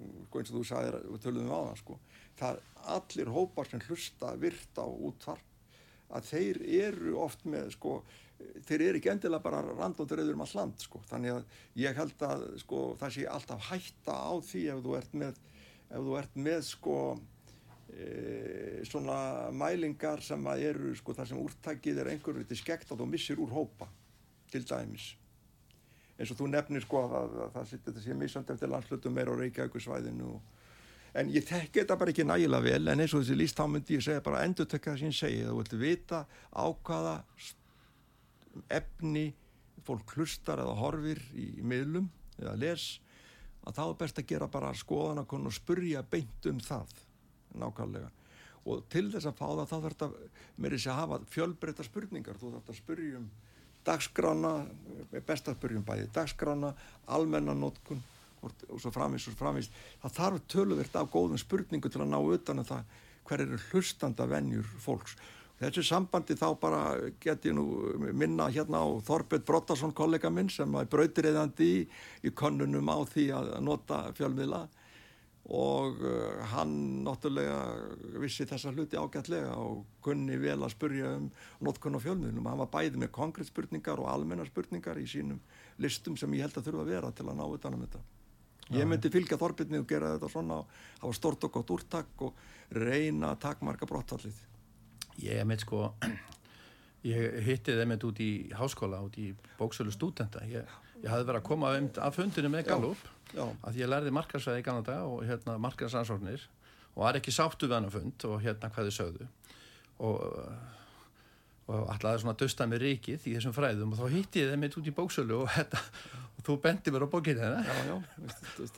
eins 0.00 0.50
og 0.50 0.56
þú 0.56 0.64
sagðir 0.66 0.98
og 1.04 1.22
töluðum 1.22 1.54
á 1.54 1.60
það 1.68 1.80
sko 1.82 1.98
það 2.38 2.58
er 2.58 2.60
allir 2.96 3.32
hópar 3.32 3.70
sem 3.70 3.82
hlusta 3.86 4.34
virta 4.40 4.84
og 4.88 5.08
útvarp 5.10 5.48
að 6.12 6.28
þeir 6.28 6.60
eru 6.82 7.16
oft 7.22 7.44
með 7.48 7.70
sko, 7.76 7.96
þeir 8.68 8.84
eru 8.88 9.00
ekki 9.00 9.12
endilega 9.14 9.44
bara 9.44 9.62
randóttur 9.70 10.20
eður 10.20 10.36
um 10.36 10.44
all 10.44 10.54
land 10.58 10.82
sko, 10.82 11.00
þannig 11.08 11.38
að 11.38 11.60
ég 11.80 11.96
held 11.96 12.24
að 12.28 12.44
sko 12.60 12.82
það 13.00 13.14
sé 13.16 13.26
alltaf 13.36 13.68
hætta 13.70 14.16
á 14.28 14.32
því 14.44 14.64
ef 14.74 14.82
þú 14.84 14.96
ert 14.98 15.16
með, 15.22 15.40
ef 15.88 16.06
þú 16.08 16.18
ert 16.20 16.36
með 16.48 16.60
sko 16.68 16.98
e, 17.88 18.10
svona 18.88 19.18
mælingar 19.56 20.24
sem 20.24 20.52
að 20.52 20.68
eru 20.72 20.92
sko 21.00 21.16
þar 21.16 21.32
sem 21.32 21.42
úrtækið 21.46 22.02
er 22.02 22.12
einhverju 22.12 22.48
til 22.50 22.60
skekt 22.60 22.92
að 22.92 23.04
þú 23.04 23.10
missir 23.14 23.40
úr 23.42 23.56
hópa 23.56 23.88
til 24.52 24.64
dæmis 24.68 25.12
eins 26.22 26.30
og 26.30 26.38
þú 26.38 26.48
nefnir 26.52 26.84
sko 26.84 27.02
að, 27.02 27.14
að, 27.18 27.38
að 27.44 27.54
það 27.56 27.70
sittir 27.72 27.96
þessi 27.96 28.16
misand 28.18 28.50
eftir 28.54 28.70
landslutum 28.70 29.16
meira 29.16 29.34
á 29.34 29.40
Reykjavíkusvæðinu 29.40 30.36
en 31.18 31.32
ég 31.32 31.44
tekki 31.44 31.82
þetta 31.82 31.98
bara 32.00 32.12
ekki 32.12 32.24
nægilega 32.24 32.64
vel 32.64 32.92
en 32.92 33.04
eins 33.04 33.12
og 33.12 33.24
þessi 33.24 33.36
líst 33.36 33.58
þá 33.58 33.66
myndi 33.68 33.98
ég 33.98 34.04
segja 34.06 34.24
bara 34.24 34.44
endur 34.46 34.68
tekka 34.70 34.94
það 34.94 35.02
sem 35.02 35.12
ég 35.12 35.18
segi. 35.18 35.42
Þú 35.44 35.56
viltu 35.58 35.80
vita 35.80 36.22
á 36.30 36.64
hvaða 36.72 37.14
efni 38.72 39.26
fólk 39.82 40.14
hlustar 40.16 40.62
eða 40.62 40.78
horfir 40.78 41.20
í 41.34 41.48
miðlum 41.66 42.08
eða 42.38 42.56
les 42.60 42.86
að 43.66 43.76
þá 43.76 43.84
er 43.84 44.00
best 44.00 44.18
að 44.18 44.28
gera 44.32 44.50
bara 44.50 44.72
skoðan 44.78 45.22
og 45.22 45.54
spurja 45.54 46.02
beint 46.02 46.48
um 46.50 46.60
það 46.62 46.96
nákvæmlega. 47.60 48.10
Og 48.62 48.84
til 48.90 49.08
þess 49.10 49.26
að 49.26 49.38
fá 49.38 49.46
það 49.50 49.68
þá 49.68 49.76
þarf 49.76 49.88
þetta 49.92 50.08
með 50.56 50.76
þess 50.76 50.88
að 50.88 51.00
hafa 51.00 51.18
fjölbreytta 51.34 51.86
spurningar. 51.86 52.38
Þú 52.38 52.52
þarf 52.52 52.62
þetta 52.62 52.74
að 52.76 52.80
spurja 52.80 53.18
um 53.18 53.30
dagskrána 53.86 54.54
best 55.26 55.48
að 55.48 55.58
spurja 55.58 55.80
um 55.80 55.86
bæði 55.86 56.08
dagskrána 56.14 56.72
almennanótkun 57.12 58.02
og 58.42 58.80
svo 58.82 58.90
framvist 58.90 59.30
og 59.30 59.38
framvist 59.38 59.74
það 60.02 60.16
þarf 60.18 60.46
töluvert 60.50 60.96
af 60.98 61.10
góðum 61.12 61.40
spurningu 61.40 61.90
til 61.90 62.02
að 62.02 62.10
ná 62.10 62.18
utan 62.20 62.62
um 62.62 62.66
það 62.66 62.98
hver 63.28 63.44
eru 63.44 63.58
hlustanda 63.70 64.26
vennjur 64.26 64.66
fólks. 64.82 65.14
Þessu 65.62 65.84
sambandi 65.86 66.34
þá 66.34 66.48
bara 66.58 66.80
get 67.22 67.44
ég 67.46 67.54
nú 67.54 67.64
minna 68.18 68.48
hérna 68.50 68.80
á 68.82 68.86
Þorbjörn 69.06 69.44
Brottarsson 69.46 69.94
kollega 69.94 70.30
minn 70.30 70.50
sem 70.50 70.74
er 70.74 70.88
brautriðandi 70.90 71.68
í, 71.68 71.84
í 72.26 72.32
konunum 72.34 72.90
á 72.90 72.98
því 73.06 73.28
að 73.36 73.52
nota 73.62 74.08
fjölmiðla 74.18 74.64
og 75.50 75.98
uh, 76.06 76.38
hann 76.52 77.02
náttúrulega 77.02 77.56
vissi 78.22 78.46
þessa 78.46 78.70
hluti 78.70 78.98
ágætlega 78.98 79.56
og 79.58 79.82
kunni 80.04 80.36
vel 80.38 80.60
að 80.62 80.74
spurja 80.76 81.16
um 81.16 81.28
notkunn 81.66 81.98
á 81.98 82.04
fjölmiðlum, 82.04 82.46
hann 82.46 82.60
var 82.62 82.70
bæði 82.70 83.00
með 83.02 83.10
konkrétt 83.16 83.50
spurningar 83.50 83.98
og 83.98 84.10
almenna 84.12 84.46
spurningar 84.46 85.00
í 85.02 85.06
sínum 85.10 85.40
listum 85.82 86.14
sem 86.16 86.30
ég 86.38 86.46
held 86.46 86.60
að 86.60 86.68
þurfa 86.68 86.84
að 86.84 86.92
vera 86.94 87.10
til 87.10 87.26
að 87.26 87.40
ná 87.40 87.46
utan 87.48 87.74
um 87.74 87.82
þetta. 87.82 88.02
Ég 88.72 88.86
myndi 88.88 89.10
fylgja 89.12 89.36
Þorbjörni 89.40 89.80
og 89.82 89.88
gera 89.90 90.12
þetta 90.14 90.30
svona 90.30 90.60
það 90.70 91.08
var 91.08 91.16
stort 91.18 91.46
og 91.48 91.54
gott 91.56 91.72
úrtak 91.74 92.22
og 92.24 92.44
reyna 92.78 93.32
að 93.32 93.40
takmarka 93.42 93.88
brottfallið. 93.90 94.38
Ég 95.26 95.42
meit 95.48 95.64
sko 95.64 95.90
ég 97.12 97.42
hitti 97.48 97.74
þeim 97.74 97.96
eitthvað 97.96 98.12
út 98.12 98.22
í 98.22 98.30
háskóla 98.56 99.02
út 99.02 99.18
í 99.18 99.32
bóksölu 99.58 99.92
stúdenta. 99.92 100.46
Ég, 100.46 100.70
ég 101.02 101.10
hafði 101.10 101.28
verið 101.32 101.42
að 101.42 101.50
koma 101.50 101.74
um 101.80 101.90
af 101.98 102.16
fundinu 102.16 102.54
með 102.54 102.70
Gallup 102.70 103.11
að 103.36 103.78
ég 103.80 103.88
lærði 103.88 104.12
markarsvæði 104.14 104.62
í 104.62 104.66
Kanada 104.66 104.98
og 105.08 105.22
hérna 105.28 105.56
markarsansórnir 105.62 106.44
og 106.92 107.04
var 107.06 107.16
ekki 107.16 107.32
sáttu 107.32 107.68
við 107.68 107.78
hann 107.78 107.88
að 107.88 107.96
fund 107.96 108.28
og 108.28 108.42
hérna 108.44 108.70
hvað 108.72 108.90
þið 108.90 108.98
sögðu. 108.98 109.28
Og 110.02 110.20
og 111.70 111.88
alltaf 111.92 112.20
svona 112.20 112.34
dösta 112.38 112.66
með 112.68 112.82
rikið 112.86 113.26
í 113.30 113.34
þessum 113.36 113.54
fræðum 113.54 113.92
og 113.94 114.00
þá 114.00 114.16
hitti 114.16 114.42
ég 114.42 114.50
þeim 114.50 114.64
eitt 114.66 114.78
út 114.80 114.88
í 114.88 114.94
bóksölu 114.96 115.36
og, 115.44 115.50
þetta, 115.54 115.82
og 116.36 116.46
þú 116.48 116.56
bendi 116.64 116.94
mér 116.94 117.06
á 117.06 117.12
bókinu 117.12 117.50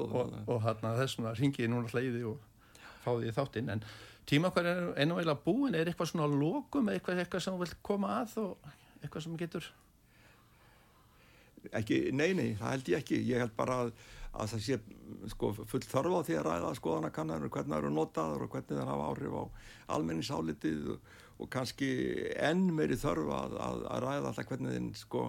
og, 0.05 0.34
og 0.45 0.59
hérna 0.66 0.97
þessum 1.01 1.28
að 1.30 1.40
ringi 1.40 1.64
ég 1.64 1.72
núna 1.72 1.90
því 1.90 2.26
og 2.28 2.42
fá 3.05 3.11
því 3.16 3.32
þáttinn. 3.36 3.72
En 3.72 3.84
tíma 4.28 4.53
hver 4.53 4.68
er 4.68 4.82
einu 5.01 5.16
veila 5.18 5.36
búin 5.47 5.76
er 5.76 5.88
eitthvað 5.90 6.12
svona 6.12 6.28
lókum 6.28 6.92
eitthvað, 6.92 7.24
eitthvað 7.24 7.47
sem 7.47 7.57
þú 7.57 7.64
vilt 7.64 7.80
koma 7.84 8.18
að 8.20 8.36
og 8.45 8.68
eitthvað 9.01 9.26
sem 9.26 9.40
getur? 9.40 9.70
Ekki, 11.72 12.01
nei, 12.12 12.30
nei, 12.36 12.51
það 12.61 12.74
held 12.74 12.92
ég 12.92 13.01
ekki. 13.01 13.22
Ég 13.24 13.40
held 13.40 13.55
bara 13.57 13.80
að, 13.86 13.95
að 14.35 14.55
það 14.55 14.64
sé 14.66 14.78
sko, 15.30 15.53
full 15.70 15.85
þörfa 15.85 16.20
á 16.20 16.26
því 16.26 16.39
að 16.39 16.49
ræða 16.49 16.72
skoðanakannar 16.78 17.45
hvernig 17.49 17.74
það 17.74 17.82
eru 17.82 17.93
notaður 17.95 18.47
og 18.47 18.55
hvernig 18.55 18.80
það 18.80 18.91
hafa 18.91 19.11
áhrif 19.12 19.37
á 19.39 19.45
almenningsálitið 19.95 20.89
og 20.95 21.12
og 21.43 21.51
kannski 21.51 21.91
enn 22.39 22.68
meiri 22.74 22.97
þörf 22.99 23.30
að, 23.35 23.57
að, 23.59 23.85
að 23.91 24.05
ræða 24.05 24.30
alltaf 24.30 24.49
hvernig 24.51 24.76
þinn 24.76 24.91
sko, 24.99 25.24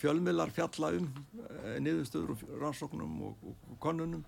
fjölmiðlar 0.00 0.52
fjalla 0.56 0.92
um 0.96 1.08
e, 1.10 1.74
niðurstöður 1.84 2.32
og 2.34 2.44
rannsóknum 2.62 3.18
og, 3.28 3.42
og, 3.44 3.66
og 3.68 3.80
konunum 3.82 4.24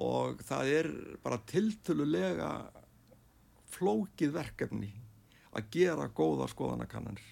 og 0.00 0.40
það 0.48 0.72
er 0.78 0.90
bara 1.24 1.40
tiltölulega 1.48 2.50
flókið 3.76 4.32
verkefni 4.36 4.92
að 5.56 5.68
gera 5.72 6.08
góða 6.12 6.48
skoðanakannanir. 6.52 7.24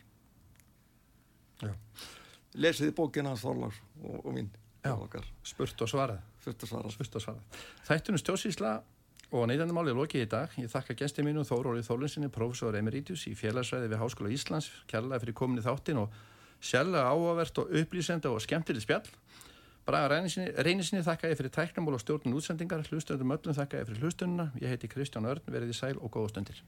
Lesiði 2.56 2.94
bókina 2.96 3.32
hans 3.32 3.44
Þorlars 3.44 3.80
og, 4.02 4.20
og 4.20 4.30
mín 4.36 4.52
spurt 5.46 7.16
og 7.18 7.24
svarað. 7.24 7.62
Þættunum 7.88 8.20
stjósísla 8.20 8.74
Og 9.34 9.48
neyðandumáli 9.50 9.90
er 9.90 9.96
lokið 9.98 10.22
í 10.22 10.26
dag. 10.30 10.52
Ég 10.60 10.70
þakka 10.70 10.94
gæsti 11.00 11.24
mínu 11.26 11.42
Þórólið 11.48 11.88
Þólinsinni, 11.88 12.28
professor 12.30 12.76
emeritus 12.78 13.24
í 13.26 13.32
félagsræði 13.34 13.88
við 13.90 13.98
Háskóla 13.98 14.30
Íslands, 14.30 14.68
kærlega 14.86 15.18
fyrir 15.24 15.34
komin 15.34 15.58
í 15.58 15.64
þáttin 15.64 15.98
og 16.04 16.14
Sjálflega 16.64 17.10
áhugavert 17.10 17.58
og 17.60 17.74
upplýsenda 17.80 18.30
og 18.30 18.40
skemmtileg 18.40 18.84
spjall. 18.84 19.10
Braga 19.84 20.08
reynisinni 20.14 21.02
þakka 21.04 21.28
ég 21.28 21.36
fyrir 21.40 21.52
tæknamól 21.52 21.98
og 21.98 22.00
stjórnum 22.00 22.38
útsendingar. 22.38 22.86
Hlustöndum 22.88 23.34
öllum 23.36 23.58
þakka 23.58 23.82
ég 23.82 23.90
fyrir 23.90 24.06
hlustununa. 24.06 24.48
Ég 24.62 24.72
heiti 24.72 24.88
Kristján 24.88 25.28
Örn, 25.28 25.44
verið 25.44 25.74
í 25.74 25.76
sæl 25.76 25.98
og 25.98 26.14
góða 26.14 26.32
stundir. 26.32 26.62